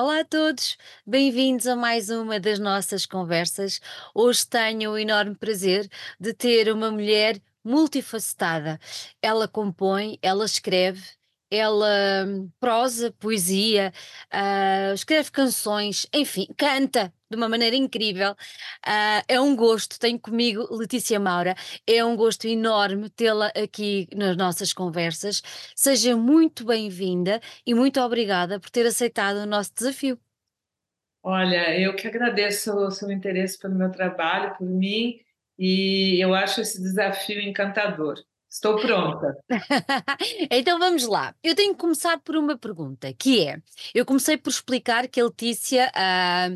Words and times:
Olá 0.00 0.20
a 0.20 0.24
todos, 0.24 0.78
bem-vindos 1.04 1.66
a 1.66 1.74
mais 1.74 2.08
uma 2.08 2.38
das 2.38 2.60
nossas 2.60 3.04
conversas. 3.04 3.80
Hoje 4.14 4.46
tenho 4.46 4.92
o 4.92 4.96
enorme 4.96 5.34
prazer 5.34 5.90
de 6.20 6.32
ter 6.32 6.72
uma 6.72 6.88
mulher 6.88 7.42
multifacetada. 7.64 8.78
Ela 9.20 9.48
compõe, 9.48 10.16
ela 10.22 10.44
escreve, 10.44 11.02
ela 11.50 12.24
hum, 12.28 12.48
prosa, 12.60 13.10
poesia, 13.18 13.92
ah, 14.30 14.92
escreve 14.94 15.32
canções, 15.32 16.06
enfim, 16.14 16.46
canta 16.56 17.12
de 17.30 17.36
uma 17.36 17.48
maneira 17.48 17.76
incrível. 17.76 18.34
Ah, 18.84 19.22
é 19.28 19.40
um 19.40 19.54
gosto, 19.54 19.98
tenho 19.98 20.18
comigo 20.18 20.66
Letícia 20.74 21.18
Maura, 21.20 21.54
é 21.86 22.04
um 22.04 22.16
gosto 22.16 22.46
enorme 22.46 23.10
tê-la 23.10 23.48
aqui 23.48 24.08
nas 24.14 24.36
nossas 24.36 24.72
conversas. 24.72 25.42
Seja 25.74 26.16
muito 26.16 26.64
bem-vinda 26.64 27.40
e 27.66 27.74
muito 27.74 28.00
obrigada 28.00 28.58
por 28.58 28.70
ter 28.70 28.86
aceitado 28.86 29.38
o 29.38 29.46
nosso 29.46 29.74
desafio. 29.74 30.18
Olha, 31.22 31.78
eu 31.78 31.94
que 31.94 32.06
agradeço 32.08 32.72
o 32.74 32.90
seu 32.90 33.10
interesse 33.10 33.58
pelo 33.58 33.74
meu 33.74 33.90
trabalho, 33.90 34.56
por 34.56 34.66
mim, 34.66 35.20
e 35.58 36.22
eu 36.22 36.32
acho 36.34 36.60
esse 36.60 36.80
desafio 36.80 37.40
encantador. 37.40 38.16
Estou 38.48 38.76
pronta. 38.80 39.36
Então 40.50 40.78
vamos 40.78 41.06
lá. 41.06 41.34
Eu 41.42 41.54
tenho 41.54 41.74
que 41.74 41.80
começar 41.80 42.18
por 42.20 42.34
uma 42.36 42.56
pergunta, 42.56 43.12
que 43.12 43.46
é: 43.46 43.60
eu 43.94 44.06
comecei 44.06 44.38
por 44.38 44.50
explicar 44.50 45.06
que 45.06 45.20
a 45.20 45.24
Letícia 45.24 45.90
ah, 45.94 46.48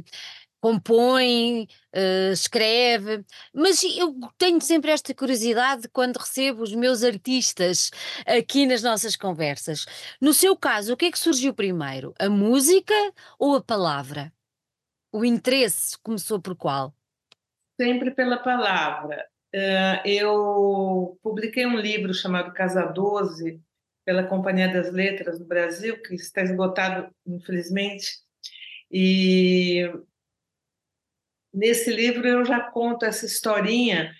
compõe, 0.62 1.66
eh, 1.92 2.30
escreve, 2.32 3.24
mas 3.52 3.82
eu 3.82 4.14
tenho 4.38 4.60
sempre 4.60 4.92
esta 4.92 5.12
curiosidade 5.12 5.88
quando 5.88 6.18
recebo 6.18 6.62
os 6.62 6.72
meus 6.72 7.02
artistas 7.02 7.90
aqui 8.24 8.64
nas 8.64 8.80
nossas 8.80 9.16
conversas. 9.16 9.84
No 10.20 10.32
seu 10.32 10.56
caso, 10.56 10.94
o 10.94 10.96
que 10.96 11.06
é 11.06 11.10
que 11.10 11.18
surgiu 11.18 11.52
primeiro? 11.52 12.14
A 12.18 12.28
música 12.30 12.94
ou 13.38 13.56
a 13.56 13.62
palavra? 13.62 14.32
O 15.12 15.24
interesse 15.24 15.98
começou 16.00 16.40
por 16.40 16.54
qual? 16.56 16.94
Sempre 17.80 18.12
pela 18.12 18.38
palavra. 18.38 19.26
Eh, 19.52 20.02
Eu 20.04 21.18
publiquei 21.22 21.66
um 21.66 21.76
livro 21.76 22.14
chamado 22.14 22.52
Casa 22.54 22.86
Doze, 22.86 23.60
pela 24.04 24.24
Companhia 24.24 24.72
das 24.72 24.92
Letras 24.92 25.40
do 25.40 25.44
Brasil, 25.44 26.00
que 26.02 26.14
está 26.14 26.42
esgotado, 26.42 27.12
infelizmente, 27.26 28.20
e 28.90 29.90
nesse 31.52 31.90
livro 31.90 32.26
eu 32.26 32.44
já 32.44 32.60
conto 32.60 33.04
essa 33.04 33.26
historinha, 33.26 34.12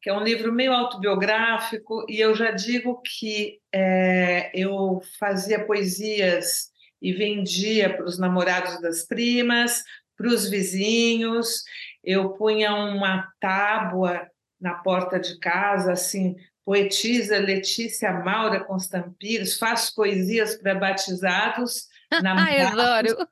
que 0.00 0.10
é 0.10 0.14
um 0.14 0.22
livro 0.22 0.52
meio 0.52 0.72
autobiográfico, 0.72 2.04
e 2.08 2.20
eu 2.20 2.34
já 2.34 2.50
digo 2.50 3.00
que 3.02 3.60
é, 3.72 4.50
eu 4.54 5.00
fazia 5.18 5.64
poesias 5.64 6.70
e 7.00 7.12
vendia 7.12 7.94
para 7.94 8.06
os 8.06 8.18
namorados 8.18 8.80
das 8.80 9.06
primas, 9.06 9.82
para 10.16 10.28
os 10.28 10.48
vizinhos, 10.48 11.62
eu 12.02 12.30
punha 12.30 12.74
uma 12.74 13.28
tábua 13.38 14.26
na 14.60 14.74
porta 14.74 15.20
de 15.20 15.38
casa, 15.38 15.92
assim, 15.92 16.36
poetisa 16.64 17.38
Letícia 17.38 18.12
Maura 18.12 18.64
Constampires, 18.64 19.58
faço 19.58 19.94
poesias 19.94 20.56
para 20.56 20.74
batizados, 20.74 21.88
Ai, 22.24 22.60
adoro! 22.60 23.28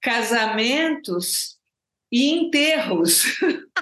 casamentos 0.00 1.55
e 2.16 2.30
enterros. 2.30 3.24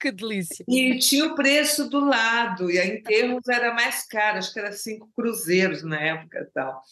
Que 0.00 0.10
delícia! 0.10 0.64
E 0.68 0.98
tinha 0.98 1.26
o 1.26 1.34
preço 1.36 1.88
do 1.88 2.00
lado, 2.00 2.68
e 2.72 2.78
a 2.78 2.84
enterros 2.84 3.46
era 3.48 3.72
mais 3.72 4.04
caro, 4.04 4.38
acho 4.38 4.52
que 4.52 4.58
era 4.58 4.72
cinco 4.72 5.08
cruzeiros 5.14 5.84
na 5.84 6.00
época 6.00 6.40
e 6.40 6.44
tal. 6.46 6.82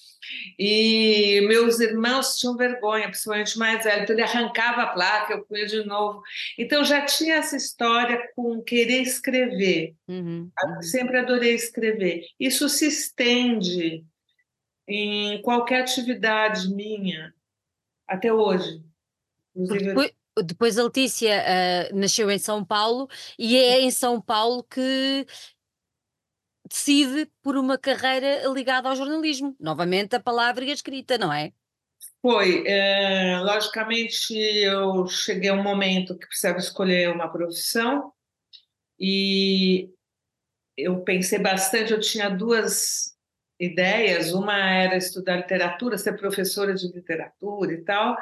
E 0.57 1.41
meus 1.49 1.81
irmãos 1.81 2.37
tinham 2.37 2.57
vergonha, 2.57 3.09
principalmente 3.09 3.59
mais 3.59 3.83
velho, 3.83 4.05
então 4.05 4.15
ele 4.15 4.23
arrancava 4.23 4.83
a 4.83 4.87
placa, 4.93 5.33
eu 5.33 5.45
punha 5.45 5.67
de 5.67 5.85
novo. 5.85 6.23
Então 6.57 6.85
já 6.85 7.05
tinha 7.05 7.35
essa 7.35 7.57
história 7.57 8.31
com 8.37 8.63
querer 8.63 9.03
escrever, 9.03 9.97
Uhum, 10.07 10.49
uhum. 10.65 10.83
sempre 10.83 11.19
adorei 11.19 11.55
escrever. 11.55 12.23
Isso 12.39 12.69
se 12.69 12.87
estende 12.87 14.05
em 14.87 15.43
qualquer 15.43 15.81
atividade 15.81 16.73
minha, 16.73 17.35
até 18.07 18.33
hoje. 18.33 18.92
Depois, 19.55 20.13
depois 20.45 20.79
a 20.79 20.85
Letícia 20.85 21.45
ah, 21.47 21.95
nasceu 21.95 22.31
em 22.31 22.39
São 22.39 22.65
Paulo 22.65 23.09
e 23.39 23.57
é 23.57 23.81
em 23.81 23.91
São 23.91 24.21
Paulo 24.21 24.65
que 24.65 25.27
decide 26.69 27.31
por 27.43 27.57
uma 27.57 27.77
carreira 27.77 28.47
ligada 28.49 28.89
ao 28.89 28.97
jornalismo. 28.97 29.55
Novamente 29.61 30.17
a 30.17 30.21
palavra 30.21 30.65
e 30.65 30.71
a 30.71 30.75
escrita, 30.75 31.19
não 31.19 31.33
é? 31.33 31.53
Foi, 32.23 32.65
é, 32.67 33.39
logicamente 33.41 34.33
eu 34.33 35.07
cheguei 35.07 35.51
a 35.51 35.55
um 35.55 35.63
momento 35.63 36.17
que 36.17 36.27
precisava 36.27 36.59
escolher 36.59 37.11
uma 37.11 37.29
profissão 37.29 38.13
e 38.99 39.91
eu 40.77 41.03
pensei 41.03 41.41
bastante, 41.41 41.93
eu 41.93 42.01
tinha 42.01 42.31
duas 42.31 43.12
ideias, 43.65 44.33
uma 44.33 44.59
era 44.59 44.97
estudar 44.97 45.37
literatura, 45.37 45.97
ser 45.97 46.17
professora 46.19 46.75
de 46.75 46.89
literatura 46.89 47.73
e 47.73 47.83
tal, 47.83 48.17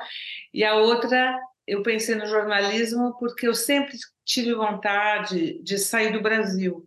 e 0.52 0.64
a 0.64 0.74
outra 0.74 1.38
eu 1.66 1.82
pensei 1.82 2.16
no 2.16 2.26
jornalismo 2.26 3.16
porque 3.18 3.46
eu 3.46 3.54
sempre 3.54 3.96
tive 4.24 4.54
vontade 4.54 5.62
de 5.62 5.78
sair 5.78 6.12
do 6.12 6.20
Brasil. 6.20 6.86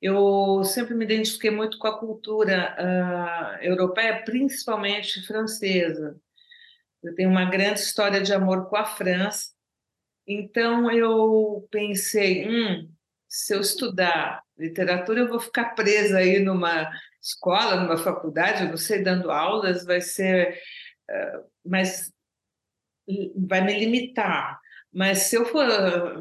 Eu 0.00 0.62
sempre 0.64 0.94
me 0.94 1.04
identifiquei 1.04 1.50
muito 1.50 1.78
com 1.78 1.86
a 1.86 1.98
cultura 1.98 2.74
ah, 2.78 3.58
europeia, 3.60 4.22
principalmente 4.24 5.24
francesa. 5.26 6.16
Eu 7.02 7.14
tenho 7.14 7.30
uma 7.30 7.44
grande 7.44 7.80
história 7.80 8.20
de 8.20 8.32
amor 8.32 8.68
com 8.68 8.76
a 8.76 8.84
França. 8.84 9.50
Então 10.26 10.90
eu 10.90 11.66
pensei, 11.70 12.48
hum, 12.48 12.88
se 13.28 13.54
eu 13.54 13.60
estudar 13.60 14.42
literatura, 14.56 15.20
eu 15.20 15.28
vou 15.28 15.40
ficar 15.40 15.74
presa 15.74 16.18
aí 16.18 16.38
numa 16.38 16.90
escola, 17.22 17.76
numa 17.76 17.96
faculdade, 17.96 18.64
eu 18.64 18.70
não 18.70 18.76
sei, 18.76 19.02
dando 19.02 19.30
aulas, 19.30 19.84
vai 19.84 20.00
ser, 20.00 20.60
mas 21.64 22.12
vai 23.36 23.62
me 23.62 23.78
limitar. 23.78 24.60
Mas 24.92 25.20
se 25.20 25.36
eu 25.36 25.46
for 25.46 25.64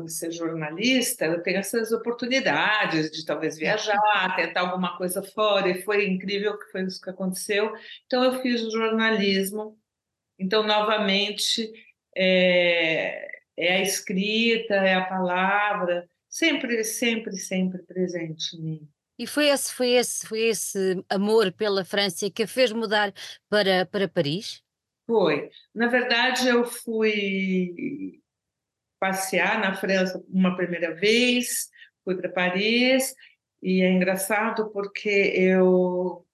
ser 0.08 0.32
jornalista, 0.32 1.26
eu 1.26 1.44
tenho 1.44 1.58
essas 1.58 1.92
oportunidades 1.92 3.12
de 3.12 3.26
talvez 3.26 3.58
viajar, 3.58 4.36
tentar 4.36 4.62
alguma 4.62 4.98
coisa 4.98 5.22
fora, 5.22 5.70
e 5.70 5.82
foi 5.84 6.08
incrível 6.08 6.58
que 6.58 6.72
foi 6.72 6.84
isso 6.84 7.02
que 7.02 7.10
aconteceu. 7.10 7.74
Então 8.06 8.24
eu 8.24 8.42
fiz 8.42 8.62
o 8.62 8.72
jornalismo 8.72 9.78
então, 10.42 10.64
novamente, 10.64 11.72
é, 12.18 13.28
é 13.56 13.74
a 13.74 13.82
escrita, 13.82 14.74
é 14.74 14.96
a 14.96 15.06
palavra, 15.06 16.10
sempre, 16.28 16.84
sempre, 16.84 17.38
sempre 17.38 17.84
presente 17.84 18.58
em 18.58 18.62
mim. 18.62 18.90
E 19.22 19.28
foi 19.28 19.50
esse, 19.50 19.72
foi 19.72 19.92
esse, 19.92 20.28
foi 20.28 20.40
esse 20.48 21.06
amor 21.08 21.52
pela 21.52 21.86
França 21.86 22.28
que 22.32 22.42
a 22.42 22.48
fez 22.48 22.72
mudar 22.72 23.14
para, 23.48 23.86
para 23.86 24.10
Paris? 24.10 24.64
Foi. 25.06 25.52
Na 25.76 25.86
verdade, 25.86 26.48
eu 26.48 26.66
fui 26.66 28.20
passear 29.00 29.60
na 29.60 29.76
França 29.76 30.20
uma 30.28 30.58
primeira 30.58 30.96
vez, 30.96 31.70
fui 32.04 32.18
para 32.18 32.32
Paris, 32.32 33.14
e 33.62 33.84
é 33.84 33.92
engraçado 33.92 34.72
porque 34.72 35.32
eu, 35.36 36.26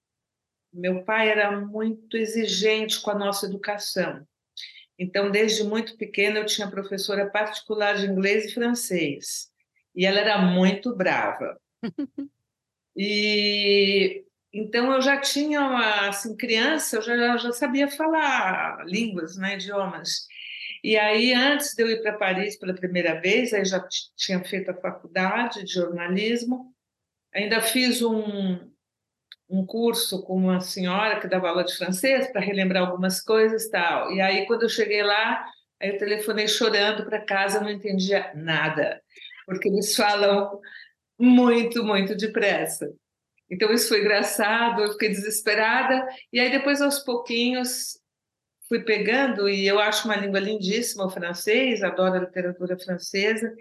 meu 0.72 1.04
pai 1.04 1.28
era 1.28 1.60
muito 1.60 2.16
exigente 2.16 3.02
com 3.02 3.12
a 3.12 3.20
nossa 3.20 3.48
educação. 3.48 4.26
Então, 4.98 5.30
desde 5.30 5.62
muito 5.66 5.98
pequena, 5.98 6.40
eu 6.40 6.46
tinha 6.46 6.72
professora 6.72 7.30
particular 7.30 7.98
de 7.98 8.06
inglês 8.06 8.46
e 8.46 8.54
francês. 8.54 9.52
E 9.94 10.06
ela 10.06 10.22
era 10.22 10.38
muito 10.38 10.96
brava. 10.96 11.60
E 12.98 14.26
então 14.54 14.92
eu 14.92 15.02
já 15.02 15.20
tinha, 15.22 15.62
uma, 15.62 16.10
assim, 16.10 16.36
criança, 16.36 16.98
eu 16.98 17.02
já, 17.04 17.38
já 17.38 17.52
sabia 17.52 17.88
falar 17.90 18.84
línguas, 18.88 19.38
né, 19.38 19.56
idiomas. 19.56 20.26
E 20.84 20.98
aí, 20.98 21.34
antes 21.34 21.76
de 21.76 21.84
eu 21.84 21.90
ir 21.90 22.02
para 22.02 22.18
Paris 22.18 22.58
pela 22.58 22.74
primeira 22.74 23.20
vez, 23.20 23.54
aí 23.54 23.66
já 23.66 23.86
tinha 24.16 24.44
feito 24.44 24.72
a 24.72 24.76
faculdade 24.76 25.64
de 25.64 25.74
jornalismo, 25.74 26.74
ainda 27.34 27.62
fiz 27.62 28.02
um, 28.02 28.58
um 29.50 29.66
curso 29.66 30.24
com 30.24 30.36
uma 30.36 30.60
senhora 30.60 31.20
que 31.20 31.28
dava 31.28 31.50
aula 31.50 31.64
de 31.64 31.76
francês 31.76 32.32
para 32.32 32.42
relembrar 32.42 32.88
algumas 32.88 33.22
coisas 33.22 33.70
tal. 33.70 34.12
E 34.12 34.22
aí, 34.22 34.46
quando 34.46 34.64
eu 34.64 34.70
cheguei 34.70 35.04
lá, 35.04 35.46
aí 35.80 35.90
eu 35.90 35.98
telefonei 35.98 36.48
chorando 36.48 37.06
para 37.06 37.26
casa, 37.26 37.60
não 37.60 37.70
entendia 37.70 38.32
nada, 38.36 39.02
porque 39.46 39.68
eles 39.68 39.96
falam 39.96 40.60
muito, 41.20 41.84
muito 41.84 42.16
depressa. 42.16 42.92
Então, 43.50 43.72
isso 43.72 43.90
foi 43.90 44.02
engraçado, 44.02 44.82
eu 44.82 44.92
fiquei 44.92 45.10
desesperada, 45.10 46.08
e 46.34 46.40
aí 46.40 46.52
depois, 46.52 46.82
aos 46.82 47.00
pouquinhos, 47.00 47.98
fui 48.68 48.82
pegando, 48.84 49.48
e 49.48 49.66
eu 49.66 49.80
acho 49.80 50.06
uma 50.06 50.18
língua 50.18 50.40
lindíssima, 50.40 51.06
o 51.06 51.10
francês, 51.10 51.82
adoro 51.82 52.16
a 52.16 52.20
literatura 52.26 52.78
francesa, 52.78 53.54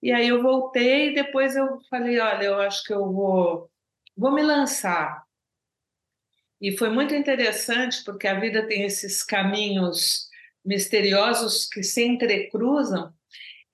e 0.00 0.12
aí 0.12 0.28
eu 0.28 0.40
voltei, 0.42 1.10
e 1.10 1.14
depois 1.14 1.56
eu 1.56 1.80
falei, 1.90 2.20
olha, 2.20 2.44
eu 2.44 2.60
acho 2.60 2.84
que 2.84 2.92
eu 2.92 3.12
vou, 3.12 3.68
vou 4.16 4.32
me 4.32 4.42
lançar. 4.42 5.24
E 6.60 6.76
foi 6.76 6.88
muito 6.88 7.14
interessante, 7.14 8.04
porque 8.04 8.26
a 8.26 8.38
vida 8.38 8.66
tem 8.66 8.84
esses 8.84 9.22
caminhos 9.22 10.28
misteriosos 10.64 11.66
que 11.66 11.82
se 11.82 12.04
entrecruzam. 12.04 13.12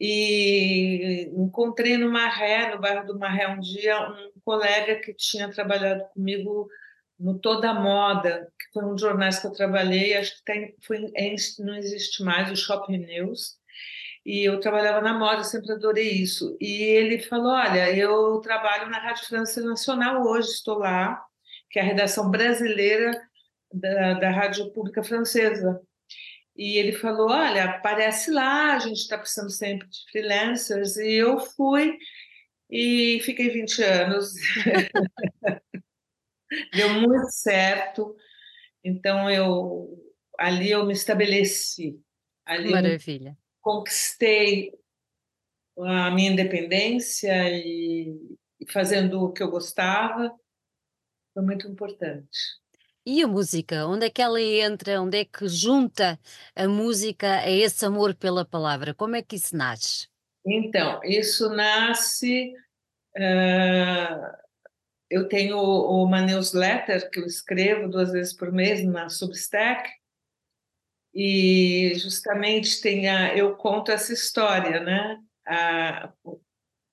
E 0.00 1.31
encontrei 1.35 1.96
no 1.96 2.11
Marré, 2.11 2.75
no 2.75 2.81
bairro 2.81 3.06
do 3.06 3.19
Marré, 3.19 3.49
um 3.49 3.61
dia, 3.61 3.99
um 4.11 4.41
colega 4.44 4.96
que 4.96 5.14
tinha 5.14 5.50
trabalhado 5.50 6.05
comigo 6.12 6.69
no 7.19 7.38
Toda 7.38 7.73
Moda, 7.73 8.52
que 8.58 8.73
foi 8.73 8.85
um 8.85 8.93
dos 8.93 9.00
jornais 9.00 9.38
que 9.38 9.46
eu 9.46 9.52
trabalhei, 9.52 10.17
acho 10.17 10.37
que 10.37 10.44
tem, 10.44 10.75
foi, 10.82 11.11
é, 11.14 11.35
não 11.61 11.76
existe 11.76 12.23
mais, 12.25 12.50
o 12.50 12.56
Shopping 12.56 12.99
News, 12.99 13.56
e 14.25 14.44
eu 14.44 14.58
trabalhava 14.58 15.02
na 15.02 15.12
moda, 15.12 15.44
sempre 15.44 15.73
adorei 15.73 16.11
isso. 16.11 16.56
E 16.61 16.82
ele 16.82 17.19
falou: 17.20 17.52
Olha, 17.52 17.94
eu 17.94 18.41
trabalho 18.41 18.88
na 18.88 18.99
Rádio 18.99 19.26
França 19.26 19.61
Nacional 19.61 20.23
hoje, 20.26 20.49
estou 20.49 20.79
lá, 20.79 21.23
que 21.70 21.79
é 21.79 21.82
a 21.82 21.85
redação 21.85 22.31
brasileira 22.31 23.12
da, 23.73 24.14
da 24.14 24.31
Rádio 24.31 24.73
Pública 24.73 25.05
Francesa. 25.05 25.81
E 26.56 26.78
ele 26.78 26.92
falou: 26.92 27.30
Olha, 27.30 27.64
aparece 27.64 28.30
lá, 28.30 28.74
a 28.74 28.78
gente 28.78 28.98
está 28.98 29.18
precisando 29.18 29.50
sempre 29.50 29.88
de 29.88 29.98
freelancers. 30.10 30.96
E 30.96 31.14
eu 31.14 31.38
fui 31.40 31.98
e 32.70 33.20
fiquei 33.22 33.50
20 33.50 33.82
anos. 33.82 34.32
Deu 36.72 36.88
muito 37.00 37.30
certo. 37.30 38.16
Então, 38.84 39.28
eu 39.30 39.88
ali 40.38 40.70
eu 40.70 40.84
me 40.84 40.92
estabeleci. 40.92 42.00
Ali 42.44 42.70
Maravilha. 42.70 43.36
conquistei 43.60 44.72
a 45.78 46.10
minha 46.10 46.30
independência 46.30 47.32
e, 47.50 48.36
e 48.60 48.70
fazendo 48.70 49.22
o 49.22 49.32
que 49.32 49.42
eu 49.42 49.50
gostava. 49.50 50.32
Foi 51.32 51.42
muito 51.42 51.66
importante. 51.66 52.38
E 53.06 53.22
a 53.22 53.26
música? 53.26 53.86
Onde 53.86 54.06
é 54.06 54.10
que 54.10 54.22
ela 54.22 54.40
entra? 54.40 55.00
Onde 55.00 55.18
é 55.18 55.24
que 55.24 55.46
junta 55.48 56.18
a 56.56 56.66
música 56.66 57.40
a 57.40 57.50
esse 57.50 57.84
amor 57.84 58.14
pela 58.14 58.44
palavra? 58.44 58.94
Como 58.94 59.14
é 59.14 59.22
que 59.22 59.36
isso 59.36 59.56
nasce? 59.56 60.08
Então, 60.46 61.00
isso 61.04 61.50
nasce. 61.50 62.52
ah, 63.16 64.38
eu 65.10 65.28
tenho 65.28 65.58
uma 65.58 66.20
newsletter 66.20 67.10
que 67.10 67.20
eu 67.20 67.26
escrevo 67.26 67.88
duas 67.88 68.10
vezes 68.10 68.32
por 68.32 68.50
mês 68.50 68.84
na 68.84 69.08
Substack, 69.08 69.88
e 71.14 71.92
justamente 71.94 72.80
tem 72.80 73.08
a, 73.08 73.36
eu 73.36 73.54
conto 73.54 73.92
essa 73.92 74.12
história, 74.12 74.80
né? 74.80 75.18
A, 75.46 76.12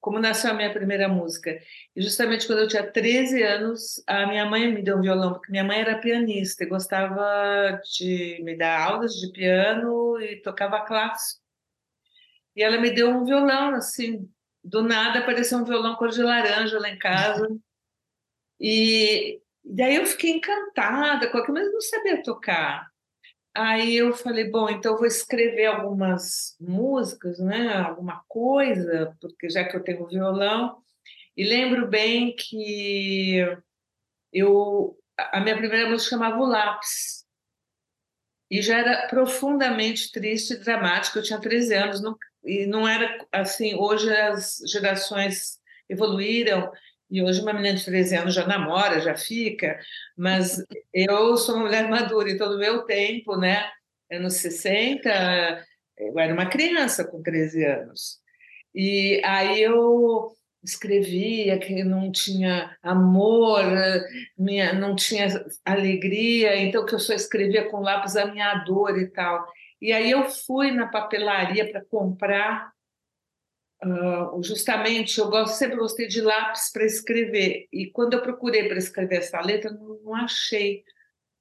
como 0.02 0.20
nasceu 0.20 0.52
a 0.52 0.54
minha 0.54 0.74
primeira 0.74 1.08
música. 1.08 1.58
E 1.96 2.02
justamente 2.02 2.48
quando 2.48 2.60
eu 2.60 2.68
tinha 2.68 2.92
13 2.92 3.44
anos, 3.44 4.04
a 4.08 4.26
minha 4.26 4.46
mãe 4.46 4.74
me 4.74 4.82
deu 4.82 4.98
um 4.98 5.02
violão, 5.02 5.34
porque 5.34 5.52
minha 5.52 5.64
mãe 5.64 5.80
era 5.80 6.00
pianista 6.00 6.64
e 6.64 6.68
gostava 6.68 7.80
de 7.96 8.42
me 8.44 8.58
dar 8.58 8.82
aulas 8.82 9.14
de 9.14 9.32
piano 9.32 10.20
e 10.20 10.42
tocava 10.42 10.82
clássico. 10.82 11.40
E 12.56 12.64
ela 12.64 12.80
me 12.80 12.90
deu 12.90 13.10
um 13.10 13.24
violão, 13.24 13.76
assim, 13.76 14.28
do 14.64 14.82
nada 14.84 15.20
apareceu 15.20 15.60
um 15.60 15.64
violão 15.64 15.96
cor 15.96 16.10
de 16.10 16.22
laranja 16.22 16.80
lá 16.80 16.90
em 16.90 17.00
casa. 17.00 17.48
E 18.64 19.42
daí 19.66 19.96
eu 19.96 20.06
fiquei 20.06 20.34
encantada 20.34 21.28
com 21.32 21.40
aquilo, 21.40 21.56
mas 21.56 21.74
não 21.74 21.82
sabia 21.82 22.22
tocar. 22.22 22.91
Aí 23.54 23.96
eu 23.98 24.14
falei, 24.14 24.50
bom, 24.50 24.70
então 24.70 24.98
vou 24.98 25.06
escrever 25.06 25.66
algumas 25.66 26.56
músicas, 26.60 27.40
né? 27.40 27.74
Alguma 27.78 28.24
coisa, 28.28 29.16
porque 29.20 29.50
já 29.50 29.64
que 29.66 29.76
eu 29.76 29.84
tenho 29.84 30.08
violão. 30.08 30.82
E 31.36 31.44
lembro 31.44 31.88
bem 31.88 32.36
que 32.36 33.40
eu 34.34 34.98
a 35.18 35.40
minha 35.42 35.58
primeira 35.58 35.90
música 35.90 36.12
chamava 36.12 36.38
O 36.40 36.46
Lápis. 36.46 37.26
E 38.50 38.62
já 38.62 38.80
era 38.80 39.08
profundamente 39.08 40.12
triste 40.12 40.54
e 40.54 40.58
dramática. 40.58 41.20
Eu 41.20 41.24
tinha 41.24 41.40
13 41.40 41.74
anos, 41.74 42.02
não, 42.02 42.18
e 42.44 42.66
não 42.66 42.88
era 42.88 43.26
assim. 43.32 43.76
Hoje 43.76 44.10
as 44.14 44.58
gerações 44.70 45.60
evoluíram 45.90 46.72
e 47.12 47.22
hoje 47.22 47.42
uma 47.42 47.54
menina 47.54 47.76
de 47.76 47.84
13 47.84 48.16
anos 48.16 48.34
já 48.34 48.48
namora, 48.48 49.02
já 49.02 49.16
fica, 49.16 49.78
mas 50.18 50.64
eu 50.94 51.36
sou 51.36 51.56
uma 51.56 51.66
mulher 51.66 51.90
madura, 51.90 52.32
então 52.32 52.50
no 52.50 52.58
meu 52.58 52.84
tempo, 52.86 53.36
né, 53.36 53.70
anos 54.10 54.36
60, 54.36 55.66
eu 55.98 56.18
era 56.18 56.34
uma 56.34 56.46
criança 56.46 57.04
com 57.04 57.22
13 57.22 57.66
anos. 57.66 58.20
E 58.74 59.22
aí 59.26 59.62
eu 59.62 60.32
escrevia 60.64 61.60
que 61.60 61.84
não 61.84 62.12
tinha 62.12 62.78
amor, 62.82 63.64
minha, 64.38 64.74
não 64.74 64.96
tinha 64.96 65.28
alegria, 65.66 66.56
então 66.56 66.86
que 66.86 66.96
eu 66.96 67.00
só 67.00 67.14
escrevia 67.14 67.70
com 67.70 67.82
lápis 67.82 68.16
a 68.16 68.26
minha 68.26 68.54
dor 68.64 68.98
e 68.98 69.08
tal. 69.08 69.46
E 69.82 69.92
aí 69.92 70.12
eu 70.12 70.30
fui 70.30 70.72
na 70.72 70.88
papelaria 70.88 71.70
para 71.72 71.84
comprar 71.84 72.72
Uh, 73.84 74.44
justamente, 74.44 75.20
eu 75.20 75.30
gosto, 75.30 75.56
sempre 75.56 75.76
gostei 75.76 76.08
de 76.08 76.22
lápis 76.22 76.72
para 76.72 76.86
escrever. 76.86 77.68
E 77.72 77.90
quando 77.90 78.14
eu 78.14 78.22
procurei 78.22 78.68
para 78.68 78.78
escrever 78.78 79.18
essa 79.18 79.42
letra, 79.42 79.72
não, 79.72 80.00
não, 80.04 80.16
achei. 80.16 80.84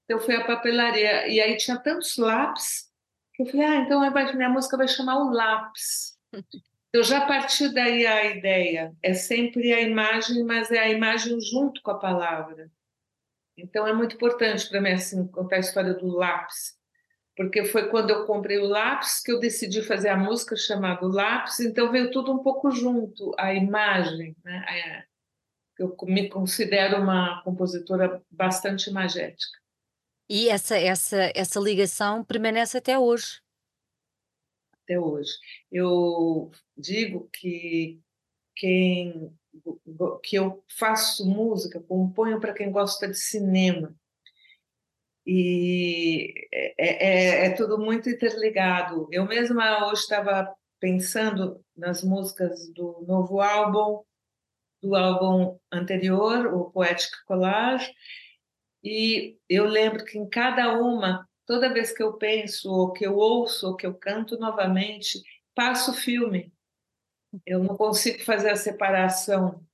Então, 0.05 0.19
fui 0.19 0.35
à 0.35 0.45
papelaria. 0.45 1.29
E 1.29 1.41
aí 1.41 1.57
tinha 1.57 1.79
tantos 1.79 2.17
lápis 2.17 2.89
que 3.35 3.43
eu 3.43 3.47
falei, 3.47 3.67
ah, 3.67 3.77
então 3.77 4.03
a 4.03 4.33
minha 4.33 4.49
música 4.49 4.77
vai 4.77 4.89
chamar 4.89 5.19
o 5.19 5.31
lápis. 5.31 6.19
Eu 6.93 7.05
já 7.05 7.25
parti 7.25 7.73
daí 7.73 8.05
a 8.05 8.37
ideia. 8.37 8.93
É 9.01 9.15
sempre 9.15 9.73
a 9.73 9.81
imagem, 9.81 10.43
mas 10.43 10.73
é 10.73 10.79
a 10.81 10.89
imagem 10.89 11.41
junto 11.41 11.81
com 11.83 11.93
a 11.93 11.99
palavra. 12.01 12.69
Então, 13.57 13.87
é 13.87 13.93
muito 13.93 14.17
importante 14.17 14.69
para 14.69 14.81
mim 14.81 14.91
assim, 14.91 15.25
contar 15.29 15.57
a 15.57 15.61
história 15.61 15.95
do 15.95 16.09
lápis 16.09 16.80
porque 17.41 17.65
foi 17.65 17.89
quando 17.89 18.11
eu 18.11 18.27
comprei 18.27 18.59
o 18.59 18.67
lápis 18.67 19.23
que 19.23 19.33
eu 19.33 19.41
decidi 19.41 19.83
fazer 19.83 20.11
a 20.11 20.17
música 20.17 20.55
chamada 20.55 21.07
Lápis, 21.07 21.59
então 21.61 21.91
veio 21.91 22.11
tudo 22.11 22.31
um 22.31 22.43
pouco 22.43 22.71
junto, 22.71 23.35
a 23.39 23.55
imagem, 23.55 24.37
né? 24.45 25.07
Eu 25.79 25.97
me 26.03 26.29
considero 26.29 26.99
uma 27.01 27.43
compositora 27.43 28.23
bastante 28.31 28.91
imagética. 28.91 29.59
E 30.29 30.51
essa, 30.51 30.77
essa, 30.77 31.33
essa 31.35 31.59
ligação 31.59 32.23
permanece 32.23 32.77
até 32.77 32.99
hoje? 32.99 33.41
Até 34.85 35.01
hoje. 35.01 35.33
Eu 35.73 36.51
digo 36.77 37.27
que 37.33 38.03
quem 38.55 39.35
que 40.23 40.37
eu 40.37 40.63
faço 40.79 41.27
música, 41.27 41.81
componho 41.81 42.39
para 42.39 42.53
quem 42.53 42.71
gosta 42.71 43.09
de 43.09 43.17
cinema 43.17 43.99
e 45.33 46.35
é, 46.53 46.75
é, 46.77 47.47
é, 47.47 47.51
tudo 47.51 47.79
muito 47.79 48.11
interligado. 48.11 49.07
Eu 49.13 49.25
mesma 49.29 49.87
hoje 49.87 50.03
estava 50.03 50.53
pensando 50.81 51.65
nas 51.77 52.03
músicas 52.03 52.69
do 52.71 53.05
novo 53.07 53.41
álbum, 53.41 54.03
do 54.83 54.97
álbum 54.97 55.57
anterior, 55.71 56.53
o 56.53 56.73
Poetic 56.73 57.13
Collage, 57.27 57.95
e 58.83 59.39
eu 59.49 59.67
lembro 59.67 60.05
que 60.05 60.19
em 60.19 60.29
cada 60.29 60.73
uma, 60.81 61.29
toda 61.47 61.73
vez 61.73 61.93
que 61.93 62.03
eu 62.03 62.15
penso, 62.15 62.69
ou 62.69 62.93
que 62.93 63.07
eu 63.07 63.15
ouço, 63.15 63.69
ou 63.69 63.77
que 63.77 63.87
eu 63.87 63.95
canto 63.95 64.37
novamente, 64.37 65.23
passo 65.55 65.93
o 65.93 65.95
filme. 65.95 66.53
Eu 67.47 67.63
não 67.63 67.77
consigo 67.77 68.25
fazer 68.25 68.51
a 68.51 68.57
separação. 68.57 69.65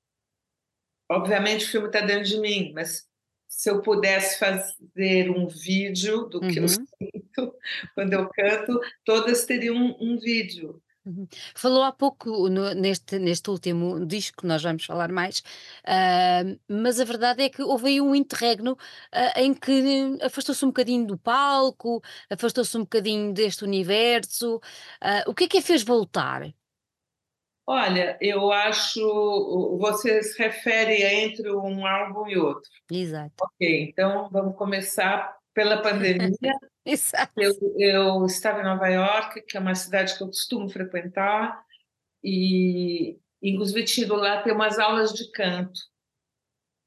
Obviamente 1.11 1.65
o 1.65 1.71
filme 1.71 1.87
está 1.87 2.03
dentro 2.03 2.25
de 2.25 2.39
mim, 2.41 2.73
mas 2.75 3.09
se 3.49 3.71
eu 3.71 3.83
pudesse 3.83 4.39
fazer 4.39 5.31
um 5.31 5.47
vídeo 5.49 6.25
do 6.29 6.45
que 6.45 6.61
eu 6.61 6.67
Uhum, 6.67 6.87
sinto 7.01 7.55
quando 7.95 8.13
eu 8.13 8.29
canto, 8.31 8.81
todas 9.05 9.45
teriam 9.47 9.77
um, 9.77 9.97
um 10.15 10.19
vídeo. 10.19 10.83
uhum. 11.05 11.27
Falou 11.55 11.83
há 11.83 11.93
pouco 11.93 12.49
no- 12.49 12.75
neste, 12.75 13.19
neste 13.19 13.51
último 13.51 14.05
disco, 14.07 14.39
que 14.43 14.47
nós 14.47 14.63
vamos 14.63 14.85
falar 14.85 15.11
mais, 15.13 15.43
ah, 15.87 16.43
mas 16.69 17.01
a 17.01 17.05
verdade 17.05 17.43
é 17.43 17.49
que 17.51 17.63
houve 17.63 17.89
aí 17.89 18.01
um 18.01 18.15
interregno 18.15 18.77
ah, 19.13 19.41
em 19.41 19.55
que 19.55 20.19
afastou-se 20.23 20.65
um 20.65 20.69
bocadinho 20.69 21.07
do 21.07 21.19
palco, 21.19 22.03
afastou-se 22.31 22.77
um 22.77 22.81
bocadinho 22.83 23.33
deste 23.33 23.65
universo. 23.65 24.61
Ah, 25.01 25.25
o 25.27 25.35
que 25.35 25.45
é 25.45 25.49
que 25.49 25.59
a 25.59 25.63
fez 25.63 25.83
voltar? 25.83 26.53
Olha, 27.69 28.17
eu 28.21 28.53
acho, 28.53 29.01
você 29.79 30.23
se 30.23 30.39
refere 30.39 31.03
entre 31.03 31.51
um 31.51 31.85
álbum 31.85 32.29
e 32.29 32.39
outro. 32.39 32.71
Exato, 32.89 33.35
Ok, 33.43 33.83
então 33.83 34.29
vamos 34.31 34.57
começar 34.57 35.37
pela 35.53 35.83
pandemia. 35.83 36.31
Eu, 36.87 36.93
exato. 36.93 37.33
eu 37.81 38.25
estava 38.27 38.61
em 38.61 38.65
Nova 38.65 38.87
York, 38.87 39.43
que 39.43 39.57
é 39.57 39.61
uma 39.61 39.75
cidade 39.75 40.17
que 40.17 40.23
eu 40.23 40.29
costumo 40.29 40.69
frequentar, 40.69 41.61
e 42.23 43.19
inclusive 43.43 43.83
tive 43.83 44.13
lá 44.13 44.41
ter 44.41 44.53
umas 44.53 44.79
aulas 44.79 45.13
de 45.13 45.29
canto. 45.33 45.81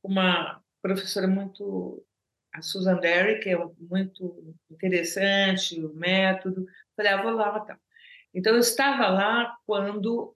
Uma 0.02 0.64
professora 0.82 1.28
muito, 1.28 2.02
a 2.54 2.62
Susan 2.62 2.96
Derry, 2.96 3.42
que 3.42 3.50
é 3.50 3.58
muito 3.78 4.56
interessante, 4.72 5.84
o 5.84 5.94
método. 5.94 6.66
Falei, 6.96 7.12
ah, 7.12 7.22
vou 7.22 7.34
lá, 7.34 7.60
tá. 7.60 7.78
Então 8.34 8.54
eu 8.54 8.60
estava 8.60 9.10
lá 9.10 9.54
quando 9.66 10.34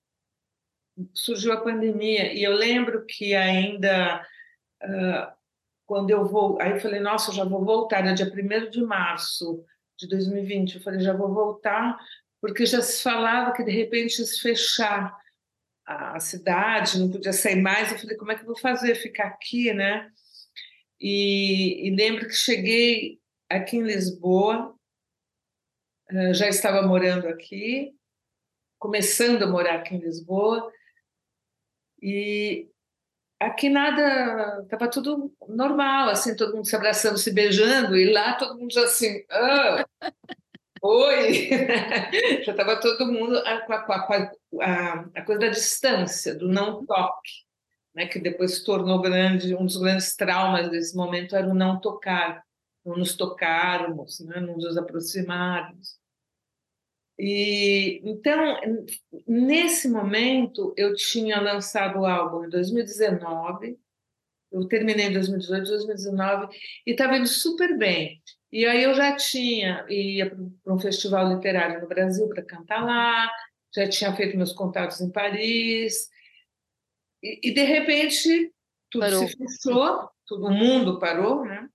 surgiu 1.14 1.54
a 1.54 1.62
pandemia 1.62 2.34
e 2.34 2.44
eu 2.44 2.54
lembro 2.54 3.06
que 3.06 3.34
ainda 3.34 4.26
quando 5.86 6.10
eu 6.10 6.26
vou, 6.26 6.60
aí 6.62 6.72
eu 6.72 6.80
falei, 6.80 7.00
nossa, 7.00 7.32
eu 7.32 7.36
já 7.36 7.44
vou 7.44 7.64
voltar, 7.64 8.04
no 8.04 8.14
dia 8.14 8.26
1 8.26 8.70
de 8.70 8.82
março 8.82 9.64
de 9.98 10.08
2020, 10.08 10.76
eu 10.76 10.82
falei, 10.82 11.00
já 11.00 11.14
vou 11.14 11.34
voltar, 11.34 11.98
porque 12.42 12.66
já 12.66 12.82
se 12.82 13.02
falava 13.02 13.54
que 13.54 13.64
de 13.64 13.72
repente 13.72 14.20
ia 14.20 14.26
se 14.26 14.40
fechar 14.40 15.16
a 15.86 16.20
cidade, 16.20 17.00
não 17.00 17.12
podia 17.12 17.34
sair 17.34 17.62
mais, 17.62 17.92
eu 17.92 18.00
falei, 18.00 18.18
como 18.18 18.32
é 18.32 18.36
que 18.36 18.42
eu 18.42 18.48
vou 18.48 18.58
fazer, 18.58 18.96
ficar 18.96 19.28
aqui, 19.28 19.74
né? 19.74 20.10
E, 21.00 21.88
e 21.88 21.96
lembro 21.96 22.28
que 22.28 22.34
cheguei 22.34 23.20
aqui 23.50 23.78
em 23.78 23.84
Lisboa, 23.84 24.74
já 26.34 26.48
estava 26.48 26.82
morando 26.88 27.28
aqui, 27.28 27.94
começando 28.80 29.44
a 29.44 29.48
morar 29.48 29.76
aqui 29.76 29.96
em 29.96 30.00
Lisboa, 30.00 30.72
e 32.04 32.68
aqui 33.40 33.70
nada, 33.70 34.62
estava 34.64 34.90
tudo 34.90 35.34
normal, 35.48 36.10
assim, 36.10 36.36
todo 36.36 36.54
mundo 36.54 36.68
se 36.68 36.76
abraçando, 36.76 37.18
se 37.18 37.32
beijando, 37.32 37.96
e 37.96 38.12
lá 38.12 38.34
todo 38.34 38.60
mundo 38.60 38.74
já 38.74 38.84
assim, 38.84 39.24
ah, 39.32 39.86
oi, 40.82 41.50
já 42.44 42.52
estava 42.52 42.80
todo 42.82 43.06
mundo 43.06 43.42
com 43.66 43.74
a, 43.74 43.78
a, 43.78 44.32
a, 44.62 45.06
a, 45.16 45.22
coisa 45.22 45.40
da 45.40 45.48
distância, 45.48 46.36
do 46.36 46.50
não 46.50 46.86
toque, 46.86 47.32
né, 47.96 48.06
que 48.06 48.20
depois 48.20 48.56
se 48.56 48.66
tornou 48.66 49.02
grande, 49.02 49.56
um 49.56 49.66
dos 49.66 49.78
grandes 49.78 50.14
traumas 50.14 50.70
desse 50.70 50.94
momento 50.94 51.38
era 51.38 51.48
o 51.48 51.54
não 51.54 51.80
tocar, 51.80 52.44
não 52.86 52.98
nos 52.98 53.16
tocarmos, 53.16 54.20
né, 54.20 54.42
não 54.42 54.58
nos 54.58 54.76
aproximarmos. 54.76 56.03
E 57.18 58.02
então, 58.04 58.60
nesse 59.28 59.88
momento, 59.88 60.74
eu 60.76 60.96
tinha 60.96 61.40
lançado 61.40 62.00
o 62.00 62.06
álbum 62.06 62.46
em 62.46 62.50
2019, 62.50 63.78
eu 64.52 64.68
terminei 64.68 65.08
em 65.08 65.14
2018, 65.14 65.68
2019, 65.68 66.56
e 66.86 66.92
estava 66.92 67.18
indo 67.18 67.28
super 67.28 67.78
bem. 67.78 68.22
E 68.52 68.66
aí 68.66 68.84
eu 68.84 68.94
já 68.94 69.16
tinha, 69.16 69.86
ia 69.90 70.30
para 70.64 70.74
um 70.74 70.80
festival 70.80 71.34
literário 71.34 71.82
no 71.82 71.88
Brasil 71.88 72.28
para 72.30 72.44
cantar 72.44 72.86
lá, 72.86 73.32
já 73.76 73.90
tinha 73.90 74.16
feito 74.16 74.38
meus 74.38 74.54
contatos 74.54 75.02
em 75.02 75.12
Paris, 75.12 76.08
e, 77.22 77.50
e 77.50 77.54
de 77.54 77.64
repente 77.64 78.54
tudo 78.92 79.02
parou. 79.02 79.28
se 79.28 79.36
fechou, 79.36 80.10
todo 80.28 80.52
mundo 80.52 81.00
parou, 81.00 81.44
né? 81.44 81.68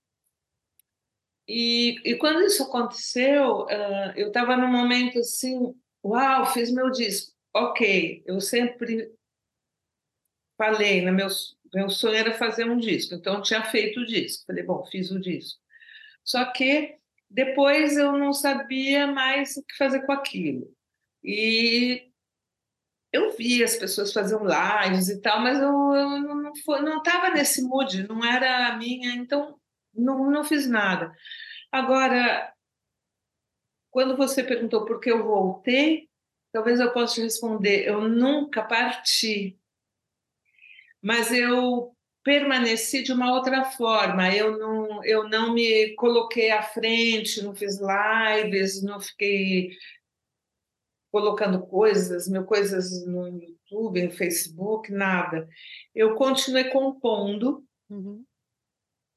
E, 1.51 1.99
e 2.05 2.15
quando 2.15 2.43
isso 2.43 2.61
aconteceu, 2.61 3.61
uh, 3.63 4.13
eu 4.15 4.27
estava 4.27 4.55
num 4.55 4.67
momento 4.67 5.17
assim, 5.17 5.75
uau, 6.05 6.45
fiz 6.45 6.71
meu 6.71 6.91
disco. 6.91 7.33
Ok, 7.51 8.21
eu 8.27 8.39
sempre 8.39 9.11
falei, 10.55 11.01
no 11.01 11.11
meu, 11.11 11.27
meu 11.73 11.89
sonho 11.89 12.13
era 12.17 12.37
fazer 12.37 12.65
um 12.69 12.77
disco, 12.77 13.15
então 13.15 13.37
eu 13.37 13.41
tinha 13.41 13.63
feito 13.63 13.99
o 13.99 14.05
disco. 14.05 14.45
Falei, 14.45 14.63
bom, 14.63 14.85
fiz 14.91 15.09
o 15.09 15.19
disco. 15.19 15.59
Só 16.23 16.45
que 16.51 16.99
depois 17.27 17.97
eu 17.97 18.11
não 18.11 18.31
sabia 18.31 19.07
mais 19.07 19.57
o 19.57 19.63
que 19.63 19.75
fazer 19.75 20.01
com 20.05 20.11
aquilo. 20.11 20.71
E 21.23 22.11
eu 23.11 23.35
vi 23.35 23.63
as 23.63 23.75
pessoas 23.75 24.13
fazendo 24.13 24.45
lives 24.45 25.09
e 25.09 25.19
tal, 25.19 25.41
mas 25.41 25.57
eu, 25.59 25.71
eu 25.95 26.83
não 26.83 26.99
estava 26.99 27.31
nesse 27.31 27.63
mood, 27.63 28.07
não 28.07 28.23
era 28.23 28.67
a 28.67 28.77
minha, 28.77 29.15
então 29.15 29.59
não, 29.93 30.29
não 30.29 30.43
fiz 30.43 30.67
nada. 30.67 31.11
Agora, 31.71 32.51
quando 33.91 34.17
você 34.17 34.43
perguntou 34.43 34.85
por 34.85 34.99
que 34.99 35.11
eu 35.11 35.23
voltei, 35.23 36.09
talvez 36.51 36.79
eu 36.79 36.91
possa 36.91 37.15
te 37.15 37.21
responder: 37.21 37.87
eu 37.87 38.07
nunca 38.07 38.63
parti, 38.63 39.59
mas 41.01 41.31
eu 41.31 41.95
permaneci 42.23 43.03
de 43.03 43.13
uma 43.13 43.33
outra 43.33 43.65
forma. 43.65 44.33
Eu 44.35 44.57
não, 44.57 45.03
eu 45.03 45.29
não 45.29 45.53
me 45.53 45.95
coloquei 45.95 46.51
à 46.51 46.61
frente, 46.61 47.41
não 47.43 47.55
fiz 47.55 47.79
lives, 47.79 48.81
não 48.83 48.99
fiquei 48.99 49.71
colocando 51.11 51.65
coisas, 51.65 52.27
mil 52.27 52.45
coisas 52.45 53.05
no 53.05 53.27
YouTube, 53.27 54.03
no 54.03 54.11
Facebook, 54.11 54.91
nada. 54.91 55.47
Eu 55.93 56.15
continuei 56.15 56.65
compondo. 56.65 57.63
Uhum 57.89 58.23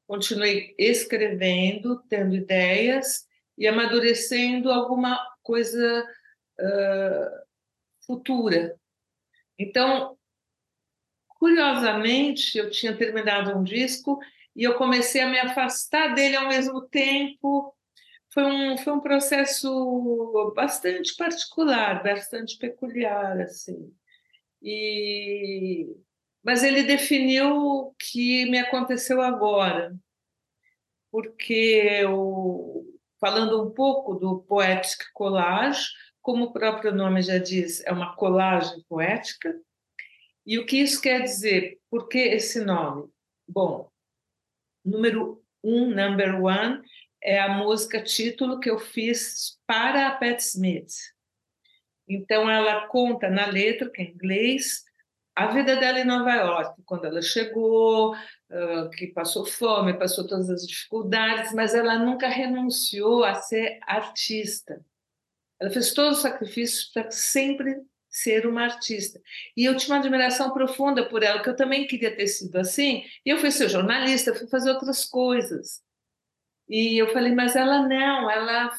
continuei 0.06 0.74
escrevendo, 0.78 2.02
tendo 2.08 2.34
ideias 2.34 3.26
e 3.56 3.66
amadurecendo 3.66 4.70
alguma 4.70 5.18
coisa 5.42 6.04
uh, 6.60 7.42
futura. 8.06 8.76
Então, 9.58 10.16
curiosamente, 11.28 12.58
eu 12.58 12.70
tinha 12.70 12.96
terminado 12.96 13.56
um 13.56 13.62
disco 13.62 14.18
e 14.54 14.64
eu 14.64 14.74
comecei 14.74 15.20
a 15.20 15.28
me 15.28 15.38
afastar 15.38 16.14
dele 16.14 16.36
ao 16.36 16.48
mesmo 16.48 16.82
tempo. 16.82 17.74
Foi 18.32 18.44
um, 18.44 18.78
foi 18.78 18.92
um 18.92 19.00
processo 19.00 20.52
bastante 20.54 21.14
particular, 21.16 22.02
bastante 22.02 22.56
peculiar, 22.58 23.40
assim. 23.40 23.92
E 24.62 25.86
mas 26.42 26.62
ele 26.62 26.82
definiu 26.82 27.54
o 27.56 27.94
que 27.98 28.44
me 28.46 28.58
aconteceu 28.58 29.20
agora, 29.20 29.94
porque 31.10 31.98
eu, 32.00 32.84
falando 33.20 33.62
um 33.62 33.70
pouco 33.70 34.14
do 34.14 34.40
Poetic 34.40 35.12
Collage, 35.12 35.88
como 36.20 36.46
o 36.46 36.52
próprio 36.52 36.94
nome 36.94 37.20
já 37.22 37.38
diz, 37.38 37.84
é 37.84 37.92
uma 37.92 38.14
colagem 38.16 38.82
poética. 38.88 39.54
E 40.46 40.58
o 40.58 40.64
que 40.64 40.78
isso 40.78 41.00
quer 41.00 41.22
dizer? 41.22 41.78
Por 41.90 42.08
que 42.08 42.18
esse 42.18 42.64
nome? 42.64 43.10
Bom, 43.46 43.90
número 44.84 45.44
um, 45.62 45.88
number 45.88 46.42
one, 46.42 46.80
é 47.22 47.40
a 47.40 47.48
música 47.48 48.02
título 48.02 48.58
que 48.58 48.70
eu 48.70 48.78
fiz 48.78 49.58
para 49.66 50.08
a 50.08 50.16
Pat 50.16 50.40
Smith. 50.40 50.92
Então, 52.08 52.50
ela 52.50 52.86
conta 52.88 53.28
na 53.28 53.46
letra, 53.46 53.90
que 53.90 54.02
é 54.02 54.04
em 54.04 54.12
inglês, 54.12 54.84
a 55.34 55.46
vida 55.48 55.76
dela 55.76 55.98
em 55.98 56.04
Nova 56.04 56.34
York, 56.34 56.82
quando 56.84 57.06
ela 57.06 57.22
chegou, 57.22 58.14
que 58.96 59.06
passou 59.08 59.46
fome, 59.46 59.98
passou 59.98 60.26
todas 60.26 60.50
as 60.50 60.66
dificuldades, 60.66 61.52
mas 61.54 61.74
ela 61.74 61.98
nunca 61.98 62.28
renunciou 62.28 63.24
a 63.24 63.34
ser 63.34 63.78
artista. 63.82 64.84
Ela 65.60 65.70
fez 65.70 65.94
todos 65.94 66.16
os 66.16 66.22
sacrifícios 66.22 66.90
para 66.92 67.10
sempre 67.10 67.80
ser 68.10 68.46
uma 68.46 68.64
artista. 68.64 69.18
E 69.56 69.64
eu 69.64 69.74
tinha 69.74 69.94
uma 69.94 70.00
admiração 70.00 70.52
profunda 70.52 71.08
por 71.08 71.22
ela, 71.22 71.42
que 71.42 71.48
eu 71.48 71.56
também 71.56 71.86
queria 71.86 72.14
ter 72.14 72.26
sido 72.26 72.56
assim. 72.56 73.04
E 73.24 73.30
eu 73.30 73.38
fui 73.38 73.50
ser 73.50 73.70
jornalista, 73.70 74.34
fui 74.34 74.46
fazer 74.48 74.70
outras 74.70 75.06
coisas. 75.06 75.80
E 76.68 76.98
eu 76.98 77.10
falei, 77.12 77.34
mas 77.34 77.56
ela 77.56 77.88
não, 77.88 78.30
ela 78.30 78.70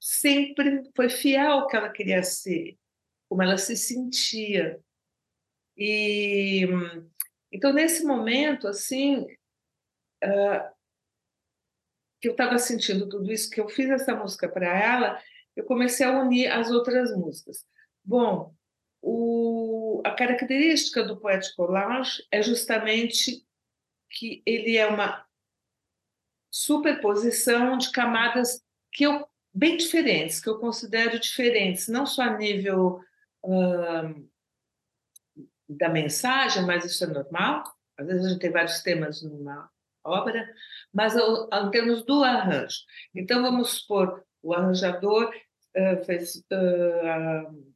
sempre 0.00 0.82
foi 0.96 1.08
fiel 1.08 1.52
ao 1.52 1.66
que 1.68 1.76
ela 1.76 1.88
queria 1.88 2.22
ser, 2.22 2.76
como 3.28 3.42
ela 3.42 3.56
se 3.56 3.76
sentia. 3.76 4.80
E 5.80 6.66
então 7.50 7.72
nesse 7.72 8.04
momento 8.04 8.68
assim 8.68 9.22
uh, 10.22 10.70
que 12.20 12.28
eu 12.28 12.32
estava 12.32 12.58
sentindo 12.58 13.08
tudo 13.08 13.32
isso, 13.32 13.50
que 13.50 13.60
eu 13.60 13.68
fiz 13.68 13.88
essa 13.88 14.14
música 14.14 14.46
para 14.46 14.66
ela, 14.66 15.20
eu 15.56 15.64
comecei 15.64 16.04
a 16.04 16.20
unir 16.20 16.48
as 16.52 16.70
outras 16.70 17.16
músicas. 17.16 17.64
Bom, 18.04 18.54
o, 19.00 20.02
a 20.04 20.10
característica 20.10 21.02
do 21.02 21.18
Poet 21.18 21.54
Collage 21.56 22.22
é 22.30 22.42
justamente 22.42 23.42
que 24.10 24.42
ele 24.44 24.76
é 24.76 24.86
uma 24.86 25.24
superposição 26.50 27.78
de 27.78 27.90
camadas 27.90 28.62
que 28.92 29.04
eu 29.04 29.26
bem 29.52 29.76
diferentes, 29.78 30.40
que 30.40 30.48
eu 30.48 30.58
considero 30.58 31.18
diferentes, 31.18 31.88
não 31.88 32.04
só 32.04 32.22
a 32.22 32.36
nível 32.36 33.00
uh, 33.44 34.29
da 35.76 35.88
mensagem, 35.88 36.64
mas 36.64 36.84
isso 36.84 37.04
é 37.04 37.06
normal. 37.06 37.64
Às 37.96 38.06
vezes 38.06 38.26
a 38.26 38.28
gente 38.30 38.40
tem 38.40 38.50
vários 38.50 38.80
temas 38.82 39.22
numa 39.22 39.70
obra, 40.04 40.48
mas 40.92 41.14
em 41.14 41.70
termos 41.70 42.04
do 42.04 42.24
arranjo. 42.24 42.78
Então, 43.14 43.42
vamos 43.42 43.80
supor, 43.80 44.24
o 44.42 44.54
arranjador 44.54 45.32
uh, 45.76 46.04
fez 46.04 46.36
uh, 46.36 47.72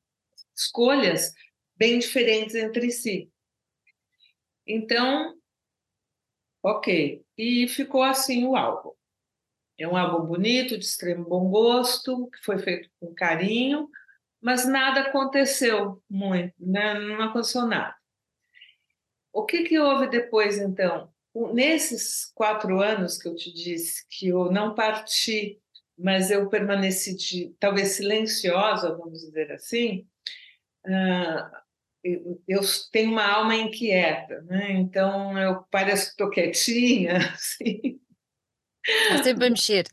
escolhas 0.57 1.33
bem 1.77 1.99
diferentes 1.99 2.55
entre 2.55 2.91
si. 2.91 3.31
Então, 4.67 5.35
ok. 6.63 7.25
E 7.37 7.69
ficou 7.69 8.03
assim 8.03 8.47
o 8.47 8.57
álbum. 8.57 8.93
É 9.77 9.89
um 9.89 9.97
álbum 9.97 10.27
bonito, 10.27 10.79
de 10.79 10.85
extremo 10.85 11.25
bom 11.25 11.51
gosto, 11.51 12.31
que 12.31 12.39
foi 12.45 12.59
feito 12.59 12.89
com 13.01 13.13
carinho, 13.13 13.89
mas 14.45 14.69
nada 14.69 15.01
aconteceu 15.01 16.03
muito, 16.09 16.53
né? 16.61 16.93
não 17.01 17.23
aconteceu 17.23 17.67
nada. 17.67 17.97
O 19.33 19.47
que, 19.47 19.65
que 19.65 19.79
houve 19.79 20.07
depois, 20.07 20.59
então? 20.59 21.11
Nesses 21.55 22.31
quatro 22.35 22.79
anos 22.79 23.17
que 23.17 23.27
eu 23.27 23.35
te 23.35 23.51
disse 23.51 24.07
que 24.11 24.29
eu 24.29 24.53
não 24.53 24.75
parti, 24.75 25.59
mas 25.99 26.31
eu 26.31 26.47
permaneci 26.51 27.17
de, 27.17 27.57
talvez 27.59 27.93
silenciosa, 27.93 28.95
vamos 28.95 29.21
dizer 29.21 29.51
assim, 29.51 30.07
uh, 30.87 31.57
eu, 32.05 32.43
eu 32.47 32.61
tenho 32.93 33.13
uma 33.13 33.27
alma 33.27 33.57
inquieta, 33.57 34.43
né? 34.43 34.73
Então 34.73 35.39
eu 35.39 35.63
pareço 35.71 36.05
que 36.05 36.11
estou 36.11 36.29
quietinha, 36.29 37.17
assim, 37.33 37.99
Está 38.87 39.25
sempre 39.25 39.47
a 39.47 39.51
mexer. 39.51 39.87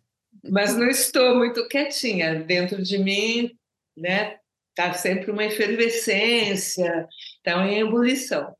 mas 0.43 0.75
não 0.75 0.89
estou 0.89 1.37
muito 1.37 1.65
quietinha. 1.69 2.43
Dentro 2.43 2.83
de 2.83 2.97
mim, 2.97 3.57
né, 3.95 4.40
está 4.71 4.93
sempre 4.93 5.31
uma 5.31 5.45
efervescência, 5.45 7.07
está 7.37 7.65
em 7.67 7.79
ebulição. 7.79 8.55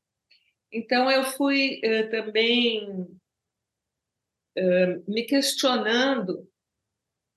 Então 0.72 1.10
eu 1.10 1.24
fui 1.24 1.80
eh, 1.84 2.04
também 2.04 3.08
eh, 4.56 5.00
me 5.08 5.24
questionando 5.24 6.48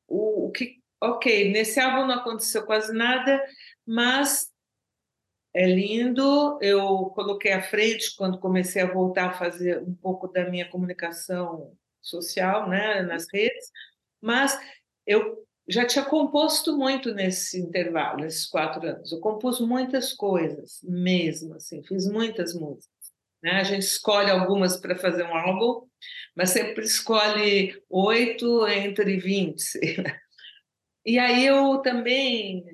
o, 0.06 0.46
o 0.46 0.52
que, 0.52 0.80
ok, 1.00 1.50
nesse 1.52 1.80
álbum 1.80 2.06
não 2.06 2.16
aconteceu 2.16 2.64
quase 2.64 2.92
nada, 2.92 3.42
mas 3.86 4.52
é 5.54 5.66
lindo. 5.66 6.58
Eu 6.60 7.06
coloquei 7.14 7.52
à 7.52 7.62
frente 7.62 8.14
quando 8.16 8.38
comecei 8.38 8.82
a 8.82 8.92
voltar 8.92 9.30
a 9.30 9.34
fazer 9.34 9.82
um 9.82 9.94
pouco 9.94 10.28
da 10.28 10.48
minha 10.48 10.68
comunicação 10.68 11.76
social, 12.02 12.68
né, 12.68 13.02
nas 13.02 13.26
redes, 13.32 13.70
mas 14.20 14.58
eu 15.06 15.44
já 15.68 15.86
tinha 15.86 16.04
composto 16.04 16.76
muito 16.76 17.14
nesse 17.14 17.60
intervalo, 17.60 18.18
nesses 18.20 18.46
quatro 18.46 18.86
anos. 18.86 19.12
Eu 19.12 19.20
compus 19.20 19.60
muitas 19.60 20.12
coisas, 20.12 20.80
mesmo 20.82 21.54
assim, 21.54 21.82
fiz 21.82 22.06
muitas 22.06 22.54
músicas. 22.54 22.92
Né? 23.42 23.52
A 23.52 23.64
gente 23.64 23.82
escolhe 23.82 24.30
algumas 24.30 24.76
para 24.76 24.96
fazer 24.96 25.24
um 25.24 25.34
álbum, 25.34 25.86
mas 26.36 26.50
sempre 26.50 26.84
escolhe 26.84 27.82
oito 27.88 28.66
entre 28.68 29.16
vinte. 29.18 29.64
E 31.06 31.18
aí 31.18 31.44
eu 31.46 31.82
também 31.82 32.64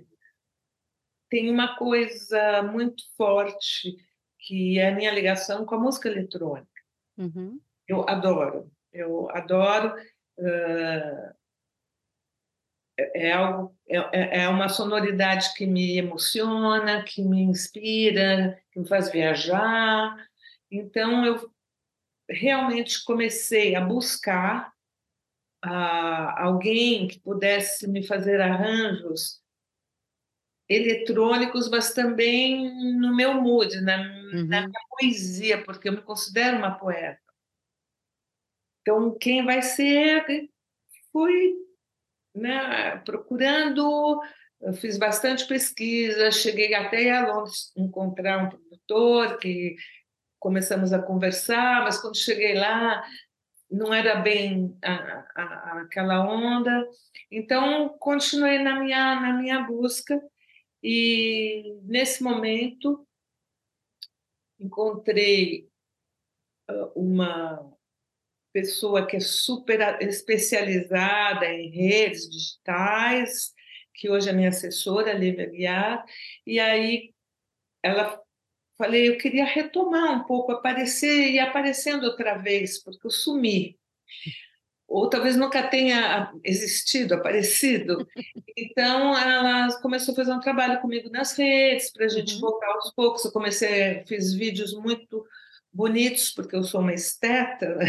tenho 1.28 1.52
uma 1.52 1.76
coisa 1.76 2.62
muito 2.62 3.02
forte, 3.16 3.96
que 4.38 4.78
é 4.78 4.88
a 4.88 4.94
minha 4.94 5.10
ligação 5.10 5.66
com 5.66 5.74
a 5.74 5.80
música 5.80 6.08
eletrônica. 6.08 6.68
Uhum. 7.18 7.60
Eu 7.88 8.08
adoro, 8.08 8.70
eu 8.92 9.28
adoro. 9.32 9.96
Uh, 10.38 11.39
é 13.14 13.32
algo 13.32 13.76
é, 13.88 14.42
é 14.42 14.48
uma 14.48 14.68
sonoridade 14.68 15.52
que 15.54 15.66
me 15.66 15.98
emociona, 15.98 17.02
que 17.02 17.22
me 17.22 17.42
inspira, 17.42 18.60
que 18.72 18.80
me 18.80 18.88
faz 18.88 19.10
viajar. 19.10 20.16
Então 20.70 21.24
eu 21.24 21.50
realmente 22.28 23.04
comecei 23.04 23.74
a 23.74 23.80
buscar 23.80 24.72
a 25.62 26.44
alguém 26.44 27.08
que 27.08 27.20
pudesse 27.20 27.88
me 27.88 28.06
fazer 28.06 28.40
arranjos 28.40 29.40
eletrônicos, 30.68 31.68
mas 31.68 31.92
também 31.92 32.72
no 32.96 33.14
meu 33.14 33.34
mood, 33.34 33.80
na, 33.80 33.98
uhum. 33.98 34.46
na 34.46 34.60
minha 34.60 34.80
poesia, 34.88 35.64
porque 35.64 35.88
eu 35.88 35.92
me 35.92 36.02
considero 36.02 36.58
uma 36.58 36.70
poeta. 36.70 37.20
Então, 38.80 39.18
quem 39.18 39.44
vai 39.44 39.60
ser? 39.62 40.48
Fui 41.12 41.54
né, 42.34 42.96
procurando, 43.04 44.20
fiz 44.74 44.98
bastante 44.98 45.46
pesquisa, 45.46 46.30
cheguei 46.30 46.74
até 46.74 47.10
a 47.10 47.26
Londres 47.26 47.72
encontrar 47.76 48.44
um 48.44 48.48
produtor 48.48 49.38
que 49.38 49.76
começamos 50.38 50.92
a 50.92 51.02
conversar, 51.02 51.82
mas 51.82 52.00
quando 52.00 52.16
cheguei 52.16 52.54
lá 52.54 53.02
não 53.70 53.94
era 53.94 54.16
bem 54.16 54.76
a, 54.82 54.92
a, 55.36 55.80
aquela 55.82 56.26
onda. 56.28 56.88
Então, 57.30 57.88
continuei 58.00 58.58
na 58.58 58.80
minha, 58.80 59.20
na 59.20 59.32
minha 59.34 59.62
busca 59.62 60.20
e, 60.82 61.78
nesse 61.84 62.22
momento, 62.22 63.06
encontrei 64.58 65.68
ah, 66.68 66.90
uma 66.96 67.72
pessoa 68.52 69.06
que 69.06 69.16
é 69.16 69.20
super 69.20 69.98
especializada 70.00 71.46
em 71.46 71.70
redes 71.70 72.28
digitais, 72.28 73.52
que 73.94 74.10
hoje 74.10 74.28
é 74.28 74.32
minha 74.32 74.48
assessora, 74.48 75.12
Lívia 75.12 75.46
Guiar, 75.46 76.04
e 76.46 76.58
aí 76.58 77.12
ela 77.82 78.20
falei, 78.76 79.08
eu 79.08 79.18
queria 79.18 79.44
retomar 79.44 80.10
um 80.12 80.24
pouco, 80.24 80.52
aparecer 80.52 81.30
e 81.30 81.38
aparecendo 81.38 82.04
outra 82.04 82.38
vez, 82.38 82.82
porque 82.82 83.06
eu 83.06 83.10
sumi. 83.10 83.78
Ou 84.88 85.08
talvez 85.08 85.36
nunca 85.36 85.62
tenha 85.68 86.32
existido, 86.42 87.14
aparecido. 87.14 88.08
Então, 88.56 89.16
ela 89.16 89.80
começou 89.80 90.12
a 90.12 90.16
fazer 90.16 90.32
um 90.32 90.40
trabalho 90.40 90.80
comigo 90.80 91.10
nas 91.10 91.36
redes, 91.36 91.92
para 91.92 92.06
a 92.06 92.08
gente 92.08 92.34
uhum. 92.34 92.40
voltar 92.40 92.68
aos 92.68 92.90
poucos. 92.92 93.24
Eu 93.24 93.32
comecei, 93.32 94.02
fiz 94.06 94.32
vídeos 94.32 94.74
muito 94.74 95.24
bonitos, 95.72 96.30
porque 96.30 96.56
eu 96.56 96.62
sou 96.62 96.80
uma 96.80 96.92
esteta, 96.92 97.74
né? 97.76 97.86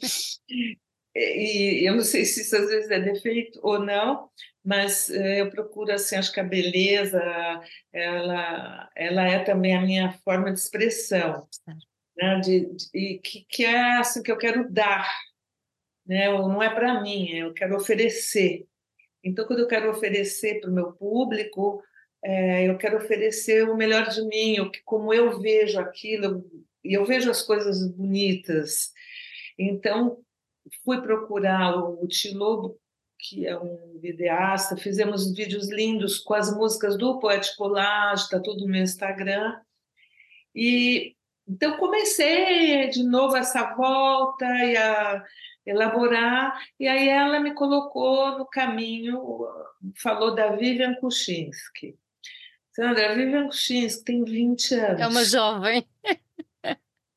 e 1.14 1.88
eu 1.88 1.94
não 1.94 2.02
sei 2.02 2.24
se 2.24 2.42
isso 2.42 2.56
às 2.56 2.68
vezes 2.68 2.90
é 2.90 3.00
defeito 3.00 3.58
ou 3.62 3.78
não, 3.78 4.28
mas 4.64 5.10
eh, 5.10 5.40
eu 5.40 5.50
procuro 5.50 5.92
assim 5.92 6.16
acho 6.16 6.32
que 6.32 6.40
a 6.40 6.44
beleza 6.44 7.20
ela 7.92 8.90
ela 8.94 9.24
é 9.24 9.42
também 9.42 9.74
a 9.74 9.80
minha 9.80 10.12
forma 10.24 10.52
de 10.52 10.58
expressão 10.58 11.48
né? 12.16 12.40
De, 12.40 12.66
de 12.92 13.18
que, 13.22 13.46
que 13.48 13.64
é 13.64 13.98
assim 13.98 14.22
que 14.22 14.30
eu 14.30 14.38
quero 14.38 14.70
dar 14.70 15.08
né? 16.06 16.28
Não 16.28 16.62
é 16.62 16.68
para 16.72 17.00
mim 17.02 17.30
eu 17.30 17.52
quero 17.54 17.76
oferecer. 17.76 18.66
Então 19.24 19.46
quando 19.46 19.60
eu 19.60 19.68
quero 19.68 19.90
oferecer 19.90 20.60
para 20.60 20.70
o 20.70 20.74
meu 20.74 20.92
público 20.92 21.82
é, 22.22 22.68
eu 22.68 22.76
quero 22.76 22.98
oferecer 22.98 23.68
o 23.68 23.76
melhor 23.76 24.08
de 24.08 24.22
mim 24.26 24.60
o 24.60 24.70
que 24.70 24.82
como 24.84 25.12
eu 25.14 25.40
vejo 25.40 25.78
aquilo 25.80 26.44
e 26.84 26.94
eu 26.96 27.04
vejo 27.04 27.30
as 27.30 27.42
coisas 27.42 27.86
bonitas 27.92 28.92
então 29.58 30.18
fui 30.84 31.00
procurar 31.00 31.76
o 31.76 32.06
Tilobo 32.06 32.78
que 33.22 33.46
é 33.46 33.58
um 33.58 33.98
videasta, 34.00 34.76
fizemos 34.76 35.34
vídeos 35.34 35.70
lindos 35.70 36.18
com 36.18 36.34
as 36.34 36.54
músicas 36.54 36.96
do 36.96 37.18
Poético 37.18 37.56
Collage, 37.58 38.24
está 38.24 38.40
tudo 38.40 38.64
no 38.64 38.72
meu 38.72 38.82
Instagram. 38.82 39.60
E 40.54 41.14
então 41.46 41.76
comecei 41.76 42.88
de 42.88 43.02
novo 43.02 43.36
essa 43.36 43.74
volta 43.74 44.46
e 44.64 44.76
a 44.76 45.24
elaborar, 45.66 46.58
e 46.78 46.88
aí 46.88 47.08
ela 47.08 47.38
me 47.38 47.54
colocou 47.54 48.38
no 48.38 48.46
caminho, 48.46 49.46
falou 49.96 50.34
da 50.34 50.56
Vivian 50.56 50.94
Kuczynski. 50.94 51.96
Sandra, 52.72 53.12
a 53.12 53.14
Vivian 53.14 53.46
Kuczynski 53.46 54.04
tem 54.04 54.24
20 54.24 54.74
anos. 54.74 55.00
É 55.00 55.06
uma 55.06 55.24
jovem. 55.24 55.86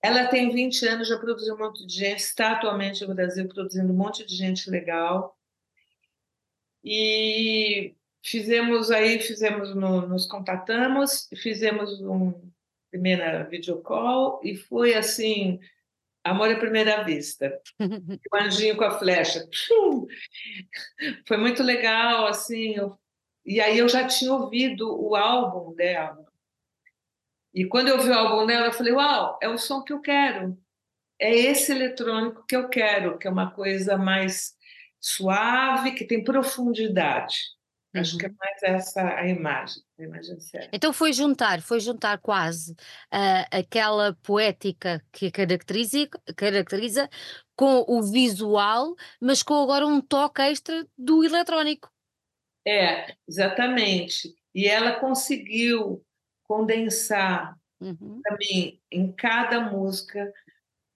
Ela 0.03 0.27
tem 0.27 0.51
20 0.51 0.85
anos, 0.85 1.07
já 1.07 1.17
produziu 1.17 1.55
um 1.55 1.59
monte 1.59 1.85
de 1.87 1.93
gente, 1.95 2.19
está 2.19 2.51
atualmente 2.51 3.05
no 3.05 3.15
Brasil 3.15 3.47
produzindo 3.47 3.93
um 3.93 3.95
monte 3.95 4.25
de 4.25 4.35
gente 4.35 4.69
legal. 4.69 5.37
E 6.83 7.95
fizemos 8.21 8.91
aí, 8.91 9.19
fizemos 9.19 9.73
no, 9.73 10.05
nos 10.05 10.25
contatamos, 10.25 11.29
fizemos 11.41 12.01
um 12.01 12.51
primeira 12.91 13.43
videocall 13.45 14.39
e 14.43 14.55
foi 14.55 14.93
assim, 14.93 15.59
amor 16.23 16.51
à 16.51 16.59
primeira 16.59 17.03
vista. 17.03 17.59
o 17.79 18.35
anjinho 18.35 18.75
com 18.75 18.83
a 18.83 18.99
flecha. 18.99 19.47
Foi 21.25 21.37
muito 21.37 21.63
legal, 21.63 22.27
assim, 22.27 22.75
eu, 22.75 22.99
e 23.45 23.59
aí 23.61 23.79
eu 23.79 23.87
já 23.87 24.05
tinha 24.05 24.33
ouvido 24.33 25.01
o 25.01 25.15
álbum 25.15 25.73
dela. 25.73 26.22
E 27.53 27.65
quando 27.65 27.89
eu 27.89 28.01
vi 28.01 28.09
o 28.09 28.13
álbum 28.13 28.45
dela, 28.45 28.67
eu 28.67 28.73
falei, 28.73 28.93
uau, 28.93 29.37
é 29.41 29.47
o 29.47 29.57
som 29.57 29.83
que 29.83 29.93
eu 29.93 30.01
quero. 30.01 30.57
É 31.19 31.33
esse 31.33 31.71
eletrônico 31.71 32.45
que 32.47 32.55
eu 32.55 32.67
quero, 32.67 33.17
que 33.17 33.27
é 33.27 33.31
uma 33.31 33.51
coisa 33.51 33.97
mais 33.97 34.53
suave, 34.99 35.91
que 35.91 36.05
tem 36.05 36.23
profundidade. 36.23 37.37
Uhum. 37.93 38.01
Acho 38.01 38.17
que 38.17 38.25
é 38.25 38.29
uhum. 38.29 38.35
mais 38.39 38.63
essa 38.63 39.15
a 39.15 39.27
imagem, 39.27 39.83
a 39.99 40.03
imagem 40.03 40.39
certa. 40.39 40.69
Então 40.73 40.91
foi 40.91 41.13
juntar, 41.13 41.61
foi 41.61 41.79
juntar 41.79 42.17
quase 42.17 42.71
uh, 42.71 43.45
aquela 43.51 44.17
poética 44.23 45.03
que 45.11 45.29
caracteriza, 45.29 46.09
caracteriza 46.35 47.07
com 47.55 47.85
o 47.87 48.01
visual, 48.01 48.95
mas 49.21 49.43
com 49.43 49.61
agora 49.61 49.85
um 49.85 50.01
toque 50.01 50.41
extra 50.41 50.87
do 50.97 51.23
eletrónico. 51.23 51.91
É, 52.65 53.13
exatamente. 53.27 54.33
E 54.55 54.67
ela 54.67 54.99
conseguiu 54.99 56.03
condensar 56.53 57.57
uhum. 57.81 58.21
também 58.23 58.79
em 58.91 59.11
cada 59.11 59.59
música 59.59 60.31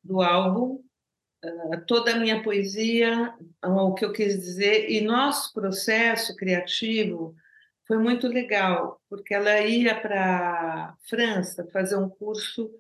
do 0.04 0.22
álbum 0.22 0.84
toda 1.86 2.14
a 2.14 2.20
minha 2.20 2.42
poesia, 2.44 3.34
o 3.64 3.94
que 3.94 4.04
eu 4.06 4.12
quis 4.12 4.40
dizer, 4.40 4.90
e 4.90 5.02
nosso 5.02 5.54
processo 5.54 6.36
criativo 6.36 7.36
foi 7.86 7.98
muito 7.98 8.28
legal, 8.28 9.02
porque 9.10 9.34
ela 9.34 9.62
ia 9.62 10.00
para 10.00 10.96
França 11.08 11.68
fazer 11.72 11.96
um 11.96 12.10
curso 12.10 12.72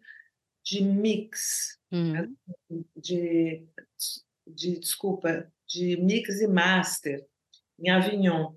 de 0.63 0.83
mix, 0.83 1.79
uhum. 1.91 2.35
de, 2.95 3.63
de, 4.45 4.79
desculpa, 4.79 5.49
de 5.65 5.95
mix 5.97 6.41
e 6.41 6.47
master 6.47 7.25
em 7.79 7.89
Avignon. 7.89 8.53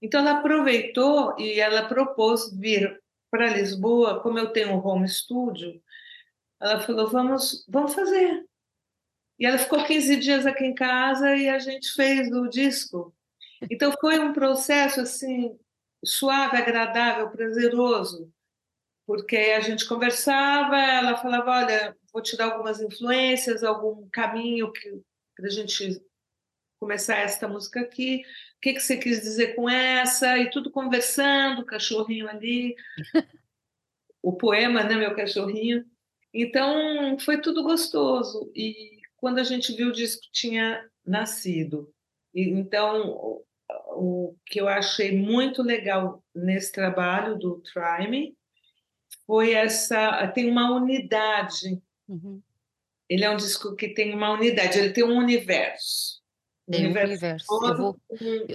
Então 0.00 0.20
ela 0.20 0.38
aproveitou 0.38 1.38
e 1.38 1.60
ela 1.60 1.86
propôs 1.86 2.52
vir 2.52 3.01
para 3.32 3.48
Lisboa, 3.48 4.20
como 4.20 4.38
eu 4.38 4.52
tenho 4.52 4.74
um 4.74 4.86
home 4.86 5.08
studio, 5.08 5.82
ela 6.60 6.80
falou: 6.80 7.08
vamos, 7.08 7.64
vamos 7.66 7.94
fazer. 7.94 8.44
E 9.38 9.46
ela 9.46 9.56
ficou 9.56 9.82
15 9.82 10.16
dias 10.18 10.46
aqui 10.46 10.64
em 10.64 10.74
casa 10.74 11.34
e 11.34 11.48
a 11.48 11.58
gente 11.58 11.90
fez 11.94 12.30
o 12.30 12.46
disco. 12.46 13.12
Então 13.70 13.90
foi 13.98 14.18
um 14.18 14.34
processo 14.34 15.00
assim 15.00 15.58
suave, 16.04 16.58
agradável, 16.58 17.30
prazeroso, 17.30 18.30
porque 19.06 19.36
a 19.36 19.60
gente 19.60 19.88
conversava, 19.88 20.76
ela 20.76 21.16
falava, 21.16 21.50
olha, 21.52 21.96
vou 22.12 22.22
te 22.22 22.36
dar 22.36 22.52
algumas 22.52 22.80
influências, 22.80 23.64
algum 23.64 24.08
caminho 24.10 24.70
que 24.72 25.00
para 25.34 25.46
a 25.46 25.50
gente 25.50 26.02
começar 26.82 27.18
esta 27.18 27.46
música 27.46 27.80
aqui, 27.80 28.24
o 28.56 28.60
que, 28.60 28.72
que 28.72 28.80
você 28.80 28.96
quis 28.96 29.20
dizer 29.20 29.54
com 29.54 29.70
essa, 29.70 30.36
e 30.36 30.50
tudo 30.50 30.68
conversando, 30.68 31.62
o 31.62 31.64
cachorrinho 31.64 32.28
ali, 32.28 32.74
o 34.20 34.32
poema, 34.32 34.82
né, 34.82 34.96
meu 34.96 35.14
cachorrinho. 35.14 35.84
Então, 36.34 37.16
foi 37.20 37.40
tudo 37.40 37.62
gostoso. 37.62 38.50
E 38.52 39.00
quando 39.16 39.38
a 39.38 39.44
gente 39.44 39.72
viu 39.76 39.90
o 39.90 39.92
disco 39.92 40.22
tinha 40.32 40.84
nascido. 41.06 41.94
E, 42.34 42.50
então, 42.50 43.10
o, 43.10 43.44
o, 43.92 44.36
que 44.44 44.60
eu 44.60 44.66
achei 44.66 45.16
muito 45.16 45.62
legal 45.62 46.20
nesse 46.34 46.72
trabalho 46.72 47.38
do 47.38 47.60
Try 47.60 48.10
Me 48.10 48.36
foi 49.24 49.52
essa. 49.52 50.26
tem 50.34 50.50
uma 50.50 50.74
unidade. 50.74 51.80
Uhum. 52.08 52.42
Ele 53.08 53.24
é 53.24 53.30
um 53.30 53.36
disco 53.36 53.76
que 53.76 53.90
tem 53.90 54.12
uma 54.12 54.32
unidade, 54.32 54.80
ele 54.80 54.92
tem 54.92 55.04
um 55.04 55.16
universo. 55.16 56.21
Um 56.68 56.72
tem 56.72 56.84
universo, 56.84 57.08
universo. 57.08 57.46
Todo 57.46 57.76
vou, 57.76 58.00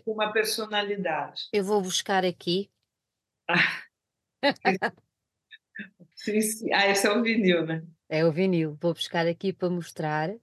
com 0.04 0.12
uma 0.12 0.32
personalidade. 0.32 1.44
Eu 1.52 1.64
vou 1.64 1.82
buscar 1.82 2.26
aqui. 2.26 2.70
Ah, 3.50 3.82
sim, 6.16 6.42
sim. 6.42 6.74
ah, 6.74 6.88
esse 6.88 7.06
é 7.06 7.12
o 7.12 7.22
vinil, 7.22 7.66
né? 7.66 7.84
É 8.10 8.26
o 8.26 8.32
vinil. 8.32 8.78
Vou 8.82 8.94
buscar 8.94 9.28
aqui 9.28 9.52
para 9.52 9.70
mostrar. 9.70 10.34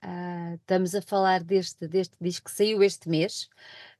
Ah, 0.00 0.54
estamos 0.54 0.94
a 0.94 1.02
falar 1.02 1.42
deste, 1.42 1.86
deste 1.88 2.16
disco 2.20 2.46
que 2.46 2.52
saiu 2.52 2.82
este 2.82 3.08
mês, 3.08 3.48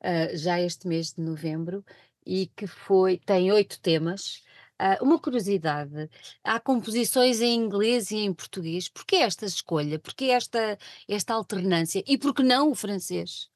ah, 0.00 0.34
já 0.34 0.60
este 0.60 0.86
mês 0.86 1.12
de 1.12 1.20
novembro, 1.20 1.84
e 2.24 2.46
que 2.48 2.66
foi, 2.66 3.18
tem 3.18 3.50
oito 3.52 3.80
temas. 3.80 4.42
Ah, 4.78 4.96
uma 5.02 5.18
curiosidade, 5.18 6.08
há 6.44 6.60
composições 6.60 7.40
em 7.40 7.54
inglês 7.56 8.12
e 8.12 8.18
em 8.18 8.32
português. 8.32 8.88
Porquê 8.88 9.16
esta 9.16 9.44
escolha? 9.44 9.98
Porquê 9.98 10.26
esta, 10.26 10.78
esta 11.08 11.34
alternância? 11.34 12.02
E 12.06 12.16
por 12.16 12.32
que 12.32 12.44
não 12.44 12.70
o 12.70 12.74
francês? 12.76 13.50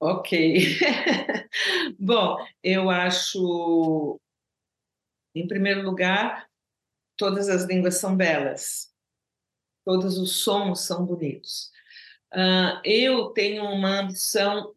Ok. 0.00 0.78
Bom, 1.98 2.38
eu 2.62 2.88
acho, 2.88 4.18
em 5.34 5.46
primeiro 5.46 5.82
lugar, 5.82 6.48
todas 7.16 7.48
as 7.50 7.64
línguas 7.64 7.96
são 7.98 8.16
belas, 8.16 8.92
todos 9.84 10.16
os 10.18 10.36
sons 10.36 10.86
são 10.86 11.04
bonitos. 11.04 11.70
Uh, 12.32 12.80
eu 12.82 13.28
tenho 13.30 13.64
uma 13.64 14.00
ambição 14.00 14.74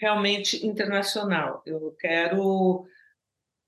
realmente 0.00 0.64
internacional. 0.66 1.62
Eu 1.66 1.92
quero 2.00 2.86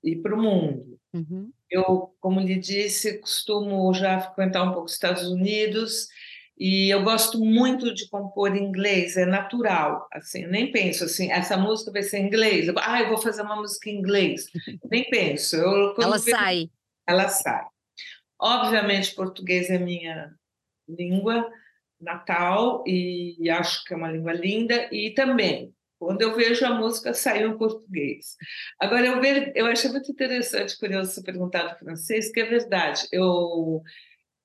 ir 0.05 0.21
para 0.21 0.35
o 0.35 0.41
mundo. 0.41 0.99
Uhum. 1.13 1.51
Eu, 1.69 2.13
como 2.19 2.39
lhe 2.39 2.57
disse, 2.57 3.19
costumo 3.19 3.93
já 3.93 4.19
frequentar 4.19 4.63
um 4.63 4.71
pouco 4.71 4.85
os 4.85 4.93
Estados 4.93 5.23
Unidos 5.23 6.07
e 6.57 6.89
eu 6.89 7.03
gosto 7.03 7.43
muito 7.43 7.93
de 7.93 8.07
compor 8.07 8.55
em 8.55 8.63
inglês, 8.63 9.17
é 9.17 9.25
natural, 9.25 10.07
assim, 10.13 10.45
nem 10.47 10.71
penso 10.71 11.03
assim, 11.03 11.29
essa 11.29 11.57
música 11.57 11.91
vai 11.91 12.01
ser 12.01 12.19
em 12.19 12.27
inglês, 12.27 12.69
ah, 12.77 13.01
eu 13.01 13.09
vou 13.09 13.17
fazer 13.17 13.41
uma 13.41 13.57
música 13.57 13.89
em 13.89 13.97
inglês, 13.97 14.45
nem 14.89 15.03
penso. 15.09 15.57
Eu, 15.57 15.95
ela 15.99 16.17
vejo, 16.17 16.37
sai. 16.37 16.69
Ela 17.05 17.27
sai. 17.27 17.65
Obviamente, 18.39 19.15
português 19.15 19.69
é 19.69 19.77
minha 19.77 20.33
língua 20.87 21.45
natal 21.99 22.83
e 22.87 23.49
acho 23.49 23.83
que 23.83 23.93
é 23.93 23.97
uma 23.97 24.11
língua 24.11 24.31
linda 24.31 24.87
e 24.93 25.11
também 25.11 25.74
quando 25.99 26.21
eu 26.21 26.35
vejo 26.35 26.65
a 26.65 26.73
música 26.75 27.13
saiu 27.13 27.51
em 27.51 27.57
português. 27.57 28.35
Agora 28.79 29.05
eu 29.05 29.21
vejo, 29.21 29.51
eu 29.55 29.65
achei 29.65 29.89
muito 29.89 30.11
interessante, 30.11 30.77
curioso 30.77 31.11
você 31.11 31.23
perguntar 31.23 31.63
do 31.67 31.79
francês, 31.79 32.31
que 32.31 32.39
é 32.39 32.45
verdade. 32.45 33.07
Eu 33.11 33.81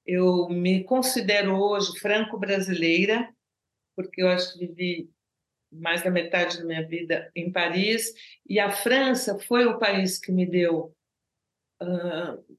eu 0.06 0.48
me 0.48 0.82
considero 0.84 1.56
hoje 1.56 1.98
franco-brasileira, 2.00 3.28
porque 3.94 4.22
eu 4.22 4.28
acho 4.28 4.52
que 4.54 4.66
vivi 4.66 5.10
mais 5.70 6.02
da 6.02 6.10
metade 6.10 6.58
da 6.58 6.64
minha 6.64 6.86
vida 6.86 7.30
em 7.34 7.52
Paris, 7.52 8.12
e 8.48 8.58
a 8.58 8.70
França 8.70 9.38
foi 9.38 9.66
o 9.66 9.78
país 9.78 10.18
que 10.18 10.32
me 10.32 10.44
deu 10.44 10.92
uh, 11.80 12.58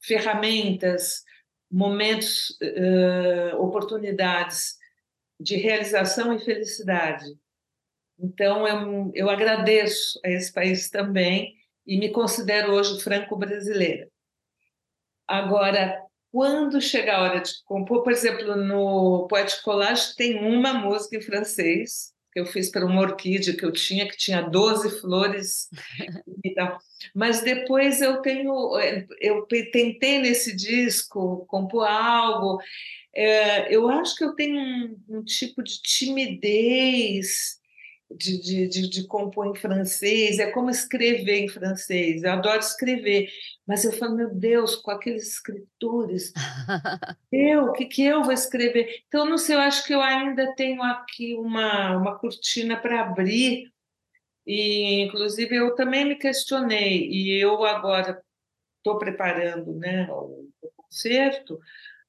ferramentas, 0.00 1.24
momentos, 1.70 2.50
uh, 2.60 3.56
oportunidades 3.56 4.76
de 5.40 5.56
realização 5.56 6.32
e 6.32 6.38
felicidade. 6.38 7.24
Então, 8.18 8.66
eu, 8.66 9.10
eu 9.14 9.30
agradeço 9.30 10.20
a 10.24 10.30
esse 10.30 10.52
país 10.52 10.88
também 10.88 11.54
e 11.86 11.98
me 11.98 12.10
considero 12.10 12.72
hoje 12.72 13.02
franco-brasileira. 13.02 14.08
Agora, 15.26 16.00
quando 16.30 16.80
chega 16.80 17.16
a 17.16 17.22
hora 17.22 17.40
de 17.40 17.52
compor, 17.64 18.02
por 18.02 18.12
exemplo, 18.12 18.56
no 18.56 19.26
Poético 19.28 19.64
Collage 19.64 20.14
tem 20.16 20.38
uma 20.38 20.74
música 20.74 21.16
em 21.16 21.20
francês 21.20 22.12
que 22.32 22.40
eu 22.40 22.46
fiz 22.46 22.68
para 22.68 22.84
uma 22.84 23.00
orquídea 23.00 23.56
que 23.56 23.64
eu 23.64 23.70
tinha, 23.70 24.08
que 24.08 24.16
tinha 24.16 24.42
12 24.42 25.00
flores 25.00 25.68
e 26.44 26.52
tal. 26.52 26.80
Mas 27.14 27.42
depois 27.42 28.02
eu 28.02 28.20
tenho, 28.20 28.52
eu 29.20 29.46
tentei 29.46 30.18
nesse 30.18 30.54
disco 30.56 31.46
compor 31.46 31.86
algo. 31.86 32.60
É, 33.14 33.72
eu 33.72 33.88
acho 33.88 34.16
que 34.16 34.24
eu 34.24 34.34
tenho 34.34 34.58
um, 34.58 35.18
um 35.18 35.24
tipo 35.24 35.62
de 35.62 35.80
timidez 35.80 37.60
de, 38.10 38.40
de, 38.40 38.68
de, 38.68 38.88
de, 38.88 39.06
compor 39.06 39.46
em 39.46 39.54
francês, 39.54 40.38
é 40.38 40.50
como 40.50 40.70
escrever 40.70 41.40
em 41.40 41.48
francês. 41.48 42.22
Eu 42.22 42.32
adoro 42.32 42.58
escrever, 42.58 43.28
mas 43.66 43.84
eu 43.84 43.92
falo, 43.92 44.16
meu 44.16 44.34
Deus, 44.34 44.76
com 44.76 44.90
aqueles 44.90 45.28
escritores, 45.28 46.32
eu, 47.32 47.64
o 47.66 47.72
que, 47.72 47.86
que 47.86 48.04
eu 48.04 48.22
vou 48.22 48.32
escrever? 48.32 49.02
Então, 49.08 49.24
não 49.24 49.38
sei, 49.38 49.56
eu 49.56 49.60
acho 49.60 49.84
que 49.86 49.94
eu 49.94 50.02
ainda 50.02 50.54
tenho 50.54 50.82
aqui 50.82 51.34
uma, 51.34 51.96
uma 51.96 52.18
cortina 52.18 52.76
para 52.76 53.02
abrir, 53.02 53.72
e 54.46 55.00
inclusive 55.02 55.56
eu 55.56 55.74
também 55.74 56.04
me 56.04 56.16
questionei, 56.16 57.08
e 57.08 57.42
eu 57.42 57.64
agora 57.64 58.22
estou 58.78 58.98
preparando 58.98 59.74
né, 59.74 60.06
o, 60.10 60.48
o 60.60 60.70
concerto, 60.76 61.58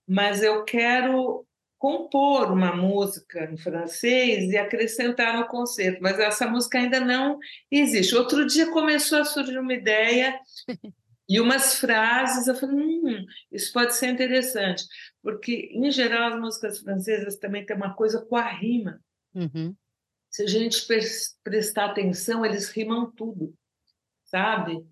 mas 0.07 0.43
eu 0.43 0.63
quero 0.65 1.47
compor 1.77 2.51
uma 2.51 2.75
música 2.75 3.45
em 3.51 3.57
francês 3.57 4.51
e 4.51 4.57
acrescentar 4.57 5.37
no 5.37 5.47
concerto, 5.47 6.01
mas 6.01 6.19
essa 6.19 6.47
música 6.47 6.77
ainda 6.77 6.99
não 6.99 7.37
existe. 7.69 8.15
Outro 8.15 8.45
dia 8.45 8.71
começou 8.71 9.19
a 9.19 9.25
surgir 9.25 9.57
uma 9.57 9.73
ideia 9.73 10.39
e 11.27 11.39
umas 11.39 11.79
frases, 11.79 12.47
eu 12.47 12.55
falei, 12.55 12.75
hum, 12.75 13.25
isso 13.51 13.71
pode 13.73 13.95
ser 13.95 14.07
interessante, 14.07 14.83
porque, 15.21 15.69
em 15.73 15.89
geral, 15.91 16.33
as 16.33 16.39
músicas 16.39 16.79
francesas 16.79 17.37
também 17.37 17.65
têm 17.65 17.75
uma 17.75 17.93
coisa 17.93 18.23
com 18.25 18.35
a 18.35 18.47
rima. 18.47 18.99
Uhum. 19.33 19.75
Se 20.29 20.43
a 20.43 20.47
gente 20.47 20.85
prestar 21.43 21.85
atenção, 21.85 22.45
eles 22.45 22.69
rimam 22.69 23.11
tudo, 23.11 23.53
sabe? 24.25 24.85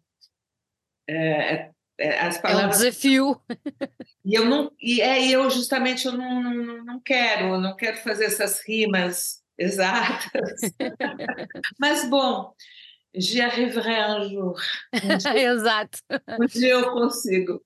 É, 1.07 1.53
é 1.53 1.72
as 2.09 2.37
palavras. 2.37 2.63
É 2.63 2.67
um 2.67 2.89
desafio. 2.89 3.41
E 4.25 4.35
eu 4.35 4.45
não, 4.45 4.71
e 4.81 5.01
é 5.01 5.27
eu 5.27 5.49
justamente 5.49 6.05
eu 6.05 6.13
não, 6.13 6.41
não, 6.41 6.85
não 6.85 6.99
quero, 6.99 7.59
não 7.59 7.75
quero 7.75 7.97
fazer 7.97 8.25
essas 8.25 8.61
rimas 8.65 9.41
exatas. 9.57 10.61
Mas 11.79 12.09
bom, 12.09 12.53
j'arriverai 13.15 14.01
un 14.11 14.29
jour. 14.29 14.55
Um 14.93 15.17
dia, 15.17 15.53
Exato. 15.53 15.99
Um 16.27 16.45
dia 16.45 16.69
eu 16.69 16.91
consigo. 16.91 17.63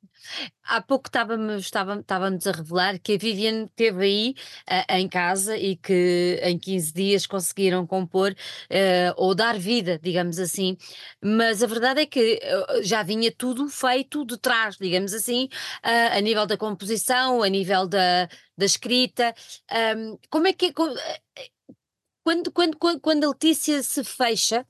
Há 0.63 0.81
pouco 0.81 1.07
estava-nos 1.07 1.63
estava, 1.63 1.99
estava 1.99 2.27
a 2.27 2.51
revelar 2.51 2.99
que 2.99 3.13
a 3.13 3.17
Viviane 3.17 3.65
esteve 3.65 4.03
aí 4.03 4.35
uh, 4.69 4.93
em 4.95 5.07
casa 5.07 5.55
e 5.55 5.77
que 5.77 6.39
em 6.43 6.57
15 6.57 6.93
dias 6.93 7.27
conseguiram 7.27 7.87
compor 7.87 8.31
uh, 8.31 9.13
ou 9.15 9.33
dar 9.33 9.57
vida, 9.57 9.97
digamos 10.01 10.39
assim, 10.39 10.75
mas 11.23 11.63
a 11.63 11.67
verdade 11.67 12.01
é 12.01 12.05
que 12.05 12.39
uh, 12.43 12.83
já 12.83 13.03
vinha 13.03 13.31
tudo 13.31 13.69
feito 13.69 14.25
de 14.25 14.37
trás, 14.37 14.75
digamos 14.77 15.13
assim, 15.13 15.47
a 15.81 16.19
nível 16.19 16.45
da 16.45 16.57
composição, 16.57 17.41
a 17.41 17.47
nível 17.47 17.87
da, 17.87 18.27
da 18.57 18.65
escrita. 18.65 19.33
Um, 19.95 20.17
como 20.29 20.47
é 20.47 20.53
que. 20.53 20.73
Como, 20.73 20.93
quando, 22.23 22.51
quando, 22.51 22.77
quando, 22.77 22.99
quando 22.99 23.23
a 23.23 23.29
Letícia 23.29 23.81
se 23.81 24.03
fecha 24.03 24.65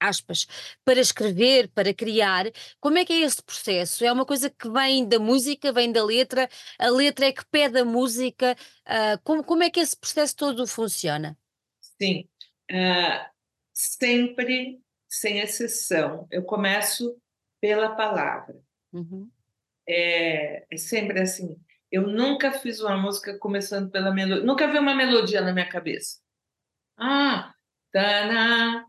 aspas, 0.00 0.46
para 0.84 0.98
escrever, 0.98 1.68
para 1.68 1.92
criar, 1.92 2.46
como 2.80 2.98
é 2.98 3.04
que 3.04 3.12
é 3.12 3.20
esse 3.20 3.42
processo? 3.42 4.04
É 4.04 4.10
uma 4.12 4.24
coisa 4.24 4.48
que 4.48 4.68
vem 4.68 5.06
da 5.06 5.18
música, 5.18 5.72
vem 5.72 5.92
da 5.92 6.04
letra, 6.04 6.48
a 6.78 6.88
letra 6.88 7.26
é 7.26 7.32
que 7.32 7.44
pede 7.46 7.78
a 7.78 7.84
música, 7.84 8.56
uh, 8.86 9.20
como, 9.22 9.44
como 9.44 9.62
é 9.62 9.70
que 9.70 9.80
esse 9.80 9.96
processo 9.96 10.34
todo 10.34 10.66
funciona? 10.66 11.36
Sim, 11.80 12.28
uh, 12.70 13.30
sempre, 13.72 14.80
sem 15.08 15.40
exceção, 15.40 16.26
eu 16.30 16.42
começo 16.42 17.16
pela 17.60 17.94
palavra. 17.94 18.56
Uhum. 18.92 19.30
É, 19.86 20.64
é 20.72 20.76
sempre 20.76 21.20
assim. 21.20 21.56
Eu 21.90 22.06
nunca 22.06 22.52
fiz 22.52 22.80
uma 22.80 22.96
música 22.96 23.36
começando 23.38 23.90
pela 23.90 24.12
melodia. 24.12 24.44
Nunca 24.44 24.68
vi 24.68 24.78
uma 24.78 24.94
melodia 24.94 25.40
na 25.40 25.52
minha 25.52 25.68
cabeça. 25.68 26.20
Ah, 26.96 27.52
tana, 27.90 28.86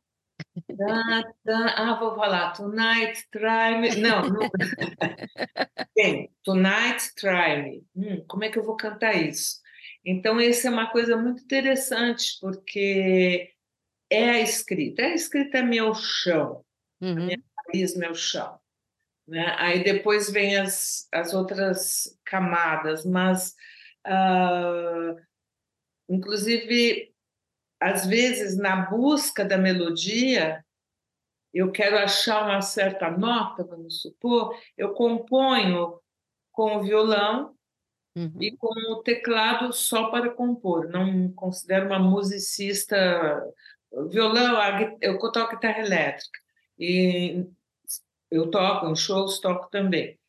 ah, 1.76 1.98
vou 2.00 2.16
falar 2.16 2.54
Tonight 2.54 3.28
Try 3.32 3.80
Me. 3.80 3.96
Não, 3.98 4.22
não. 4.28 4.50
Bem, 5.96 6.32
Tonight 6.44 7.14
Try 7.16 7.62
Me. 7.64 7.86
Hum, 7.96 8.26
como 8.28 8.44
é 8.44 8.50
que 8.50 8.60
eu 8.60 8.64
vou 8.64 8.76
cantar 8.76 9.14
isso? 9.16 9.60
Então, 10.04 10.40
essa 10.40 10.68
é 10.68 10.72
uma 10.72 10.90
coisa 10.92 11.16
muito 11.16 11.44
interessante, 11.44 12.38
porque 12.42 13.52
é 14.10 14.30
a 14.32 14.40
escrita. 14.42 15.04
A 15.04 15.14
escrita 15.14 15.60
é 15.60 15.62
meu 15.62 15.94
chão, 15.94 16.66
uhum. 17.00 17.16
minha 17.26 17.38
raiz, 17.68 17.96
meu 17.96 18.16
chão. 18.16 18.60
Né? 19.28 19.56
Aí 19.58 19.84
depois 19.84 20.30
vem 20.32 20.58
as, 20.58 21.08
as 21.12 21.34
outras 21.34 22.18
camadas, 22.26 23.06
mas, 23.06 23.56
uh, 24.08 25.16
inclusive, 26.10 27.11
às 27.82 28.06
vezes, 28.06 28.56
na 28.56 28.86
busca 28.86 29.44
da 29.44 29.58
melodia, 29.58 30.64
eu 31.52 31.72
quero 31.72 31.98
achar 31.98 32.44
uma 32.46 32.62
certa 32.62 33.10
nota, 33.10 33.64
vamos 33.64 34.02
supor, 34.02 34.56
eu 34.78 34.94
componho 34.94 36.00
com 36.52 36.78
o 36.78 36.84
violão 36.84 37.56
uhum. 38.16 38.38
e 38.40 38.56
com 38.56 38.68
o 38.94 39.02
teclado 39.02 39.74
só 39.74 40.12
para 40.12 40.30
compor. 40.30 40.90
Não 40.90 41.32
considero 41.34 41.88
uma 41.88 41.98
musicista. 41.98 43.44
Violão, 44.10 44.58
eu 45.02 45.18
toco 45.20 45.56
guitarra 45.56 45.80
elétrica 45.80 46.40
e 46.78 47.46
eu 48.30 48.50
toco 48.52 48.88
em 48.88 48.96
shows, 48.96 49.40
toco 49.40 49.70
também. 49.72 50.20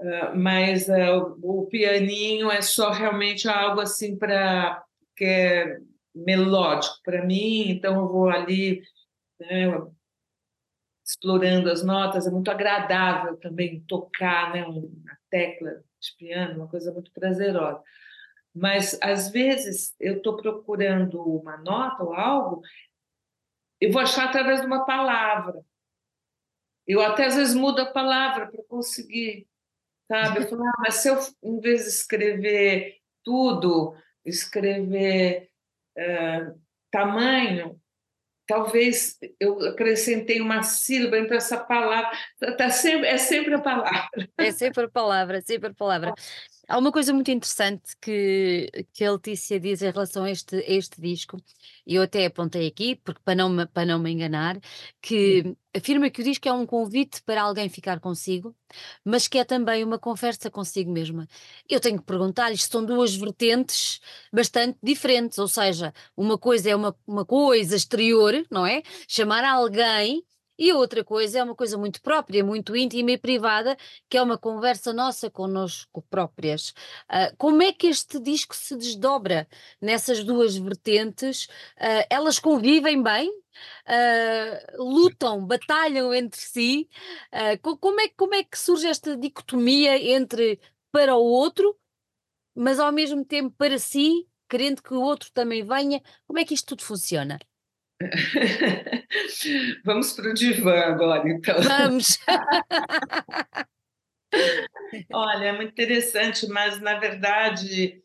Uh, 0.00 0.36
mas 0.36 0.88
uh, 0.88 1.38
o 1.42 1.66
pianinho 1.66 2.50
é 2.50 2.60
só 2.60 2.90
realmente 2.90 3.48
algo 3.48 3.80
assim 3.80 4.16
para 4.16 4.84
que 5.16 5.24
é 5.24 5.78
melódico 6.14 6.96
para 7.04 7.24
mim, 7.24 7.70
então 7.70 7.96
eu 7.96 8.08
vou 8.08 8.28
ali 8.28 8.82
né, 9.38 9.66
explorando 11.04 11.70
as 11.70 11.82
notas, 11.82 12.26
é 12.26 12.30
muito 12.30 12.50
agradável 12.50 13.36
também 13.38 13.80
tocar 13.88 14.52
né, 14.52 14.64
uma 14.64 15.18
tecla 15.30 15.82
de 16.00 16.16
piano, 16.18 16.56
uma 16.56 16.68
coisa 16.68 16.92
muito 16.92 17.10
prazerosa. 17.12 17.82
Mas, 18.54 18.98
às 19.02 19.30
vezes, 19.30 19.94
eu 20.00 20.18
estou 20.18 20.36
procurando 20.36 21.22
uma 21.22 21.56
nota 21.56 22.02
ou 22.02 22.12
algo, 22.12 22.62
eu 23.80 23.92
vou 23.92 24.02
achar 24.02 24.28
através 24.28 24.60
de 24.60 24.66
uma 24.66 24.84
palavra. 24.84 25.64
Eu 26.86 27.00
até, 27.00 27.26
às 27.26 27.36
vezes, 27.36 27.54
mudo 27.54 27.80
a 27.80 27.92
palavra 27.92 28.50
para 28.50 28.62
conseguir, 28.64 29.46
sabe? 30.08 30.40
Eu 30.40 30.48
falo, 30.48 30.64
ah, 30.64 30.72
mas 30.80 30.96
se 30.96 31.08
eu, 31.08 31.18
em 31.42 31.60
vez 31.60 31.82
de 31.82 31.88
escrever 31.88 32.96
tudo, 33.22 33.94
escrever 34.24 35.50
tamanho, 36.90 37.80
talvez 38.46 39.18
eu 39.38 39.60
acrescentei 39.68 40.40
uma 40.40 40.62
sílaba, 40.62 41.18
então 41.18 41.36
essa 41.36 41.58
palavra 41.58 42.10
tá 42.56 42.70
sempre, 42.70 43.06
é 43.06 43.18
sempre 43.18 43.54
a 43.54 43.60
palavra. 43.60 44.28
É 44.38 44.50
sempre 44.50 44.84
a 44.84 44.88
palavra, 44.88 45.40
sempre 45.42 45.70
a 45.70 45.74
palavra. 45.74 46.14
Há 46.68 46.76
uma 46.76 46.92
coisa 46.92 47.14
muito 47.14 47.30
interessante 47.30 47.96
que, 47.98 48.70
que 48.92 49.02
a 49.02 49.12
Letícia 49.12 49.58
diz 49.58 49.80
em 49.80 49.90
relação 49.90 50.24
a 50.24 50.30
este, 50.30 50.54
a 50.56 50.70
este 50.70 51.00
disco, 51.00 51.38
e 51.86 51.94
eu 51.94 52.02
até 52.02 52.26
apontei 52.26 52.66
aqui, 52.66 52.94
porque 52.96 53.22
para 53.24 53.34
não 53.34 53.48
me, 53.48 53.66
para 53.66 53.86
não 53.86 53.98
me 53.98 54.10
enganar, 54.10 54.60
que 55.00 55.56
afirma 55.74 56.10
que 56.10 56.20
o 56.20 56.24
disco 56.24 56.46
é 56.46 56.52
um 56.52 56.66
convite 56.66 57.22
para 57.22 57.40
alguém 57.40 57.70
ficar 57.70 58.00
consigo, 58.00 58.54
mas 59.02 59.26
que 59.26 59.38
é 59.38 59.44
também 59.44 59.82
uma 59.82 59.98
conversa 59.98 60.50
consigo 60.50 60.92
mesma. 60.92 61.26
Eu 61.66 61.80
tenho 61.80 61.98
que 61.98 62.04
perguntar, 62.04 62.52
isto 62.52 62.70
são 62.70 62.84
duas 62.84 63.14
vertentes 63.16 63.98
bastante 64.30 64.78
diferentes, 64.82 65.38
ou 65.38 65.48
seja, 65.48 65.94
uma 66.14 66.36
coisa 66.36 66.68
é 66.68 66.76
uma, 66.76 66.94
uma 67.06 67.24
coisa 67.24 67.76
exterior, 67.76 68.44
não 68.50 68.66
é? 68.66 68.82
Chamar 69.08 69.42
alguém 69.42 70.22
e 70.58 70.72
outra 70.72 71.04
coisa 71.04 71.38
é 71.38 71.42
uma 71.42 71.54
coisa 71.54 71.78
muito 71.78 72.02
própria, 72.02 72.44
muito 72.44 72.74
íntima 72.76 73.12
e 73.12 73.18
privada, 73.18 73.76
que 74.08 74.16
é 74.18 74.22
uma 74.22 74.36
conversa 74.36 74.92
nossa 74.92 75.30
connosco 75.30 76.02
próprias. 76.10 76.70
Uh, 77.10 77.34
como 77.38 77.62
é 77.62 77.72
que 77.72 77.86
este 77.86 78.18
disco 78.18 78.56
se 78.56 78.76
desdobra 78.76 79.48
nessas 79.80 80.24
duas 80.24 80.56
vertentes? 80.56 81.44
Uh, 81.76 82.04
elas 82.10 82.38
convivem 82.38 83.02
bem? 83.02 83.30
Uh, 83.86 84.84
lutam, 84.84 85.44
batalham 85.44 86.14
entre 86.14 86.40
si? 86.40 86.88
como, 87.80 88.00
é, 88.00 88.08
como 88.10 88.34
é 88.34 88.44
que 88.44 88.58
surge 88.58 88.86
esta 88.86 89.16
dicotomia 89.16 89.98
entre 90.14 90.60
para 90.92 91.16
o 91.16 91.24
outro, 91.24 91.76
mas 92.54 92.78
ao 92.80 92.92
mesmo 92.92 93.24
tempo 93.24 93.54
para 93.56 93.78
si, 93.78 94.28
querendo 94.48 94.82
que 94.82 94.94
o 94.94 95.00
outro 95.00 95.30
também 95.32 95.64
venha? 95.64 96.02
Como 96.26 96.38
é 96.38 96.44
que 96.44 96.54
isto 96.54 96.68
tudo 96.68 96.84
funciona? 96.84 97.38
Vamos 99.84 100.12
para 100.12 100.30
o 100.30 100.34
divã 100.34 100.78
agora, 100.80 101.28
então. 101.28 101.60
Vamos! 101.62 102.18
Olha, 105.12 105.46
é 105.46 105.52
muito 105.52 105.70
interessante, 105.70 106.46
mas 106.48 106.80
na 106.80 106.98
verdade, 106.98 108.02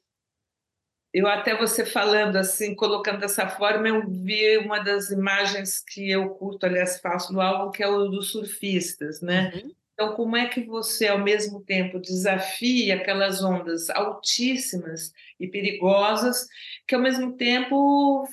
eu 1.13 1.27
até 1.27 1.55
você 1.55 1.85
falando 1.85 2.37
assim, 2.37 2.73
colocando 2.73 3.19
dessa 3.19 3.47
forma, 3.47 3.87
eu 3.87 4.09
vi 4.09 4.57
uma 4.57 4.79
das 4.79 5.11
imagens 5.11 5.79
que 5.79 6.09
eu 6.09 6.29
curto, 6.31 6.65
aliás, 6.65 6.99
faço 6.99 7.31
no 7.31 7.39
álbum, 7.39 7.71
que 7.71 7.83
é 7.83 7.87
o 7.87 8.07
dos 8.07 8.31
surfistas, 8.31 9.21
né? 9.21 9.51
Uhum. 9.53 9.71
Então, 9.93 10.15
como 10.15 10.35
é 10.35 10.47
que 10.47 10.63
você, 10.63 11.07
ao 11.07 11.19
mesmo 11.19 11.61
tempo, 11.61 11.99
desafia 11.99 12.95
aquelas 12.95 13.43
ondas 13.43 13.91
altíssimas 13.91 15.11
e 15.39 15.47
perigosas, 15.47 16.47
que 16.87 16.95
ao 16.95 17.01
mesmo 17.01 17.37
tempo 17.37 18.27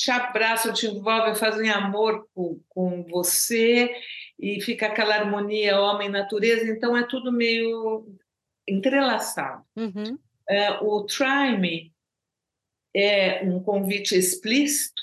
te 0.00 0.10
abraçam, 0.10 0.72
te 0.72 0.86
envolvem, 0.86 1.34
fazem 1.34 1.68
amor 1.68 2.26
com, 2.32 2.58
com 2.70 3.04
você 3.04 3.94
e 4.38 4.58
fica 4.62 4.86
aquela 4.86 5.14
harmonia 5.14 5.78
homem-natureza, 5.78 6.64
então 6.64 6.96
é 6.96 7.06
tudo 7.06 7.30
meio 7.30 8.06
entrelaçado. 8.66 9.62
Uhum. 9.76 10.18
Uh, 10.48 10.84
o 10.84 11.04
Try 11.04 11.58
Me 11.58 11.92
é 12.96 13.44
um 13.44 13.62
convite 13.62 14.16
explícito, 14.16 15.02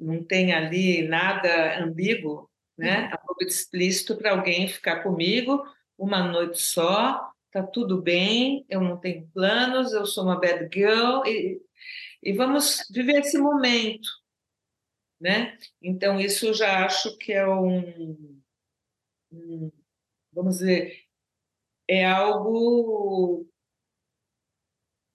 não 0.00 0.24
tem 0.24 0.54
ali 0.54 1.06
nada 1.06 1.82
ambíguo, 1.82 2.48
né? 2.78 3.02
Uhum. 3.02 3.10
É 3.10 3.14
um 3.14 3.26
convite 3.26 3.50
explícito 3.50 4.16
para 4.16 4.30
alguém 4.30 4.68
ficar 4.68 5.02
comigo 5.02 5.62
uma 5.98 6.22
noite 6.22 6.62
só, 6.62 7.30
tá 7.52 7.62
tudo 7.62 8.00
bem, 8.00 8.64
eu 8.70 8.80
não 8.80 8.96
tenho 8.96 9.28
planos, 9.34 9.92
eu 9.92 10.06
sou 10.06 10.24
uma 10.24 10.40
bad 10.40 10.66
girl 10.72 11.22
e 11.26 11.60
e 12.22 12.32
vamos 12.32 12.86
viver 12.90 13.20
esse 13.20 13.38
momento, 13.38 14.08
né? 15.20 15.58
Então 15.80 16.20
isso 16.20 16.46
eu 16.46 16.54
já 16.54 16.84
acho 16.84 17.16
que 17.18 17.32
é 17.32 17.46
um, 17.48 18.40
um 19.32 19.72
vamos 20.32 20.58
dizer, 20.58 21.04
é 21.88 22.04
algo 22.04 23.46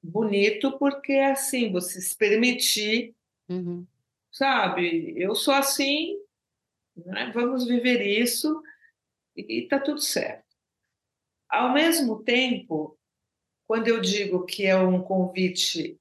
bonito 0.03 0.77
porque 0.77 1.13
é 1.13 1.31
assim, 1.31 1.71
você 1.71 2.01
se 2.01 2.15
permitir, 2.15 3.15
uhum. 3.49 3.85
sabe? 4.31 5.13
Eu 5.17 5.35
sou 5.35 5.53
assim, 5.53 6.19
né? 6.95 7.31
vamos 7.33 7.65
viver 7.65 8.01
isso 8.05 8.61
e 9.35 9.63
está 9.63 9.79
tudo 9.79 9.99
certo. 9.99 10.45
Ao 11.49 11.73
mesmo 11.73 12.23
tempo, 12.23 12.97
quando 13.67 13.87
eu 13.87 14.01
digo 14.01 14.45
que 14.45 14.65
é 14.65 14.75
um 14.75 15.01
convite 15.01 15.99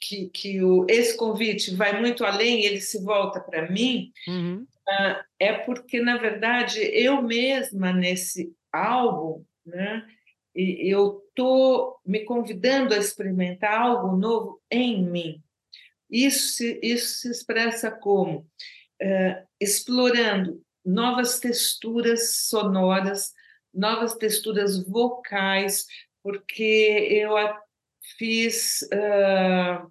que, 0.00 0.28
que 0.30 0.62
o, 0.62 0.86
esse 0.88 1.16
convite 1.16 1.74
vai 1.74 2.00
muito 2.00 2.24
além, 2.24 2.64
ele 2.64 2.80
se 2.80 3.02
volta 3.02 3.40
para 3.40 3.70
mim, 3.70 4.12
uhum. 4.26 4.66
uh, 4.88 5.24
é 5.38 5.52
porque, 5.52 6.00
na 6.00 6.16
verdade, 6.16 6.80
eu 6.80 7.22
mesma, 7.22 7.92
nesse 7.92 8.52
álbum, 8.72 9.44
né, 9.64 10.06
eu 10.54 11.22
estou 11.28 11.98
me 12.04 12.24
convidando 12.24 12.92
a 12.92 12.98
experimentar 12.98 13.80
algo 13.80 14.16
novo 14.16 14.60
em 14.70 15.04
mim. 15.04 15.42
Isso 16.10 16.56
se, 16.56 16.80
isso 16.82 17.18
se 17.18 17.30
expressa 17.30 17.90
como 17.90 18.38
uh, 18.38 19.46
explorando 19.60 20.60
novas 20.84 21.38
texturas 21.38 22.36
sonoras, 22.48 23.32
novas 23.72 24.16
texturas 24.16 24.82
vocais, 24.84 25.86
porque 26.22 27.08
eu 27.10 27.36
fiz 28.16 28.82
uh, 28.92 29.90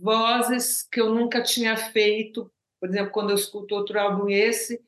vozes 0.00 0.82
que 0.82 1.00
eu 1.00 1.14
nunca 1.14 1.42
tinha 1.42 1.76
feito. 1.76 2.50
Por 2.80 2.88
exemplo, 2.88 3.12
quando 3.12 3.30
eu 3.30 3.36
escuto 3.36 3.74
outro 3.74 3.98
álbum 3.98 4.28
esse, 4.28 4.82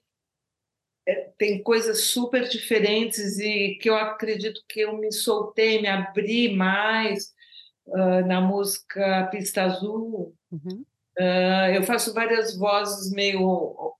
é, 1.06 1.30
tem 1.38 1.62
coisas 1.62 2.04
super 2.04 2.48
diferentes 2.48 3.38
e 3.38 3.78
que 3.80 3.88
eu 3.88 3.96
acredito 3.96 4.62
que 4.68 4.80
eu 4.80 4.96
me 4.96 5.12
soltei, 5.12 5.80
me 5.80 5.88
abri 5.88 6.54
mais 6.54 7.32
uh, 7.86 8.26
na 8.26 8.40
música 8.40 9.28
Pista 9.30 9.62
Azul. 9.62 10.34
Uhum. 10.50 10.84
Uh, 11.18 11.74
eu 11.74 11.82
faço 11.84 12.12
várias 12.12 12.56
vozes 12.56 13.10
meio 13.12 13.94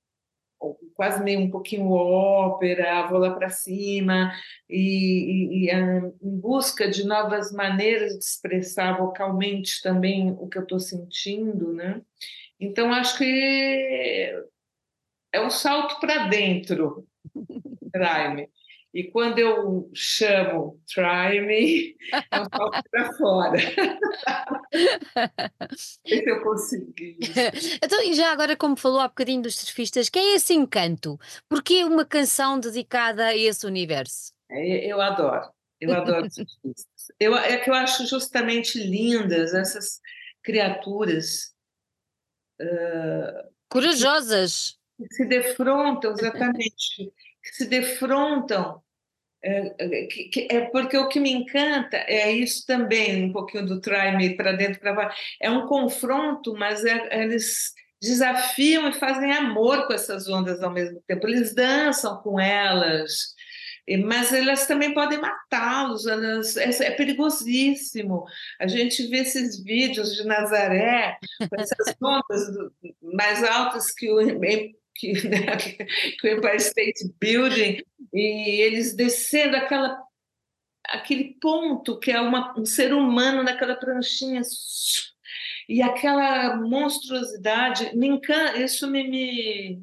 quase 0.95 1.23
meio 1.23 1.41
um 1.41 1.51
pouquinho 1.51 1.91
ópera, 1.91 3.07
vou 3.07 3.19
lá 3.19 3.35
para 3.35 3.49
cima, 3.49 4.33
e, 4.69 5.67
e, 5.67 5.67
e 5.67 5.71
em 5.71 6.13
busca 6.23 6.89
de 6.91 7.05
novas 7.07 7.53
maneiras 7.53 8.13
de 8.13 8.25
expressar 8.25 8.99
vocalmente 8.99 9.83
também 9.83 10.31
o 10.39 10.49
que 10.49 10.59
eu 10.59 10.63
estou 10.63 10.81
sentindo, 10.81 11.73
né? 11.73 12.01
Então, 12.59 12.93
acho 12.93 13.19
que 13.19 14.33
é 15.33 15.41
um 15.41 15.51
salto 15.51 16.01
para 16.01 16.29
dentro, 16.29 17.07
Try 17.93 18.49
E 18.97 19.05
quando 19.11 19.39
eu 19.39 19.91
chamo 19.93 20.81
Try 20.87 21.43
Me, 21.43 21.95
um 22.33 22.49
salto 22.49 22.83
para 22.91 23.13
fora. 23.13 23.59
Esse 26.03 26.31
eu 26.31 26.43
consegui. 26.43 27.19
Então, 27.83 28.03
e 28.03 28.15
já 28.15 28.33
agora, 28.33 28.57
como 28.57 28.75
falou 28.75 29.01
há 29.01 29.09
bocadinho 29.09 29.43
dos 29.43 29.57
surfistas, 29.57 30.09
quem 30.09 30.33
é 30.33 30.37
esse 30.37 30.55
encanto? 30.55 31.21
Porquê 31.47 31.85
uma 31.85 32.07
canção 32.07 32.59
dedicada 32.59 33.27
a 33.27 33.37
esse 33.37 33.67
universo? 33.67 34.33
É, 34.51 34.91
eu 34.91 34.99
adoro, 34.99 35.47
eu 35.79 35.93
adoro 35.93 36.27
surfistas. 36.33 37.13
Eu, 37.21 37.37
é 37.37 37.59
que 37.59 37.69
eu 37.69 37.75
acho 37.75 38.07
justamente 38.07 38.79
lindas 38.79 39.53
essas 39.53 40.01
criaturas. 40.43 41.55
Uh, 42.59 43.47
Corajosas. 43.69 44.79
Que, 44.97 45.07
que 45.07 45.15
se 45.17 45.27
defrontam, 45.27 46.13
exatamente, 46.13 47.13
que 47.43 47.53
se 47.53 47.67
defrontam 47.67 48.83
é, 49.47 50.07
que, 50.07 50.25
que, 50.25 50.61
porque 50.73 50.97
o 50.99 51.09
que 51.09 51.21
me 51.21 51.31
encanta 51.31 51.97
é 51.99 52.33
isso 52.33 52.67
também, 52.67 53.25
um 53.25 53.33
pouquinho 53.33 53.65
do 53.65 53.81
try 53.81 54.17
me 54.17 54.37
para 54.37 54.53
dentro, 54.53 54.81
para 54.81 54.95
fora. 54.95 55.15
É 55.41 55.49
um 55.49 55.67
confronto, 55.67 56.55
mas 56.55 56.85
é, 56.85 57.23
eles 57.23 57.73
desafiam 58.03 58.89
e 58.89 58.93
fazem 58.93 59.33
amor 59.33 59.87
com 59.87 59.93
essas 59.93 60.29
ondas 60.29 60.63
ao 60.63 60.73
mesmo 60.73 61.01
tempo. 61.07 61.29
Eles 61.29 61.55
dançam 61.55 62.17
com 62.23 62.41
elas, 62.41 63.35
mas 64.05 64.33
elas 64.33 64.67
também 64.67 64.93
podem 64.93 65.21
matá-los. 65.21 66.07
É, 66.07 66.87
é 66.87 66.91
perigosíssimo. 66.91 68.25
A 68.61 68.67
gente 68.67 69.07
vê 69.07 69.19
esses 69.19 69.63
vídeos 69.63 70.15
de 70.17 70.25
Nazaré 70.25 71.19
com 71.39 71.61
essas 71.61 71.95
ondas 72.03 72.73
mais 73.01 73.45
altas 73.45 73.93
que 73.93 74.11
o 74.11 74.21
que, 74.99 75.13
né, 75.29 75.57
que 75.57 76.27
o 76.27 76.37
Empire 76.37 76.57
State 76.57 77.15
Building, 77.21 77.83
e 78.13 78.61
eles 78.63 78.95
descendo 78.95 79.57
aquela, 79.57 80.03
aquele 80.89 81.37
ponto 81.41 81.99
que 81.99 82.11
é 82.11 82.21
uma, 82.21 82.59
um 82.59 82.65
ser 82.65 82.93
humano 82.93 83.43
naquela 83.43 83.75
pranchinha, 83.75 84.43
e 85.69 85.83
aquela 85.83 86.57
monstruosidade, 86.57 87.97
me 87.97 88.07
encanta, 88.07 88.59
isso 88.59 88.89
me, 88.89 89.09
me, 89.09 89.83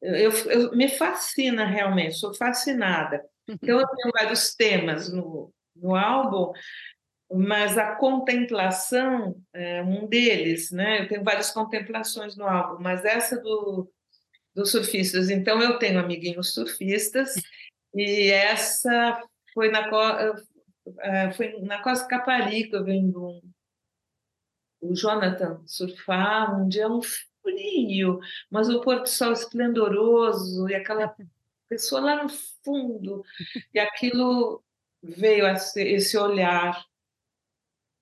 eu, 0.00 0.32
eu, 0.50 0.76
me 0.76 0.88
fascina 0.88 1.64
realmente, 1.64 2.16
sou 2.16 2.34
fascinada. 2.34 3.24
Então, 3.48 3.80
eu 3.80 3.86
tenho 3.86 4.12
vários 4.12 4.54
temas 4.54 5.12
no, 5.12 5.52
no 5.76 5.94
álbum, 5.94 6.52
mas 7.32 7.78
a 7.78 7.94
contemplação 7.96 9.36
é 9.52 9.82
um 9.82 10.06
deles, 10.06 10.70
né? 10.70 11.00
Eu 11.00 11.08
tenho 11.08 11.24
várias 11.24 11.50
contemplações 11.50 12.36
no 12.36 12.46
álbum, 12.46 12.82
mas 12.82 13.04
essa 13.04 13.40
do 13.40 13.90
dos 14.54 14.70
surfistas. 14.70 15.30
Então, 15.30 15.60
eu 15.60 15.78
tenho 15.78 15.98
amiguinhos 15.98 16.52
surfistas, 16.52 17.34
e 17.94 18.30
essa 18.30 19.20
foi 19.54 19.70
na, 19.70 19.88
eh, 21.00 21.32
foi 21.32 21.60
na 21.60 21.82
Costa 21.82 22.06
Caparica, 22.06 22.82
vendo 22.82 23.28
um, 23.28 23.52
o 24.80 24.94
Jonathan 24.94 25.62
surfar, 25.66 26.60
um 26.60 26.68
dia 26.68 26.88
um 26.88 27.00
frio, 27.02 28.20
mas 28.50 28.68
o 28.68 28.80
pôr 28.80 29.00
do 29.00 29.08
sol 29.08 29.32
esplendoroso, 29.32 30.68
e 30.68 30.74
aquela 30.74 31.14
pessoa 31.68 32.00
lá 32.00 32.22
no 32.22 32.28
fundo, 32.64 33.24
e 33.72 33.78
aquilo 33.78 34.62
veio 35.02 35.46
esse 35.46 36.16
olhar. 36.18 36.84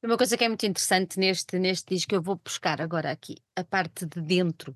Uma 0.03 0.17
coisa 0.17 0.37
que 0.37 0.45
é 0.45 0.49
muito 0.49 0.65
interessante 0.65 1.19
neste, 1.19 1.59
neste 1.59 1.95
disco, 1.95 2.15
eu 2.15 2.23
vou 2.23 2.37
buscar 2.37 2.81
agora 2.81 3.11
aqui, 3.11 3.37
a 3.55 3.63
parte 3.63 4.07
de 4.07 4.21
dentro 4.21 4.75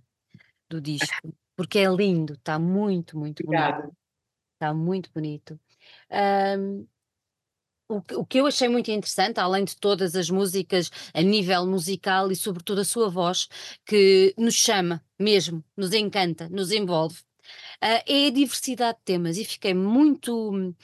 do 0.69 0.81
disco 0.81 1.35
porque 1.57 1.79
é 1.79 1.89
lindo, 1.89 2.35
está 2.35 2.59
muito, 2.59 3.19
muito 3.19 3.43
Obrigada. 3.43 3.83
bonito. 3.83 3.97
Está 4.55 4.75
muito 4.75 5.11
bonito. 5.13 5.61
Um, 6.59 6.87
o, 7.89 8.01
que, 8.03 8.15
o 8.15 8.25
que 8.25 8.39
eu 8.41 8.47
achei 8.47 8.69
muito 8.69 8.91
interessante, 8.91 9.39
além 9.39 9.65
de 9.65 9.77
todas 9.77 10.17
as 10.17 10.31
músicas 10.31 10.91
a 11.13 11.21
nível 11.21 11.67
musical 11.67 12.33
e 12.33 12.37
sobretudo 12.37 12.81
a 12.81 12.85
sua 12.85 13.09
voz, 13.11 13.49
que 13.85 14.35
nos 14.39 14.55
chama 14.55 15.05
mesmo, 15.19 15.63
nos 15.77 15.93
encanta, 15.93 16.49
nos 16.49 16.73
envolve, 16.73 17.21
uh, 17.83 18.03
é 18.07 18.27
a 18.27 18.31
diversidade 18.31 18.99
de 18.99 19.05
temas 19.05 19.37
e 19.37 19.45
fiquei 19.45 19.75
muito 19.75 20.75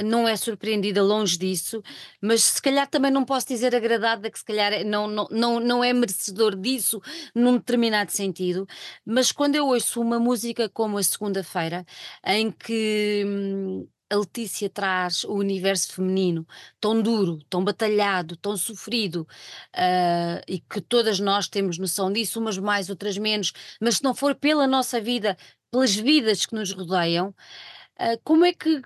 não 0.00 0.26
é 0.26 0.36
surpreendida 0.36 1.02
longe 1.02 1.36
disso, 1.36 1.82
mas 2.20 2.42
se 2.44 2.62
calhar 2.62 2.88
também 2.88 3.10
não 3.10 3.24
posso 3.24 3.48
dizer 3.48 3.74
agradada 3.74 4.30
que 4.30 4.38
se 4.38 4.44
calhar 4.44 4.84
não, 4.84 5.06
não, 5.06 5.28
não, 5.30 5.60
não 5.60 5.84
é 5.84 5.92
merecedor 5.92 6.56
disso 6.56 7.00
num 7.34 7.56
determinado 7.58 8.10
sentido, 8.12 8.66
mas 9.04 9.32
quando 9.32 9.56
eu 9.56 9.66
ouço 9.66 10.00
uma 10.00 10.18
música 10.18 10.68
como 10.68 10.98
a 10.98 11.02
Segunda-feira, 11.02 11.84
em 12.24 12.50
que 12.50 13.22
hum, 13.26 13.86
a 14.12 14.16
Letícia 14.16 14.68
traz 14.68 15.24
o 15.24 15.34
universo 15.34 15.94
feminino 15.94 16.46
tão 16.80 17.00
duro, 17.00 17.38
tão 17.48 17.64
batalhado, 17.64 18.36
tão 18.36 18.56
sofrido, 18.56 19.26
uh, 19.74 20.42
e 20.46 20.60
que 20.60 20.80
todas 20.80 21.18
nós 21.18 21.48
temos 21.48 21.78
noção 21.78 22.12
disso, 22.12 22.38
umas 22.38 22.58
mais, 22.58 22.90
outras 22.90 23.16
menos, 23.16 23.52
mas 23.80 23.96
se 23.96 24.04
não 24.04 24.14
for 24.14 24.34
pela 24.34 24.66
nossa 24.66 25.00
vida, 25.00 25.36
pelas 25.70 25.94
vidas 25.94 26.44
que 26.46 26.54
nos 26.54 26.72
rodeiam, 26.72 27.30
uh, 28.00 28.20
como 28.22 28.44
é 28.44 28.52
que 28.52 28.82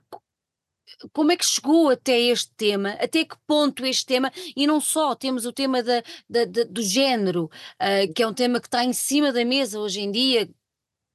como 1.12 1.32
é 1.32 1.36
que 1.36 1.44
chegou 1.44 1.90
até 1.90 2.18
este 2.18 2.52
tema, 2.56 2.90
até 2.92 3.24
que 3.24 3.36
ponto 3.46 3.84
este 3.84 4.06
tema, 4.06 4.32
e 4.56 4.66
não 4.66 4.80
só, 4.80 5.14
temos 5.14 5.46
o 5.46 5.52
tema 5.52 5.82
da, 5.82 6.02
da, 6.28 6.44
da 6.44 6.64
do 6.64 6.82
género, 6.82 7.44
uh, 7.80 8.12
que 8.14 8.22
é 8.22 8.26
um 8.26 8.34
tema 8.34 8.60
que 8.60 8.68
está 8.68 8.84
em 8.84 8.92
cima 8.92 9.32
da 9.32 9.44
mesa 9.44 9.78
hoje 9.80 10.00
em 10.00 10.10
dia, 10.10 10.48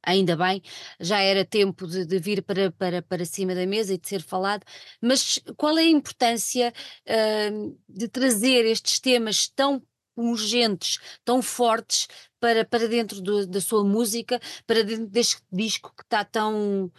ainda 0.04 0.36
bem, 0.36 0.62
já 1.00 1.20
era 1.20 1.46
tempo 1.46 1.88
de, 1.88 2.06
de, 2.06 2.20
vir 2.20 2.44
para, 2.44 2.72
para, 2.72 3.02
para 3.02 3.26
cima 3.26 3.54
da 3.56 3.66
mesa 3.66 3.94
e 3.94 3.98
de 3.98 4.08
ser 4.08 4.22
falado, 4.22 4.64
mas 5.02 5.40
qual 5.58 5.78
é 5.78 5.84
a 5.84 5.90
importância 5.90 6.74
uh, 7.08 7.80
de 7.88 8.08
trazer 8.08 8.66
estes 8.66 9.00
temas 9.00 9.48
tão 9.48 9.82
urgentes, 10.16 11.00
tão 11.24 11.42
fortes 11.42 12.08
para, 12.40 12.66
para 12.66 12.88
dentro 12.88 13.22
do, 13.22 13.48
da 13.48 13.62
sua 13.62 13.84
música, 13.84 14.40
para 14.68 14.84
dentro 14.84 15.08
deste 15.08 15.42
disco 15.52 15.94
que 15.96 16.04
está 16.04 16.24
tão 16.26 16.92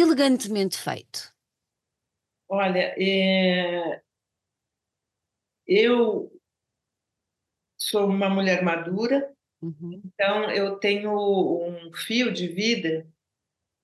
elegantemente 0.00 0.78
feito? 0.78 1.32
Olha, 2.48 2.94
é... 2.98 4.00
eu 5.66 6.32
sou 7.76 8.06
uma 8.06 8.28
mulher 8.28 8.62
madura, 8.62 9.32
uhum. 9.60 10.00
então 10.04 10.50
eu 10.50 10.76
tenho 10.78 11.12
um 11.12 11.92
fio 11.92 12.32
de 12.32 12.48
vida 12.48 13.06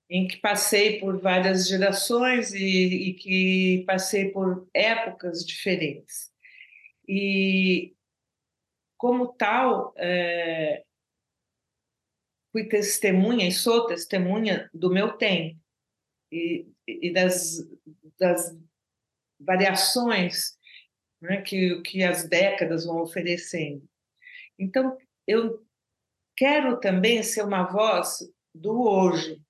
em 0.09 0.27
que 0.27 0.37
passei 0.37 0.99
por 0.99 1.19
várias 1.19 1.67
gerações 1.67 2.53
e, 2.53 3.09
e 3.09 3.13
que 3.13 3.83
passei 3.87 4.31
por 4.31 4.67
épocas 4.73 5.45
diferentes. 5.45 6.31
E, 7.07 7.95
como 8.97 9.33
tal, 9.33 9.93
é, 9.97 10.83
fui 12.51 12.67
testemunha 12.67 13.47
e 13.47 13.51
sou 13.51 13.87
testemunha 13.87 14.69
do 14.73 14.89
meu 14.91 15.13
tempo 15.13 15.59
e, 16.31 16.67
e 16.87 17.13
das, 17.13 17.57
das 18.19 18.57
variações 19.39 20.57
né, 21.21 21.41
que, 21.41 21.81
que 21.81 22.03
as 22.03 22.27
décadas 22.27 22.85
vão 22.85 23.01
oferecendo. 23.01 23.87
Então, 24.57 24.97
eu 25.27 25.65
quero 26.35 26.79
também 26.79 27.23
ser 27.23 27.43
uma 27.43 27.63
voz 27.63 28.19
do 28.53 28.81
hoje, 28.81 29.41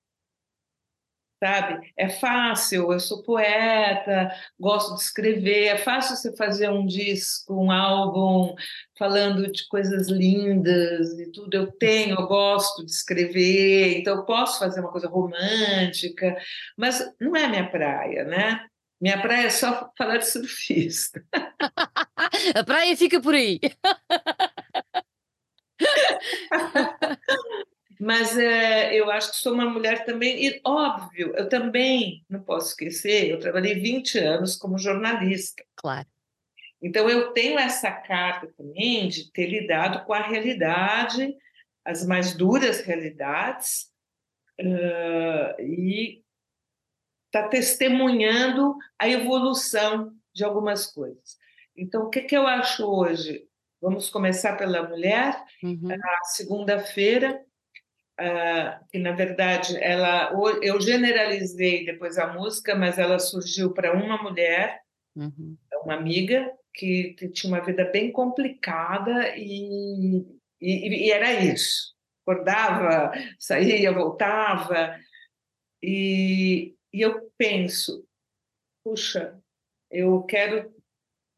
sabe? 1.42 1.92
É 1.96 2.08
fácil, 2.08 2.92
eu 2.92 3.00
sou 3.00 3.22
poeta, 3.22 4.30
gosto 4.58 4.94
de 4.94 5.02
escrever, 5.02 5.66
é 5.66 5.78
fácil 5.78 6.16
você 6.16 6.34
fazer 6.36 6.70
um 6.70 6.86
disco, 6.86 7.54
um 7.54 7.70
álbum 7.70 8.54
falando 8.98 9.50
de 9.50 9.66
coisas 9.68 10.08
lindas 10.08 11.18
e 11.18 11.30
tudo. 11.30 11.54
Eu 11.54 11.70
tenho, 11.72 12.18
eu 12.18 12.26
gosto 12.26 12.84
de 12.84 12.90
escrever, 12.90 13.98
então 13.98 14.16
eu 14.16 14.24
posso 14.24 14.58
fazer 14.58 14.80
uma 14.80 14.90
coisa 14.90 15.08
romântica, 15.08 16.36
mas 16.76 17.04
não 17.20 17.36
é 17.36 17.46
minha 17.48 17.68
praia, 17.70 18.24
né? 18.24 18.66
Minha 19.00 19.20
praia 19.20 19.46
é 19.46 19.50
só 19.50 19.90
falar 19.96 20.18
de 20.18 20.26
surfista. 20.26 21.22
A 22.54 22.64
praia 22.64 22.96
fica 22.96 23.20
por 23.20 23.34
aí. 23.34 23.60
Mas 27.98 28.36
é, 28.36 28.94
eu 28.94 29.10
acho 29.10 29.30
que 29.30 29.36
sou 29.38 29.54
uma 29.54 29.68
mulher 29.68 30.04
também, 30.04 30.46
e 30.46 30.60
óbvio, 30.64 31.32
eu 31.36 31.48
também 31.48 32.24
não 32.28 32.42
posso 32.42 32.68
esquecer, 32.68 33.30
eu 33.30 33.38
trabalhei 33.38 33.74
20 33.74 34.18
anos 34.18 34.56
como 34.56 34.78
jornalista. 34.78 35.64
Claro. 35.74 36.06
Então 36.82 37.08
eu 37.08 37.32
tenho 37.32 37.58
essa 37.58 37.90
carta 37.90 38.52
também 38.56 39.08
de 39.08 39.32
ter 39.32 39.46
lidado 39.46 40.04
com 40.04 40.12
a 40.12 40.20
realidade 40.20 41.34
as 41.86 42.04
mais 42.04 42.34
duras 42.34 42.80
realidades 42.80 43.88
uh, 44.60 45.62
e 45.62 46.22
está 47.26 47.48
testemunhando 47.48 48.76
a 48.98 49.08
evolução 49.08 50.12
de 50.34 50.44
algumas 50.44 50.86
coisas. 50.86 51.38
Então, 51.76 52.04
o 52.04 52.10
que, 52.10 52.22
que 52.22 52.36
eu 52.36 52.46
acho 52.46 52.84
hoje? 52.84 53.46
Vamos 53.80 54.10
começar 54.10 54.56
pela 54.56 54.88
mulher. 54.88 55.40
Uhum. 55.62 55.88
A 55.92 56.24
segunda-feira, 56.24 57.40
uh, 58.20 58.86
que 58.90 58.98
na 58.98 59.12
verdade 59.12 59.76
ela, 59.82 60.32
eu 60.62 60.80
generalizei 60.80 61.84
depois 61.84 62.18
a 62.18 62.32
música, 62.32 62.74
mas 62.74 62.98
ela 62.98 63.18
surgiu 63.18 63.72
para 63.72 63.92
uma 63.92 64.22
mulher, 64.22 64.80
uhum. 65.14 65.56
uma 65.84 65.94
amiga 65.94 66.50
que 66.74 67.14
tinha 67.32 67.52
uma 67.52 67.64
vida 67.64 67.84
bem 67.86 68.12
complicada 68.12 69.34
e, 69.36 70.26
e, 70.60 71.06
e 71.06 71.10
era 71.10 71.32
isso. 71.32 71.94
Acordava, 72.22 73.12
saía, 73.38 73.92
voltava 73.92 74.98
e, 75.82 76.74
e 76.92 77.00
eu 77.00 77.30
penso, 77.38 78.06
puxa, 78.84 79.38
eu 79.90 80.22
quero 80.24 80.74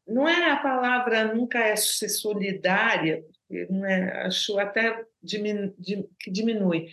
não 0.09 0.27
é 0.27 0.51
a 0.51 0.57
palavra 0.57 1.33
nunca 1.33 1.59
é 1.59 1.75
ser 1.75 2.09
solidária, 2.09 3.23
não 3.69 3.85
é, 3.85 4.25
acho 4.25 4.59
até 4.59 5.05
diminu, 5.21 5.73
que 6.19 6.29
diminui, 6.29 6.87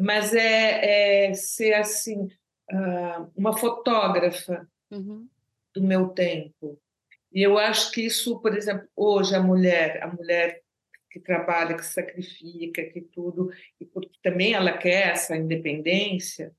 mas 0.00 0.34
é, 0.34 1.28
é 1.28 1.34
ser 1.34 1.74
assim 1.74 2.24
uh, 2.72 3.30
uma 3.36 3.56
fotógrafa 3.56 4.66
uhum. 4.90 5.28
do 5.74 5.82
meu 5.82 6.08
tempo. 6.08 6.80
E 7.32 7.42
eu 7.42 7.58
acho 7.58 7.90
que 7.92 8.02
isso, 8.02 8.40
por 8.40 8.56
exemplo, 8.56 8.86
hoje 8.94 9.34
a 9.34 9.40
mulher, 9.40 10.02
a 10.02 10.08
mulher 10.08 10.60
que 11.10 11.20
trabalha, 11.20 11.76
que 11.76 11.84
sacrifica, 11.84 12.84
que 12.84 13.00
tudo, 13.00 13.50
e 13.80 13.84
porque 13.84 14.18
também 14.22 14.54
ela 14.54 14.76
quer 14.76 15.08
essa 15.08 15.36
independência. 15.36 16.54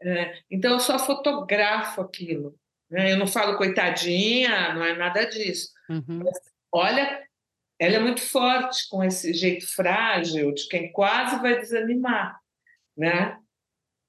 É, 0.00 0.38
então 0.50 0.72
eu 0.72 0.80
só 0.80 0.98
fotografo 0.98 2.00
aquilo. 2.00 2.58
Né? 2.90 3.12
Eu 3.12 3.16
não 3.16 3.26
falo 3.26 3.56
coitadinha, 3.56 4.74
não 4.74 4.84
é 4.84 4.96
nada 4.96 5.24
disso. 5.24 5.70
Uhum. 5.88 6.22
Olha, 6.70 7.22
ela 7.82 7.96
é 7.96 7.98
muito 7.98 8.20
forte 8.20 8.88
com 8.88 9.02
esse 9.02 9.34
jeito 9.34 9.66
frágil 9.74 10.54
de 10.54 10.68
quem 10.68 10.92
quase 10.92 11.42
vai 11.42 11.58
desanimar, 11.58 12.38
né? 12.96 13.36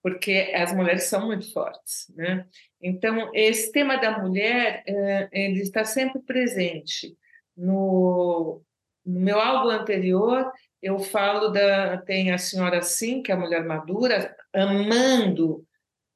Porque 0.04 0.54
as 0.56 0.72
mulheres 0.72 1.06
são 1.06 1.26
muito 1.26 1.52
fortes, 1.52 2.06
né? 2.16 2.46
Então 2.80 3.32
esse 3.34 3.72
tema 3.72 3.98
da 3.98 4.20
mulher 4.20 4.84
eh, 4.86 5.28
ele 5.32 5.60
está 5.60 5.84
sempre 5.84 6.22
presente 6.22 7.18
no, 7.58 8.62
no 9.04 9.20
meu 9.20 9.40
álbum 9.40 9.70
anterior. 9.70 10.52
Eu 10.80 11.00
falo 11.00 11.48
da 11.48 11.98
tem 11.98 12.32
a 12.32 12.38
senhora 12.38 12.80
sim, 12.84 13.24
que 13.24 13.32
é 13.32 13.36
a 13.36 13.40
mulher 13.40 13.66
madura, 13.66 14.36
amando 14.54 15.66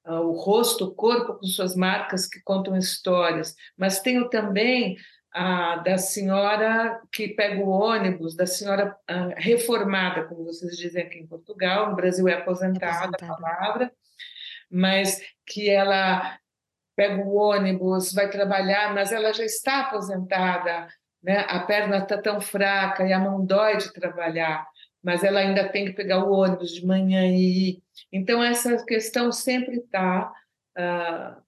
ah, 0.06 0.22
o 0.22 0.34
rosto, 0.34 0.86
o 0.86 0.94
corpo 0.94 1.40
com 1.40 1.48
suas 1.48 1.76
marcas 1.76 2.28
que 2.28 2.40
contam 2.44 2.78
histórias, 2.78 3.56
mas 3.76 4.00
tenho 4.00 4.30
também 4.30 4.96
a 5.38 5.76
da 5.78 6.00
senhora 6.00 7.00
que 7.12 7.28
pega 7.28 7.64
o 7.64 7.70
ônibus, 7.70 8.36
da 8.36 8.48
senhora 8.48 8.98
uh, 9.10 9.34
reformada, 9.36 10.24
como 10.24 10.46
vocês 10.46 10.76
dizem 10.76 11.04
aqui 11.04 11.20
em 11.20 11.28
Portugal, 11.28 11.92
no 11.92 11.96
Brasil 11.96 12.28
é 12.28 12.34
aposentada, 12.34 13.16
aposentada, 13.16 13.34
a 13.34 13.36
palavra, 13.36 13.92
mas 14.72 15.22
que 15.46 15.70
ela 15.70 16.40
pega 16.96 17.22
o 17.22 17.36
ônibus, 17.36 18.12
vai 18.12 18.28
trabalhar, 18.32 18.96
mas 18.96 19.12
ela 19.12 19.32
já 19.32 19.46
está 19.46 19.82
aposentada, 19.82 20.88
né? 21.22 21.46
a 21.48 21.60
perna 21.60 22.00
está 22.00 22.20
tão 22.20 22.42
fraca 22.42 23.06
e 23.06 23.14
a 23.14 23.20
mão 23.20 23.46
dói 23.46 23.78
de 23.78 23.94
trabalhar 23.94 24.66
mas 25.04 25.24
ela 25.24 25.40
ainda 25.40 25.70
tem 25.70 25.86
que 25.86 25.94
pegar 25.94 26.26
o 26.26 26.34
ônibus 26.34 26.72
de 26.72 26.86
manhã 26.86 27.26
e 27.28 27.70
ir. 27.70 27.84
Então, 28.12 28.44
essa 28.44 28.84
questão 28.84 29.32
sempre 29.32 29.78
está. 29.78 30.34
Uh, 30.78 31.42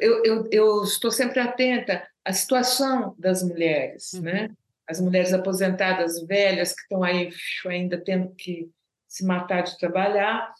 eu, 0.00 0.24
eu, 0.24 0.48
eu, 0.52 0.84
estou 0.84 1.10
sempre 1.10 1.40
atenta 1.40 2.06
à 2.28 2.32
situação 2.32 3.14
das 3.18 3.42
mulheres, 3.42 4.12
uhum. 4.12 4.20
né? 4.20 4.50
As 4.86 5.00
mulheres 5.00 5.32
aposentadas, 5.32 6.20
velhas, 6.26 6.74
que 6.74 6.82
estão 6.82 7.02
aí 7.02 7.30
ainda 7.66 7.98
tendo 7.98 8.34
que 8.34 8.70
se 9.06 9.24
matar 9.24 9.62
de 9.62 9.78
trabalhar. 9.78 10.52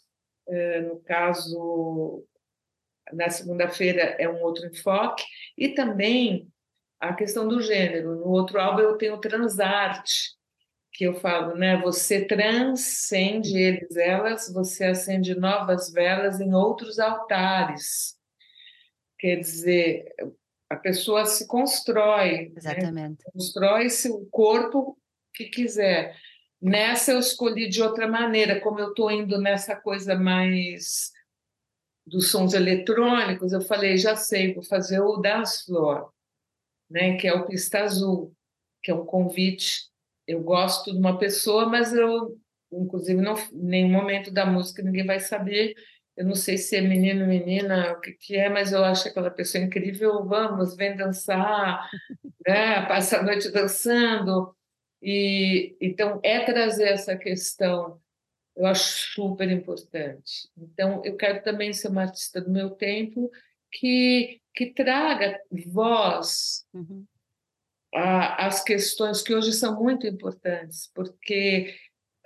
Uh, 0.47 0.87
no 0.87 0.99
caso, 1.01 2.25
na 3.13 3.29
segunda-feira 3.29 4.15
é 4.19 4.27
um 4.27 4.41
outro 4.41 4.65
enfoque. 4.65 5.23
E 5.55 5.69
também 5.69 6.47
a 6.99 7.13
questão 7.13 7.47
do 7.47 7.61
gênero. 7.61 8.15
No 8.15 8.29
outro 8.29 8.59
álbum 8.59 8.81
eu 8.81 8.97
tenho 8.97 9.19
Transarte, 9.19 10.31
que 10.91 11.03
eu 11.03 11.19
falo, 11.19 11.55
né? 11.55 11.77
Você 11.81 12.25
transcende 12.25 13.55
eles, 13.55 13.95
elas, 13.95 14.51
você 14.51 14.85
acende 14.85 15.35
novas 15.35 15.91
velas 15.91 16.41
em 16.41 16.51
outros 16.53 16.97
altares. 16.97 18.17
Quer 19.19 19.35
dizer, 19.35 20.15
a 20.69 20.75
pessoa 20.75 21.25
se 21.25 21.47
constrói. 21.47 22.49
Né? 22.49 22.53
Exatamente. 22.55 23.19
Né? 23.25 23.31
Constrói-se 23.33 24.09
o 24.09 24.25
corpo 24.27 24.97
que 25.33 25.45
quiser. 25.45 26.15
Nessa 26.61 27.11
eu 27.11 27.19
escolhi 27.19 27.69
de 27.69 27.81
outra 27.81 28.07
maneira, 28.07 28.59
como 28.59 28.79
eu 28.79 28.89
estou 28.89 29.09
indo 29.09 29.39
nessa 29.39 29.75
coisa 29.75 30.15
mais 30.15 31.11
dos 32.05 32.31
sons 32.31 32.53
eletrônicos, 32.53 33.53
eu 33.53 33.61
falei, 33.61 33.97
já 33.97 34.15
sei, 34.15 34.53
vou 34.53 34.63
fazer 34.63 34.99
o 34.99 35.17
Dance 35.17 35.65
Floor, 35.65 36.11
né, 36.89 37.15
que 37.17 37.27
é 37.27 37.33
o 37.33 37.45
Pista 37.45 37.83
Azul, 37.83 38.35
que 38.81 38.89
é 38.89 38.95
um 38.95 39.05
convite 39.05 39.89
eu 40.29 40.43
gosto 40.43 40.91
de 40.91 40.99
uma 40.99 41.17
pessoa, 41.17 41.65
mas 41.65 41.91
eu, 41.91 42.37
inclusive, 42.71 43.19
não, 43.19 43.35
em 43.35 43.65
nenhum 43.65 43.89
momento 43.89 44.29
da 44.29 44.45
música 44.45 44.83
ninguém 44.83 45.03
vai 45.03 45.19
saber. 45.19 45.73
Eu 46.19 46.25
não 46.25 46.35
sei 46.35 46.57
se 46.57 46.75
é 46.75 46.81
menino, 46.81 47.25
menina, 47.25 47.93
o 47.93 48.01
que, 48.01 48.11
que 48.11 48.35
é, 48.35 48.49
mas 48.49 48.73
eu 48.73 48.83
acho 48.83 49.07
aquela 49.07 49.31
pessoa 49.31 49.63
incrível. 49.63 50.25
Vamos, 50.25 50.75
vem 50.75 50.95
dançar, 50.95 51.89
né? 52.45 52.85
passa 52.87 53.19
a 53.19 53.23
noite 53.23 53.49
dançando. 53.49 54.53
E 55.01 55.77
então 55.79 56.19
é 56.21 56.41
trazer 56.41 56.89
essa 56.89 57.15
questão. 57.15 58.01
Eu 58.53 58.65
acho 58.65 59.13
super 59.13 59.49
importante. 59.49 60.49
Então 60.57 61.01
eu 61.05 61.15
quero 61.15 61.41
também 61.41 61.71
ser 61.71 61.87
uma 61.87 62.01
artista 62.01 62.41
do 62.41 62.51
meu 62.51 62.71
tempo 62.71 63.31
que 63.71 64.41
que 64.53 64.73
traga 64.73 65.39
voz. 65.71 66.65
Uhum 66.73 67.05
as 67.93 68.63
questões 68.63 69.21
que 69.21 69.33
hoje 69.33 69.51
são 69.53 69.81
muito 69.81 70.05
importantes, 70.05 70.91
porque 70.93 71.75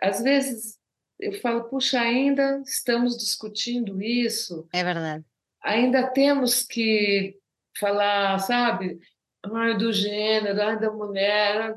às 0.02 0.22
vezes 0.22 0.78
eu 1.26 1.34
falo, 1.42 1.64
puxa, 1.66 2.00
ainda 2.00 2.62
estamos 2.66 3.18
discutindo 3.18 4.02
isso. 4.02 4.68
É 4.74 4.84
verdade. 4.84 5.24
Ainda 5.62 6.08
temos 6.08 6.64
que 6.64 7.38
falar, 7.80 8.38
sabe, 8.40 9.00
ai, 9.44 9.78
do 9.78 9.92
gênero, 9.92 10.62
ai, 10.62 10.80
da 10.80 10.92
mulher, 10.92 11.76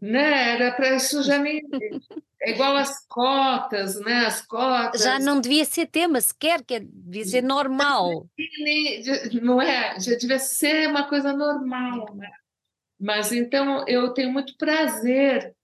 né? 0.00 0.54
Era 0.54 0.72
para 0.72 0.96
isso 0.96 1.22
já 1.22 1.38
nem. 1.38 1.62
É 2.42 2.50
igual 2.50 2.76
as 2.76 3.06
cotas, 3.06 3.98
né? 4.00 4.26
As 4.26 4.42
cotas. 4.42 5.02
Já 5.02 5.18
não 5.18 5.40
devia 5.40 5.64
ser 5.64 5.86
tema 5.86 6.20
sequer, 6.20 6.62
que 6.62 6.80
devia 6.80 7.24
ser 7.24 7.42
normal. 7.42 8.26
Não 9.42 9.60
é? 9.62 9.98
Já 9.98 10.14
devia 10.16 10.38
ser 10.38 10.88
uma 10.88 11.08
coisa 11.08 11.32
normal, 11.32 12.14
né? 12.14 12.30
Mas 13.00 13.32
então 13.32 13.86
eu 13.88 14.12
tenho 14.12 14.30
muito 14.30 14.56
prazer, 14.56 15.54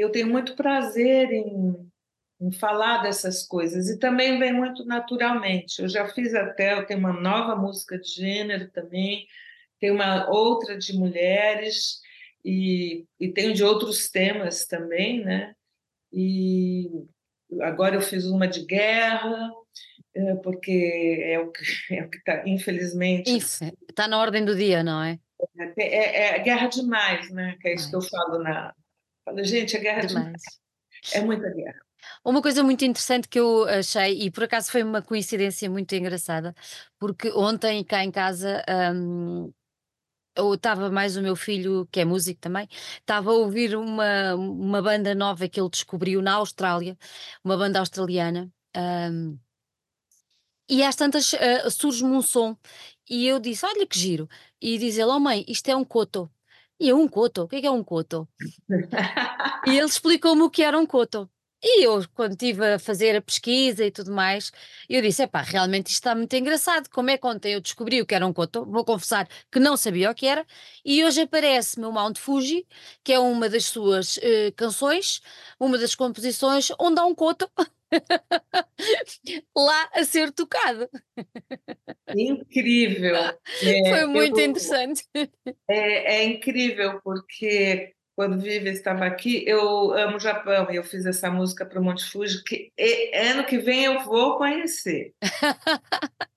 eu 0.00 0.10
tenho 0.10 0.28
muito 0.28 0.54
prazer 0.54 1.30
em, 1.30 1.90
em 2.40 2.52
falar 2.52 3.02
dessas 3.02 3.46
coisas 3.46 3.88
e 3.88 3.98
também 3.98 4.38
vem 4.38 4.52
muito 4.52 4.84
naturalmente. 4.84 5.80
Eu 5.80 5.88
já 5.88 6.08
fiz 6.08 6.34
até, 6.34 6.74
eu 6.74 6.86
tenho 6.86 7.00
uma 7.00 7.12
nova 7.12 7.56
música 7.56 7.98
de 7.98 8.08
gênero 8.08 8.70
também, 8.70 9.26
tem 9.80 9.90
uma 9.90 10.30
outra 10.30 10.76
de 10.78 10.92
mulheres 10.94 12.00
e, 12.44 13.06
e 13.18 13.32
tenho 13.32 13.54
de 13.54 13.64
outros 13.64 14.10
temas 14.10 14.66
também, 14.66 15.24
né? 15.24 15.54
E 16.12 16.90
agora 17.62 17.96
eu 17.96 18.00
fiz 18.00 18.24
uma 18.24 18.46
de 18.46 18.64
guerra, 18.64 19.50
eh, 20.14 20.34
porque 20.36 21.22
é 21.24 21.38
o 21.40 21.50
que 21.50 21.64
é 21.92 22.06
está, 22.06 22.48
infelizmente. 22.48 23.30
Está 23.88 24.06
na 24.06 24.18
ordem 24.18 24.44
do 24.44 24.54
dia, 24.54 24.82
não 24.82 25.02
é? 25.02 25.18
É, 25.76 25.82
é, 25.82 26.36
é, 26.36 26.38
guerra 26.38 26.68
demais, 26.68 27.30
né? 27.30 27.56
Que 27.60 27.68
é 27.68 27.74
isso 27.74 27.88
demais. 27.88 28.08
que 28.08 28.14
eu 28.14 28.18
falo 28.18 28.42
na. 28.42 28.74
Falo, 29.24 29.42
gente, 29.44 29.76
é 29.76 29.80
guerra 29.80 30.02
demais. 30.02 30.24
demais. 30.26 30.42
É 31.12 31.20
muita 31.20 31.48
guerra. 31.50 31.80
Uma 32.24 32.42
coisa 32.42 32.62
muito 32.62 32.84
interessante 32.84 33.28
que 33.28 33.38
eu 33.38 33.64
achei, 33.64 34.22
e 34.22 34.30
por 34.30 34.44
acaso 34.44 34.70
foi 34.70 34.82
uma 34.82 35.02
coincidência 35.02 35.70
muito 35.70 35.94
engraçada, 35.94 36.54
porque 36.98 37.30
ontem 37.30 37.82
cá 37.82 38.04
em 38.04 38.10
casa 38.10 38.62
hum, 38.94 39.52
estava 40.54 40.90
mais 40.90 41.16
o 41.16 41.22
meu 41.22 41.36
filho, 41.36 41.86
que 41.90 42.00
é 42.00 42.04
músico 42.04 42.40
também, 42.40 42.68
estava 42.98 43.30
a 43.30 43.34
ouvir 43.34 43.76
uma, 43.76 44.34
uma 44.34 44.82
banda 44.82 45.14
nova 45.14 45.48
que 45.48 45.60
ele 45.60 45.70
descobriu 45.70 46.20
na 46.20 46.34
Austrália, 46.34 46.96
uma 47.42 47.56
banda 47.56 47.78
australiana. 47.78 48.52
Um, 48.76 49.38
e 50.68 50.82
às 50.82 50.96
tantas 50.96 51.32
uh, 51.34 51.70
surge-me 51.70 52.10
um 52.12 52.22
som 52.22 52.56
e 53.08 53.26
eu 53.26 53.38
disse: 53.38 53.66
Olha 53.66 53.86
que 53.86 53.98
giro. 53.98 54.28
E 54.60 54.78
diz 54.78 54.96
ele: 54.96 55.10
Oh 55.10 55.20
mãe, 55.20 55.44
isto 55.46 55.68
é 55.68 55.76
um 55.76 55.84
coto. 55.84 56.30
E 56.84 56.88
eu, 56.90 57.00
um 57.00 57.08
coto? 57.08 57.44
O 57.44 57.48
que 57.48 57.56
é 57.56 57.60
que 57.62 57.66
é 57.66 57.70
um 57.70 57.82
coto? 57.82 58.28
e 59.66 59.70
ele 59.70 59.86
explicou-me 59.86 60.42
o 60.42 60.50
que 60.50 60.62
era 60.62 60.78
um 60.78 60.84
coto. 60.84 61.30
E 61.66 61.82
eu, 61.82 62.04
quando 62.14 62.32
estive 62.32 62.74
a 62.74 62.78
fazer 62.78 63.16
a 63.16 63.22
pesquisa 63.22 63.86
e 63.86 63.90
tudo 63.90 64.12
mais, 64.12 64.52
eu 64.86 65.00
disse: 65.00 65.22
epá, 65.22 65.40
realmente 65.40 65.86
isto 65.86 65.94
está 65.94 66.14
muito 66.14 66.34
engraçado. 66.36 66.90
Como 66.90 67.08
é 67.08 67.16
que 67.16 67.26
ontem 67.26 67.54
eu 67.54 67.60
descobri 67.60 68.02
o 68.02 68.06
que 68.06 68.14
era 68.14 68.26
um 68.26 68.34
coto? 68.34 68.66
Vou 68.66 68.84
confessar 68.84 69.26
que 69.50 69.58
não 69.58 69.74
sabia 69.74 70.10
o 70.10 70.14
que 70.14 70.26
era. 70.26 70.44
E 70.84 71.02
hoje 71.02 71.22
aparece-me 71.22 71.86
o 71.86 71.92
Mount 71.92 72.18
Fuji, 72.18 72.66
que 73.02 73.14
é 73.14 73.18
uma 73.18 73.48
das 73.48 73.64
suas 73.64 74.18
uh, 74.18 74.52
canções, 74.54 75.22
uma 75.58 75.78
das 75.78 75.94
composições, 75.94 76.68
onde 76.78 77.00
há 77.00 77.06
um 77.06 77.14
coto 77.14 77.50
lá 79.56 79.88
a 79.94 80.04
ser 80.04 80.32
tocado. 80.32 80.86
Incrível! 82.14 83.16
É, 83.16 83.88
Foi 83.88 84.04
muito 84.04 84.38
eu, 84.38 84.44
interessante. 84.44 85.02
É, 85.66 86.16
é 86.16 86.24
incrível, 86.24 87.00
porque 87.02 87.94
quando 88.16 88.40
Vivi 88.40 88.70
estava 88.70 89.04
aqui, 89.04 89.44
eu 89.46 89.92
amo 89.92 90.16
o 90.16 90.20
Japão 90.20 90.70
e 90.70 90.76
eu 90.76 90.84
fiz 90.84 91.04
essa 91.04 91.30
música 91.30 91.66
para 91.66 91.80
o 91.80 91.84
Monte 91.84 92.04
Fuji, 92.04 92.42
que 92.44 92.72
ano 93.30 93.44
que 93.44 93.58
vem 93.58 93.84
eu 93.84 94.00
vou 94.04 94.38
conhecer. 94.38 95.12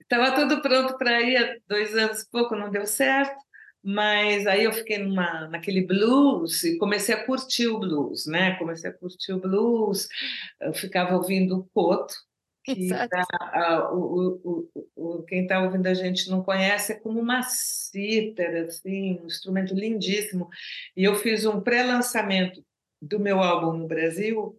Estava 0.00 0.32
tudo 0.32 0.60
pronto 0.60 0.98
para 0.98 1.22
ir 1.22 1.36
há 1.38 1.56
dois 1.66 1.96
anos 1.96 2.20
e 2.20 2.30
pouco, 2.30 2.54
não 2.54 2.70
deu 2.70 2.86
certo, 2.86 3.34
mas 3.82 4.46
aí 4.46 4.64
eu 4.64 4.72
fiquei 4.72 4.98
numa, 4.98 5.48
naquele 5.48 5.86
blues 5.86 6.62
e 6.64 6.76
comecei 6.76 7.14
a 7.14 7.24
curtir 7.24 7.68
o 7.68 7.80
blues, 7.80 8.26
né? 8.26 8.54
Comecei 8.56 8.90
a 8.90 8.92
curtir 8.92 9.32
o 9.32 9.40
blues, 9.40 10.06
eu 10.60 10.74
ficava 10.74 11.16
ouvindo 11.16 11.60
o 11.60 11.64
Koto, 11.72 12.14
que 12.64 12.88
tá, 12.88 13.92
o, 13.92 14.40
o, 14.44 14.84
o, 14.94 15.22
quem 15.24 15.42
está 15.42 15.60
ouvindo 15.62 15.86
a 15.86 15.94
gente 15.94 16.30
não 16.30 16.42
conhece, 16.42 16.92
é 16.92 17.00
como 17.00 17.20
uma 17.20 17.42
cítara, 17.42 18.66
assim, 18.66 19.18
um 19.20 19.26
instrumento 19.26 19.74
lindíssimo. 19.74 20.48
E 20.96 21.04
eu 21.04 21.14
fiz 21.16 21.44
um 21.44 21.60
pré-lançamento 21.60 22.64
do 23.00 23.18
meu 23.18 23.40
álbum 23.40 23.72
no 23.76 23.86
Brasil 23.88 24.56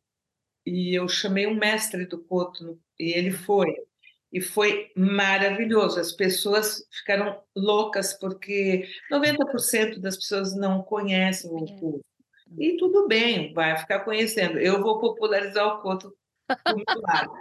e 0.66 0.94
eu 0.98 1.08
chamei 1.08 1.48
um 1.48 1.56
mestre 1.56 2.06
do 2.06 2.22
Coto 2.24 2.80
e 3.00 3.12
ele 3.14 3.32
foi. 3.32 3.74
E 4.32 4.42
foi 4.42 4.92
maravilhoso. 4.96 6.00
As 6.00 6.12
pessoas 6.12 6.84
ficaram 6.92 7.40
loucas 7.56 8.14
porque 8.14 8.90
90% 9.12 10.00
das 10.00 10.16
pessoas 10.18 10.56
não 10.56 10.82
conhecem 10.82 11.52
o 11.52 11.66
Coto. 11.80 12.02
E 12.58 12.78
tudo 12.78 13.08
bem, 13.08 13.54
vai 13.54 13.78
ficar 13.78 14.02
conhecendo. 14.02 14.60
Eu 14.60 14.82
vou 14.82 15.00
popularizar 15.00 15.68
o 15.68 15.82
Coto 15.82 16.14
do 16.66 16.76
meu 16.76 17.02
lado. 17.02 17.34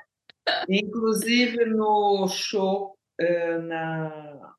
Inclusive 0.69 1.65
no 1.67 2.29
show 2.29 2.99
eh, 3.19 3.59
na, 3.59 4.55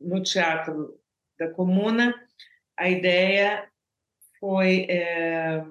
no 0.00 0.22
Teatro 0.22 1.00
da 1.38 1.50
Comuna, 1.50 2.14
a 2.76 2.88
ideia 2.88 3.68
foi 4.38 4.86
é, 4.90 5.64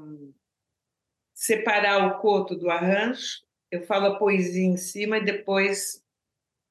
separar 1.33 2.07
o 2.07 2.19
coto 2.19 2.55
do 2.55 2.69
arranjo. 2.69 3.43
Eu 3.69 3.83
falo 3.83 4.07
a 4.07 4.17
poesia 4.17 4.65
em 4.65 4.77
cima 4.77 5.17
e 5.17 5.25
depois. 5.25 6.03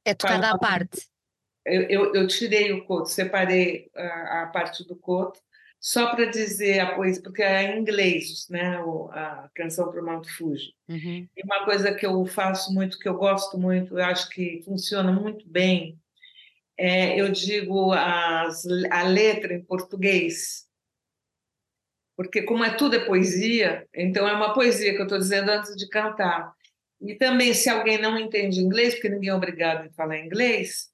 É 0.04 0.14
tocada 0.14 0.50
a 0.50 0.58
parte. 0.58 1.08
Eu, 1.64 1.82
eu, 1.82 2.14
eu, 2.14 2.26
tirei 2.26 2.72
o 2.72 2.84
coto, 2.84 3.08
separei 3.08 3.88
a, 3.94 4.42
a 4.42 4.46
parte 4.46 4.84
do 4.84 4.96
coto 4.96 5.40
só 5.82 6.14
para 6.14 6.26
dizer 6.26 6.78
a 6.78 6.94
poesia, 6.94 7.20
porque 7.24 7.42
é 7.42 7.74
em 7.74 7.80
inglês, 7.80 8.46
né, 8.48 8.76
a 9.10 9.50
canção 9.52 9.90
para 9.90 10.00
o 10.00 10.06
Mount 10.06 10.28
Fuji. 10.28 10.72
Uhum. 10.88 11.28
E 11.36 11.42
uma 11.42 11.64
coisa 11.64 11.92
que 11.92 12.06
eu 12.06 12.24
faço 12.24 12.72
muito, 12.72 13.00
que 13.00 13.08
eu 13.08 13.14
gosto 13.14 13.58
muito, 13.58 13.98
eu 13.98 14.04
acho 14.04 14.28
que 14.28 14.62
funciona 14.64 15.10
muito 15.10 15.44
bem, 15.48 15.98
é, 16.78 17.20
eu 17.20 17.28
digo 17.30 17.92
as, 17.92 18.64
a 18.92 19.02
letra 19.02 19.54
em 19.54 19.64
português, 19.64 20.68
porque 22.16 22.42
como 22.42 22.62
é 22.62 22.76
tudo 22.76 22.94
é 22.94 23.04
poesia, 23.04 23.84
então 23.92 24.28
é 24.28 24.32
uma 24.32 24.54
poesia 24.54 24.94
que 24.94 25.00
eu 25.00 25.04
estou 25.04 25.18
dizendo 25.18 25.50
antes 25.50 25.74
de 25.74 25.88
cantar. 25.88 26.54
E 27.00 27.16
também, 27.16 27.52
se 27.52 27.68
alguém 27.68 28.00
não 28.00 28.16
entende 28.16 28.60
inglês, 28.60 28.94
porque 28.94 29.08
ninguém 29.08 29.30
é 29.30 29.34
obrigado 29.34 29.88
a 29.88 29.92
falar 29.94 30.18
inglês, 30.18 30.90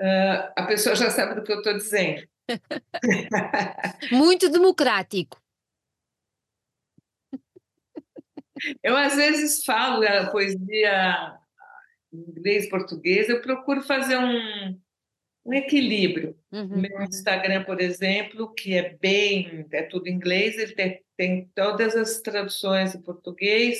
uh, 0.00 0.50
a 0.56 0.64
pessoa 0.66 0.96
já 0.96 1.10
sabe 1.10 1.34
do 1.34 1.42
que 1.42 1.52
eu 1.52 1.58
estou 1.58 1.74
dizendo. 1.74 2.26
Muito 4.12 4.48
democrático. 4.48 5.40
Eu 8.82 8.96
às 8.96 9.14
vezes 9.14 9.64
falo 9.64 10.04
a 10.06 10.30
poesia 10.30 11.38
em 12.12 12.18
inglês, 12.18 12.68
português, 12.68 13.28
eu 13.28 13.40
procuro 13.40 13.82
fazer 13.82 14.16
um, 14.16 14.80
um 15.44 15.54
equilíbrio. 15.54 16.36
Uhum. 16.50 16.80
Meu 16.80 17.02
Instagram, 17.02 17.64
por 17.64 17.80
exemplo, 17.80 18.52
que 18.54 18.74
é 18.74 18.96
bem, 18.96 19.66
é 19.70 19.82
tudo 19.82 20.08
em 20.08 20.14
inglês, 20.14 20.58
ele 20.58 20.74
tem, 20.74 21.02
tem 21.16 21.50
todas 21.54 21.94
as 21.94 22.20
traduções 22.20 22.94
em 22.94 23.02
português, 23.02 23.78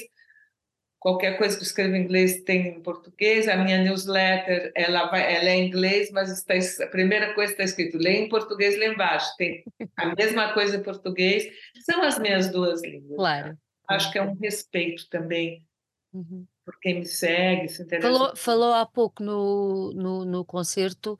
Qualquer 1.01 1.38
coisa 1.38 1.57
que 1.57 1.62
eu 1.62 1.66
escrevo 1.66 1.94
em 1.94 2.03
inglês 2.03 2.42
tem 2.42 2.68
em 2.68 2.82
português. 2.82 3.46
A 3.46 3.57
minha 3.57 3.78
newsletter 3.78 4.72
ela, 4.74 5.07
vai, 5.07 5.36
ela 5.36 5.49
é 5.49 5.55
em 5.55 5.68
inglês, 5.68 6.11
mas 6.11 6.28
está, 6.30 6.55
a 6.84 6.88
primeira 6.88 7.34
coisa 7.34 7.53
está 7.53 7.62
escrito 7.62 7.96
lê 7.96 8.16
em 8.18 8.28
português 8.28 8.76
lá 8.76 8.86
embaixo. 8.86 9.30
Tem 9.36 9.62
a 9.96 10.14
mesma 10.16 10.53
coisa 10.53 10.76
em 10.76 10.82
português. 10.82 11.49
São 11.84 12.03
as 12.03 12.18
minhas 12.18 12.51
duas 12.51 12.82
línguas. 12.82 13.16
Claro. 13.16 13.55
Tá? 13.86 13.94
Acho 13.94 14.11
que 14.11 14.18
é 14.18 14.22
um 14.22 14.34
respeito 14.34 15.09
também 15.09 15.64
uhum. 16.12 16.44
por 16.64 16.78
quem 16.80 16.99
me 16.99 17.07
segue, 17.07 17.68
se 17.68 17.82
interessa. 17.82 18.09
Falou, 18.11 18.36
falou 18.36 18.74
há 18.74 18.84
pouco 18.84 19.22
no, 19.22 19.92
no, 19.94 20.24
no 20.24 20.44
concerto. 20.44 21.16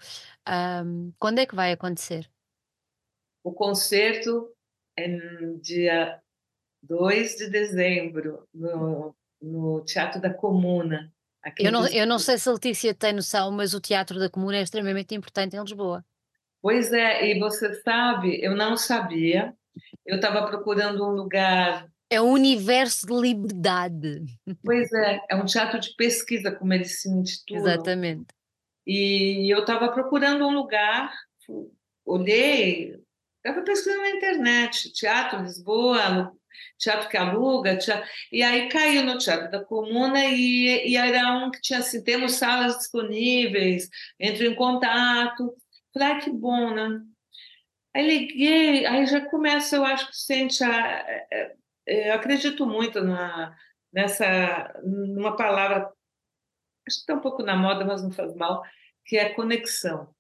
Um, 0.85 1.13
quando 1.21 1.39
é 1.39 1.47
que 1.47 1.55
vai 1.55 1.71
acontecer? 1.71 2.29
O 3.45 3.53
concerto 3.53 4.53
é 4.97 5.07
no 5.07 5.59
dia 5.61 6.21
2 6.83 7.37
de 7.37 7.49
dezembro, 7.49 8.47
no 8.53 9.15
no 9.41 9.83
Teatro 9.85 10.21
da 10.21 10.33
Comuna. 10.33 11.13
Eu 11.59 11.73
não, 11.73 11.87
eu 11.89 12.07
não 12.07 12.19
sei 12.19 12.37
se 12.37 12.49
a 12.49 12.53
Letícia 12.53 12.95
tem 12.95 13.13
noção, 13.13 13.51
mas 13.51 13.73
o 13.75 13.81
Teatro 13.81 14.19
da 14.19 14.29
Comuna 14.29 14.59
é 14.59 14.63
extremamente 14.63 15.15
importante 15.15 15.57
em 15.57 15.61
Lisboa. 15.61 16.05
Pois 16.61 16.93
é, 16.93 17.31
e 17.31 17.39
você 17.39 17.75
sabe, 17.83 18.43
eu 18.43 18.55
não 18.57 18.77
sabia. 18.77 19.55
Eu 20.05 20.17
estava 20.17 20.47
procurando 20.47 21.07
um 21.07 21.13
lugar. 21.13 21.89
É 22.11 22.21
um 22.21 22.33
universo 22.33 23.07
de 23.07 23.15
liberdade. 23.15 24.25
Pois 24.65 24.93
é, 24.93 25.21
é 25.31 25.37
um 25.37 25.45
teatro 25.45 25.79
de 25.79 25.95
pesquisa, 25.95 26.51
como 26.51 26.73
eles 26.73 27.01
se 27.01 27.09
intitulam. 27.09 27.65
Exatamente. 27.65 28.27
E 28.87 29.53
eu 29.53 29.61
estava 29.61 29.93
procurando 29.93 30.47
um 30.47 30.53
lugar, 30.53 31.13
olhei, 32.05 32.99
estava 33.39 33.65
pesquisando 33.65 34.03
na 34.03 34.11
internet, 34.11 34.93
Teatro 34.93 35.43
Lisboa, 35.43 36.33
teatro 36.79 37.09
que 37.09 37.17
aluga, 37.17 37.77
teatro... 37.77 38.09
e 38.33 38.43
aí 38.43 38.69
caiu 38.69 39.05
no 39.05 39.19
Teatro 39.19 39.51
da 39.51 39.65
Comuna 39.65 40.25
e, 40.25 40.89
e 40.89 40.97
era 40.97 41.37
um 41.37 41.51
que 41.51 41.61
tinha 41.61 41.81
assim, 41.81 42.03
temos 42.03 42.35
salas 42.35 42.79
disponíveis, 42.79 43.89
entro 44.19 44.45
em 44.45 44.55
contato. 44.55 45.55
Falei, 45.93 46.09
ah, 46.09 46.19
que 46.21 46.31
bom, 46.31 46.75
né? 46.75 47.01
Aí 47.95 48.07
liguei, 48.07 48.87
aí 48.87 49.07
já 49.07 49.21
começa, 49.29 49.77
eu 49.77 49.85
acho 49.85 50.09
que 50.09 50.17
sente 50.17 50.63
a... 50.63 51.05
É, 51.09 51.57
é, 51.87 52.11
eu 52.11 52.15
acredito 52.15 52.67
muito 52.67 53.03
na, 53.03 53.57
nessa, 53.93 54.75
numa 54.85 55.37
palavra, 55.37 55.91
acho 56.87 56.97
que 56.97 57.01
está 57.03 57.15
um 57.15 57.21
pouco 57.21 57.43
na 57.43 57.57
moda, 57.57 57.85
mas 57.85 58.03
não 58.03 58.13
faz 58.13 58.35
mal, 58.37 58.63
que 59.05 59.17
é 59.17 59.31
conexão. 59.31 60.15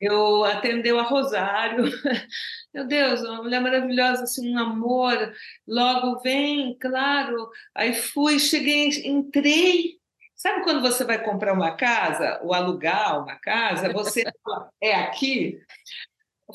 Eu 0.00 0.44
atendeu 0.44 0.98
a 0.98 1.02
Rosário, 1.02 1.84
meu 2.72 2.86
Deus, 2.86 3.22
uma 3.22 3.42
mulher 3.42 3.60
maravilhosa, 3.60 4.24
assim, 4.24 4.54
um 4.54 4.58
amor. 4.58 5.32
Logo 5.66 6.20
vem, 6.20 6.76
claro. 6.78 7.48
Aí 7.74 7.94
fui, 7.94 8.38
cheguei, 8.38 8.88
entrei. 9.06 9.96
Sabe 10.34 10.62
quando 10.64 10.82
você 10.82 11.02
vai 11.02 11.22
comprar 11.24 11.54
uma 11.54 11.74
casa 11.76 12.38
ou 12.42 12.52
alugar 12.52 13.22
uma 13.22 13.36
casa, 13.36 13.90
você 13.90 14.22
fala, 14.44 14.68
é 14.82 14.94
aqui? 14.94 15.58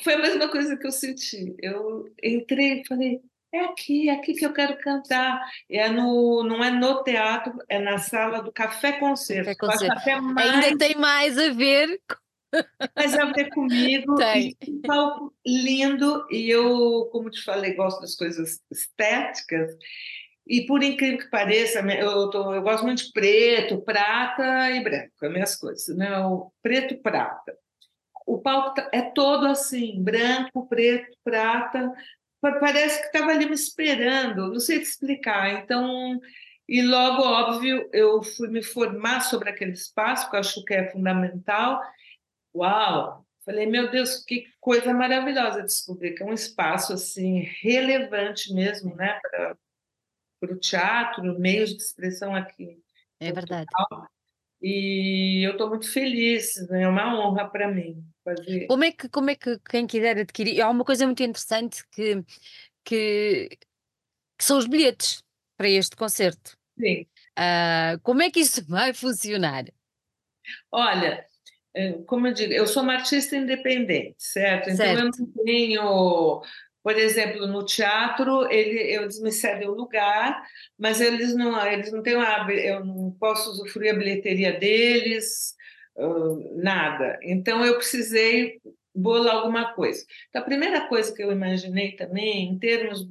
Foi 0.00 0.14
a 0.14 0.18
mesma 0.18 0.48
coisa 0.48 0.76
que 0.76 0.86
eu 0.86 0.92
senti. 0.92 1.54
Eu 1.58 2.04
entrei 2.22 2.80
e 2.80 2.86
falei, 2.86 3.20
é 3.52 3.64
aqui, 3.64 4.08
é 4.08 4.14
aqui 4.14 4.34
que 4.34 4.46
eu 4.46 4.52
quero 4.52 4.78
cantar. 4.78 5.44
É 5.68 5.88
no, 5.90 6.44
não 6.44 6.62
é 6.62 6.70
no 6.70 7.02
teatro, 7.02 7.52
é 7.68 7.80
na 7.80 7.98
sala 7.98 8.40
do 8.40 8.52
Café 8.52 8.92
Concerto. 8.92 9.56
Café 9.56 9.82
Concerto. 9.92 10.22
Mais... 10.22 10.50
Ainda 10.64 10.78
tem 10.78 10.94
mais 10.94 11.36
a 11.36 11.50
ver 11.50 12.00
mas 12.96 13.14
a 13.18 13.26
ver 13.26 13.48
comigo. 13.50 14.14
Tem. 14.16 14.56
E 14.66 14.70
um 14.70 14.80
palco 14.82 15.34
lindo. 15.46 16.26
E 16.30 16.50
eu, 16.50 17.08
como 17.12 17.30
te 17.30 17.42
falei, 17.42 17.74
gosto 17.74 18.00
das 18.00 18.14
coisas 18.14 18.60
estéticas. 18.70 19.76
E 20.46 20.66
por 20.66 20.82
incrível 20.82 21.18
que 21.18 21.30
pareça, 21.30 21.80
eu, 21.80 22.28
tô, 22.30 22.52
eu 22.54 22.62
gosto 22.62 22.84
muito 22.84 23.04
de 23.04 23.12
preto, 23.12 23.80
prata 23.82 24.70
e 24.70 24.82
branco, 24.82 25.12
as 25.22 25.32
minhas 25.32 25.56
coisas, 25.56 25.96
né? 25.96 26.18
O 26.18 26.52
preto, 26.60 27.00
prata. 27.00 27.56
O 28.26 28.40
palco 28.40 28.74
tá, 28.74 28.88
é 28.92 29.02
todo 29.02 29.46
assim, 29.46 30.02
branco, 30.02 30.66
preto, 30.68 31.16
prata. 31.22 31.92
Parece 32.40 33.00
que 33.00 33.06
estava 33.06 33.30
ali 33.30 33.46
me 33.46 33.54
esperando, 33.54 34.48
não 34.48 34.58
sei 34.58 34.80
te 34.80 34.86
explicar. 34.86 35.62
Então, 35.62 36.20
e 36.68 36.82
logo, 36.82 37.22
óbvio, 37.22 37.88
eu 37.92 38.22
fui 38.22 38.48
me 38.48 38.62
formar 38.62 39.20
sobre 39.20 39.48
aquele 39.48 39.72
espaço, 39.72 40.28
que 40.28 40.36
eu 40.36 40.40
acho 40.40 40.64
que 40.64 40.74
é 40.74 40.90
fundamental, 40.90 41.80
Uau! 42.54 43.26
Falei, 43.44 43.66
meu 43.66 43.90
Deus, 43.90 44.24
que 44.24 44.46
coisa 44.60 44.94
maravilhosa 44.94 45.62
descobrir 45.62 46.14
que 46.14 46.22
é 46.22 46.26
um 46.26 46.32
espaço 46.32 46.92
assim 46.92 47.40
relevante 47.60 48.54
mesmo, 48.54 48.94
né, 48.94 49.18
para 50.40 50.52
o 50.52 50.58
teatro, 50.58 51.38
meios 51.38 51.70
de 51.70 51.82
expressão 51.82 52.34
aqui 52.34 52.80
É 53.18 53.32
verdade. 53.32 53.66
Portugal. 53.72 54.08
E 54.60 55.44
eu 55.44 55.52
estou 55.52 55.68
muito 55.68 55.90
feliz, 55.90 56.54
né, 56.68 56.82
é 56.82 56.88
uma 56.88 57.18
honra 57.18 57.48
para 57.48 57.66
mim 57.66 58.04
fazer. 58.24 58.66
Como 58.68 58.84
é 58.84 58.92
que 58.92 59.08
como 59.08 59.30
é 59.30 59.34
que 59.34 59.58
quem 59.68 59.88
quiser 59.88 60.18
adquirir 60.18 60.60
há 60.60 60.70
uma 60.70 60.84
coisa 60.84 61.04
muito 61.04 61.22
interessante 61.22 61.84
que 61.90 62.22
que 62.84 63.48
que 64.38 64.44
são 64.44 64.58
os 64.58 64.66
bilhetes 64.66 65.22
para 65.56 65.68
este 65.68 65.96
concerto. 65.96 66.56
Sim. 66.78 67.06
Ah, 67.36 67.98
como 68.02 68.22
é 68.22 68.30
que 68.30 68.40
isso 68.40 68.64
vai 68.68 68.92
funcionar? 68.92 69.64
Olha, 70.70 71.24
como 72.06 72.26
eu 72.26 72.32
digo, 72.34 72.52
eu 72.52 72.66
sou 72.66 72.82
uma 72.82 72.94
artista 72.94 73.36
independente, 73.36 74.16
certo? 74.18 74.70
Então 74.70 74.86
eu 74.86 74.96
Certo. 74.96 75.04
não 75.10 75.10
tenho, 75.44 76.42
por 76.82 76.96
exemplo, 76.98 77.46
no 77.46 77.64
teatro, 77.64 78.50
ele, 78.50 78.78
eles 78.78 79.20
me 79.20 79.32
cedem 79.32 79.68
o 79.68 79.74
lugar, 79.74 80.42
mas 80.78 81.00
eles 81.00 81.34
não, 81.34 81.64
eles 81.66 81.92
não 81.92 82.02
têm 82.02 82.14
a, 82.16 82.46
eu 82.50 82.84
não 82.84 83.12
posso 83.18 83.50
usufruir 83.50 83.94
a 83.94 83.98
bilheteria 83.98 84.58
deles, 84.58 85.54
nada. 86.56 87.18
Então 87.22 87.64
eu 87.64 87.76
precisei 87.76 88.60
bolar 88.94 89.36
alguma 89.36 89.72
coisa. 89.74 90.04
Então 90.28 90.42
a 90.42 90.44
primeira 90.44 90.88
coisa 90.88 91.12
que 91.14 91.22
eu 91.22 91.32
imaginei 91.32 91.92
também, 91.96 92.48
em 92.48 92.58
termos 92.58 93.06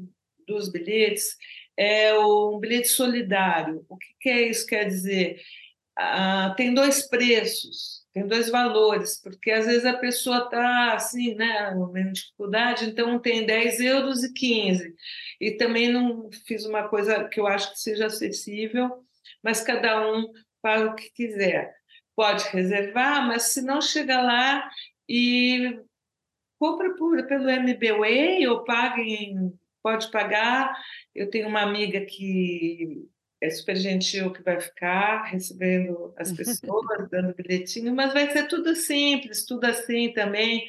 dos 0.47 0.69
bilhetes, 0.69 1.37
é 1.77 2.17
um 2.17 2.59
bilhete 2.59 2.87
solidário. 2.89 3.85
O 3.89 3.97
que 3.97 4.07
que 4.19 4.29
é 4.29 4.41
isso? 4.49 4.65
Quer 4.65 4.85
dizer, 4.85 5.41
ah, 5.97 6.53
tem 6.57 6.73
dois 6.73 7.07
preços, 7.07 8.00
tem 8.13 8.27
dois 8.27 8.49
valores, 8.49 9.21
porque 9.21 9.51
às 9.51 9.65
vezes 9.65 9.85
a 9.85 9.93
pessoa 9.93 10.45
está 10.45 10.93
assim, 10.93 11.33
né, 11.35 11.73
em 11.95 12.11
dificuldade, 12.11 12.85
então 12.85 13.17
tem 13.19 13.45
10 13.45 13.79
euros 13.79 14.23
e 14.23 14.33
15. 14.33 14.95
E 15.39 15.51
também 15.51 15.91
não 15.91 16.29
fiz 16.45 16.65
uma 16.65 16.87
coisa 16.87 17.23
que 17.29 17.39
eu 17.39 17.47
acho 17.47 17.71
que 17.71 17.79
seja 17.79 18.07
acessível, 18.07 18.89
mas 19.41 19.61
cada 19.61 20.11
um 20.11 20.27
paga 20.61 20.91
o 20.91 20.95
que 20.95 21.09
quiser. 21.11 21.73
Pode 22.15 22.43
reservar, 22.49 23.25
mas 23.27 23.43
se 23.43 23.61
não 23.61 23.81
chega 23.81 24.21
lá 24.21 24.69
e 25.07 25.79
compra 26.59 26.93
por, 26.95 27.25
pelo 27.27 27.49
MBWay 27.49 28.45
ou 28.47 28.63
paga 28.65 29.01
em, 29.01 29.53
pode 29.81 30.11
pagar. 30.11 30.77
Eu 31.15 31.29
tenho 31.29 31.47
uma 31.47 31.61
amiga 31.61 32.05
que 32.05 33.09
é 33.41 33.49
super 33.49 33.75
gentil 33.75 34.31
que 34.31 34.43
vai 34.43 34.61
ficar 34.61 35.23
recebendo 35.23 36.13
as 36.15 36.31
pessoas, 36.31 37.09
dando 37.09 37.33
bilhetinho, 37.33 37.93
mas 37.93 38.13
vai 38.13 38.31
ser 38.31 38.47
tudo 38.47 38.75
simples, 38.75 39.45
tudo 39.45 39.65
assim 39.65 40.13
também. 40.13 40.67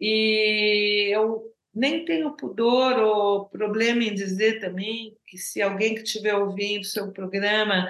E 0.00 1.10
eu 1.14 1.52
nem 1.72 2.04
tenho 2.04 2.36
pudor 2.36 2.98
ou 2.98 3.48
problema 3.48 4.02
em 4.02 4.14
dizer 4.14 4.60
também 4.60 5.16
que 5.26 5.38
se 5.38 5.62
alguém 5.62 5.94
que 5.94 6.02
estiver 6.02 6.34
ouvindo 6.34 6.82
o 6.82 6.86
seu 6.86 7.12
programa 7.12 7.88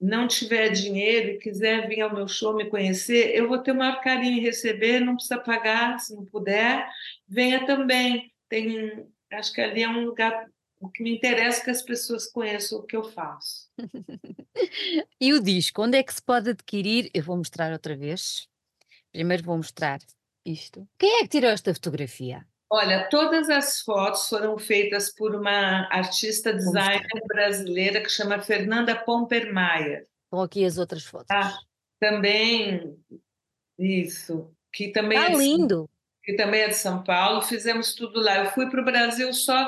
não 0.00 0.26
tiver 0.26 0.70
dinheiro 0.70 1.30
e 1.30 1.38
quiser 1.38 1.86
vir 1.88 2.00
ao 2.00 2.14
meu 2.14 2.26
show 2.26 2.56
me 2.56 2.68
conhecer, 2.68 3.36
eu 3.36 3.46
vou 3.48 3.58
ter 3.58 3.72
o 3.72 3.74
maior 3.74 4.00
carinho 4.00 4.38
em 4.38 4.40
receber, 4.40 4.98
não 4.98 5.14
precisa 5.14 5.38
pagar, 5.38 5.98
se 6.00 6.14
não 6.14 6.24
puder, 6.24 6.88
venha 7.28 7.64
também. 7.66 8.32
Tem, 8.48 9.06
acho 9.32 9.52
que 9.52 9.60
ali 9.60 9.82
é 9.82 9.88
um 9.88 10.04
lugar 10.04 10.48
o 10.82 10.90
que 10.90 11.02
me 11.02 11.14
interessa 11.16 11.60
é 11.60 11.64
que 11.64 11.70
as 11.70 11.82
pessoas 11.82 12.26
conheçam 12.26 12.78
o 12.78 12.82
que 12.82 12.96
eu 12.96 13.04
faço. 13.04 13.68
E 15.20 15.32
o 15.32 15.40
disco, 15.42 15.82
onde 15.82 15.96
é 15.96 16.02
que 16.02 16.12
se 16.12 16.20
pode 16.22 16.50
adquirir? 16.50 17.10
Eu 17.14 17.22
vou 17.22 17.36
mostrar 17.36 17.72
outra 17.72 17.96
vez. 17.96 18.46
Primeiro 19.10 19.42
vou 19.42 19.56
mostrar 19.56 19.98
isto. 20.44 20.86
Quem 20.98 21.18
é 21.18 21.22
que 21.22 21.28
tirou 21.28 21.50
esta 21.50 21.72
fotografia? 21.72 22.46
Olha, 22.70 23.08
todas 23.08 23.48
as 23.48 23.80
fotos 23.80 24.28
foram 24.28 24.58
feitas 24.58 25.10
por 25.14 25.34
uma 25.34 25.88
artista 25.90 26.52
designer 26.52 27.22
brasileira 27.26 28.02
que 28.02 28.10
chama 28.10 28.40
Fernanda 28.42 28.94
Pompermayer. 28.94 30.06
Estão 30.24 30.42
aqui 30.42 30.64
as 30.64 30.76
outras 30.78 31.02
Tá? 31.04 31.10
fotos. 31.10 31.66
Também, 31.98 32.96
isso, 33.78 34.50
que 34.72 34.88
também 34.88 35.18
Está 35.18 35.30
é 35.30 35.34
de 35.34 35.38
lindo! 35.38 35.88
que 36.24 36.34
também 36.34 36.60
é 36.60 36.68
de 36.68 36.76
São 36.76 37.02
Paulo, 37.02 37.42
fizemos 37.42 37.94
tudo 37.94 38.20
lá. 38.20 38.38
Eu 38.38 38.50
fui 38.52 38.70
para 38.70 38.80
o 38.80 38.84
Brasil 38.84 39.32
só, 39.34 39.66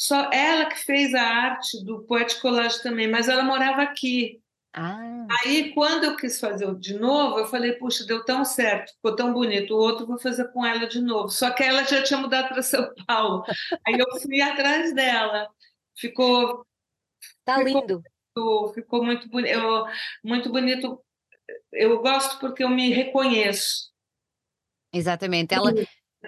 só 0.00 0.30
ela 0.32 0.64
que 0.64 0.78
fez 0.78 1.14
a 1.14 1.20
arte 1.20 1.84
do 1.84 2.00
Poet 2.04 2.40
Collage 2.40 2.82
também, 2.82 3.06
mas 3.06 3.28
ela 3.28 3.42
morava 3.42 3.82
aqui. 3.82 4.40
Ah, 4.72 5.26
Aí, 5.44 5.74
quando 5.74 6.04
eu 6.04 6.16
quis 6.16 6.40
fazer 6.40 6.74
de 6.76 6.98
novo, 6.98 7.38
eu 7.38 7.46
falei, 7.46 7.72
puxa, 7.72 8.06
deu 8.06 8.24
tão 8.24 8.42
certo, 8.42 8.94
ficou 8.94 9.14
tão 9.14 9.30
bonito, 9.34 9.74
o 9.74 9.78
outro 9.78 10.06
vou 10.06 10.18
fazer 10.18 10.50
com 10.52 10.64
ela 10.64 10.86
de 10.86 11.02
novo. 11.02 11.28
Só 11.28 11.50
que 11.50 11.62
ela 11.62 11.84
já 11.84 12.02
tinha 12.02 12.18
mudado 12.18 12.48
para 12.48 12.62
São 12.62 12.90
Paulo. 13.06 13.44
Aí 13.86 13.98
eu 13.98 14.20
fui 14.22 14.40
atrás 14.40 14.94
dela. 14.94 15.46
Ficou, 15.94 16.64
está 17.20 17.58
ficou, 17.58 17.82
lindo! 17.82 18.02
ficou 18.72 19.04
muito 19.04 19.28
bonito, 19.28 19.52
eu, 19.52 19.84
muito 20.24 20.50
bonito. 20.50 21.04
Eu 21.70 22.00
gosto 22.00 22.40
porque 22.40 22.64
eu 22.64 22.70
me 22.70 22.88
reconheço. 22.88 23.90
Exatamente, 24.94 25.52
ela 25.52 25.74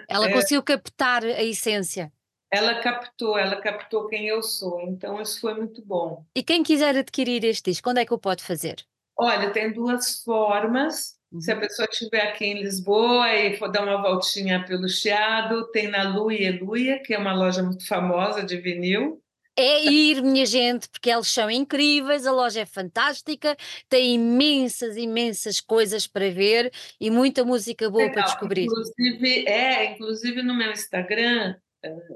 ela 0.07 0.31
conseguiu 0.31 0.62
captar 0.62 1.25
a 1.25 1.43
essência. 1.43 2.12
Ela 2.53 2.81
captou, 2.81 3.39
ela 3.39 3.57
captou 3.57 4.07
quem 4.09 4.27
eu 4.29 4.43
sou, 4.43 4.83
então 4.83 5.21
isso 5.23 5.41
foi 5.41 5.55
muito 5.55 5.83
bom. 5.83 6.23
E 6.37 6.43
quem 6.43 6.63
quiser 6.63 6.95
adquirir 6.97 7.43
este 7.45 7.71
disco, 7.71 7.89
onde 7.89 8.03
é 8.03 8.05
que 8.05 8.13
o 8.13 8.19
pode 8.19 8.45
fazer? 8.45 8.85
Olha, 9.17 9.51
tem 9.51 9.73
duas 9.73 10.23
formas. 10.23 11.15
Se 11.41 11.51
a 11.51 11.55
Uhum. 11.55 11.61
pessoa 11.61 11.89
estiver 11.91 12.21
aqui 12.21 12.45
em 12.45 12.63
Lisboa 12.63 13.33
e 13.33 13.57
for 13.57 13.69
dar 13.73 13.83
uma 13.85 14.03
voltinha 14.03 14.63
pelo 14.67 14.87
Chiado, 14.87 15.67
tem 15.71 15.89
na 15.89 16.15
Luia 16.15 16.59
Luia, 16.63 16.99
que 17.03 17.15
é 17.15 17.19
uma 17.19 17.35
loja 17.35 17.63
muito 17.63 17.87
famosa 17.87 18.43
de 18.45 18.59
vinil. 18.59 19.23
É 19.57 19.85
ir, 19.85 20.23
minha 20.23 20.47
gente, 20.47 20.89
porque 20.89 21.11
eles 21.11 21.29
são 21.29 21.51
incríveis, 21.51 22.27
a 22.27 22.33
loja 22.33 22.61
é 22.61 22.67
fantástica, 22.67 23.55
tem 23.89 24.15
imensas, 24.15 24.97
imensas 24.97 25.61
coisas 25.61 26.07
para 26.07 26.31
ver 26.31 26.73
e 27.01 27.11
muita 27.11 27.45
música 27.45 27.89
boa 27.91 28.11
para 28.11 28.23
descobrir. 28.23 28.65
Inclusive, 28.65 29.47
é, 29.47 29.93
inclusive 29.93 30.43
no 30.43 30.55
meu 30.55 30.71
Instagram, 30.73 31.55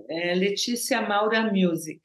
é 0.08 0.34
Letícia 0.34 1.02
Maura 1.02 1.42
Music, 1.52 2.00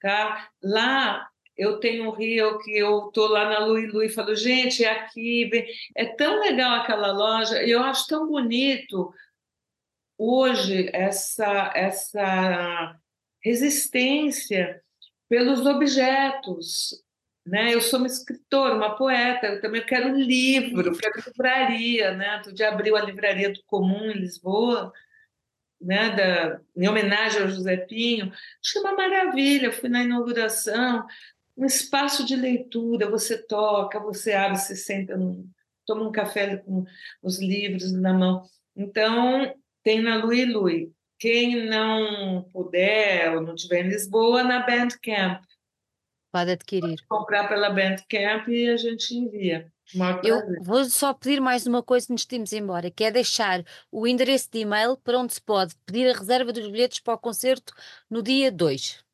tá? 0.00 0.48
Lá 0.62 1.28
eu 1.56 1.78
tenho 1.78 2.08
um 2.08 2.10
rio 2.10 2.58
que 2.58 2.76
eu 2.76 3.10
tô 3.12 3.26
lá 3.26 3.48
na 3.48 3.64
Lui 3.64 3.86
Lui 3.86 4.06
e 4.06 4.10
falo, 4.10 4.34
gente, 4.34 4.84
é 4.84 4.90
aqui, 4.90 5.50
é 5.94 6.06
tão 6.06 6.40
legal 6.40 6.80
aquela 6.80 7.12
loja, 7.12 7.62
eu 7.62 7.82
acho 7.82 8.06
tão 8.06 8.26
bonito 8.26 9.12
hoje 10.18 10.90
essa 10.92 11.72
essa 11.74 12.96
resistência 13.42 14.82
pelos 15.28 15.66
objetos, 15.66 17.02
né? 17.44 17.74
Eu 17.74 17.80
sou 17.80 17.98
uma 17.98 18.06
escritora, 18.06 18.74
uma 18.74 18.96
poeta, 18.96 19.46
eu 19.46 19.60
também 19.60 19.84
quero 19.84 20.14
livro, 20.14 20.96
quero 20.96 21.22
livraria, 21.26 22.12
né? 22.12 22.36
Outro 22.36 22.54
dia 22.54 22.68
abriu 22.68 22.96
a 22.96 23.02
livraria 23.02 23.52
do 23.52 23.60
Comum 23.66 24.10
em 24.10 24.18
Lisboa, 24.18 24.92
né? 25.84 26.10
Da, 26.10 26.60
em 26.76 26.88
homenagem 26.88 27.42
ao 27.42 27.48
José 27.48 27.76
Pinho, 27.76 28.30
acho 28.30 28.72
que 28.72 28.78
é 28.78 28.80
uma 28.80 28.94
maravilha. 28.94 29.72
Fui 29.72 29.88
na 29.88 30.02
inauguração, 30.02 31.06
um 31.56 31.66
espaço 31.66 32.24
de 32.24 32.36
leitura, 32.36 33.10
você 33.10 33.38
toca, 33.38 34.00
você 34.00 34.32
abre, 34.32 34.58
você 34.58 34.74
senta, 34.74 35.16
num, 35.16 35.48
toma 35.86 36.02
um 36.02 36.12
café 36.12 36.56
com 36.56 36.84
os 37.22 37.38
livros 37.40 37.92
na 37.92 38.12
mão. 38.12 38.42
Então 38.76 39.54
tem 39.82 40.00
na 40.00 40.16
Lui 40.16 40.44
Lui. 40.44 40.92
Quem 41.18 41.66
não 41.66 42.42
puder 42.52 43.34
ou 43.34 43.42
não 43.42 43.54
estiver 43.54 43.84
em 43.84 43.88
Lisboa, 43.88 44.42
na 44.42 44.66
Bandcamp. 44.66 45.42
Pode 46.32 46.50
adquirir. 46.50 46.96
Comprar 47.08 47.48
pela 47.48 47.70
Bandcamp 47.70 48.48
e 48.48 48.68
a 48.68 48.76
gente 48.76 49.14
envia. 49.14 49.70
Eu 50.22 50.62
vou 50.62 50.84
só 50.84 51.12
pedir 51.12 51.40
mais 51.40 51.66
uma 51.66 51.82
coisa 51.82 52.12
antes 52.12 52.24
de 52.26 52.36
irmos 52.36 52.52
embora, 52.52 52.88
que 52.90 53.02
é 53.04 53.10
deixar 53.10 53.64
o 53.90 54.06
endereço 54.06 54.48
de 54.50 54.60
e-mail 54.60 54.96
para 54.96 55.18
onde 55.18 55.34
se 55.34 55.40
pode 55.40 55.74
pedir 55.84 56.08
a 56.08 56.18
reserva 56.18 56.52
dos 56.52 56.66
bilhetes 56.66 57.00
para 57.00 57.14
o 57.14 57.18
concerto 57.18 57.74
no 58.08 58.22
dia 58.22 58.50
2. 58.50 59.04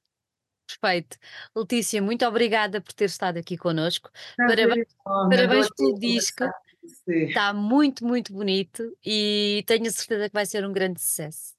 perfeito. 0.67 1.19
Letícia, 1.57 2.01
muito 2.03 2.27
obrigada 2.27 2.81
por 2.81 2.93
ter 2.93 3.07
estado 3.07 3.39
aqui 3.39 3.57
connosco. 3.57 4.11
Prazer 4.37 4.69
Parabéns, 4.69 4.95
parabéns 5.05 5.69
pelo 5.75 5.99
disco, 5.99 6.45
está 7.09 7.53
muito, 7.53 8.05
muito 8.05 8.33
bonito 8.33 8.97
e 9.05 9.63
tenho 9.67 9.91
certeza 9.91 10.29
que 10.29 10.35
vai 10.35 10.47
ser 10.47 10.67
um 10.67 10.73
grande 10.73 11.01
sucesso. 11.01 11.55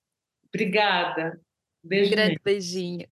Obrigada. 0.47 1.39
Um 1.83 1.87
Beijo 1.87 2.11
grande 2.11 2.31
imenso. 2.31 2.43
beijinho. 2.43 3.07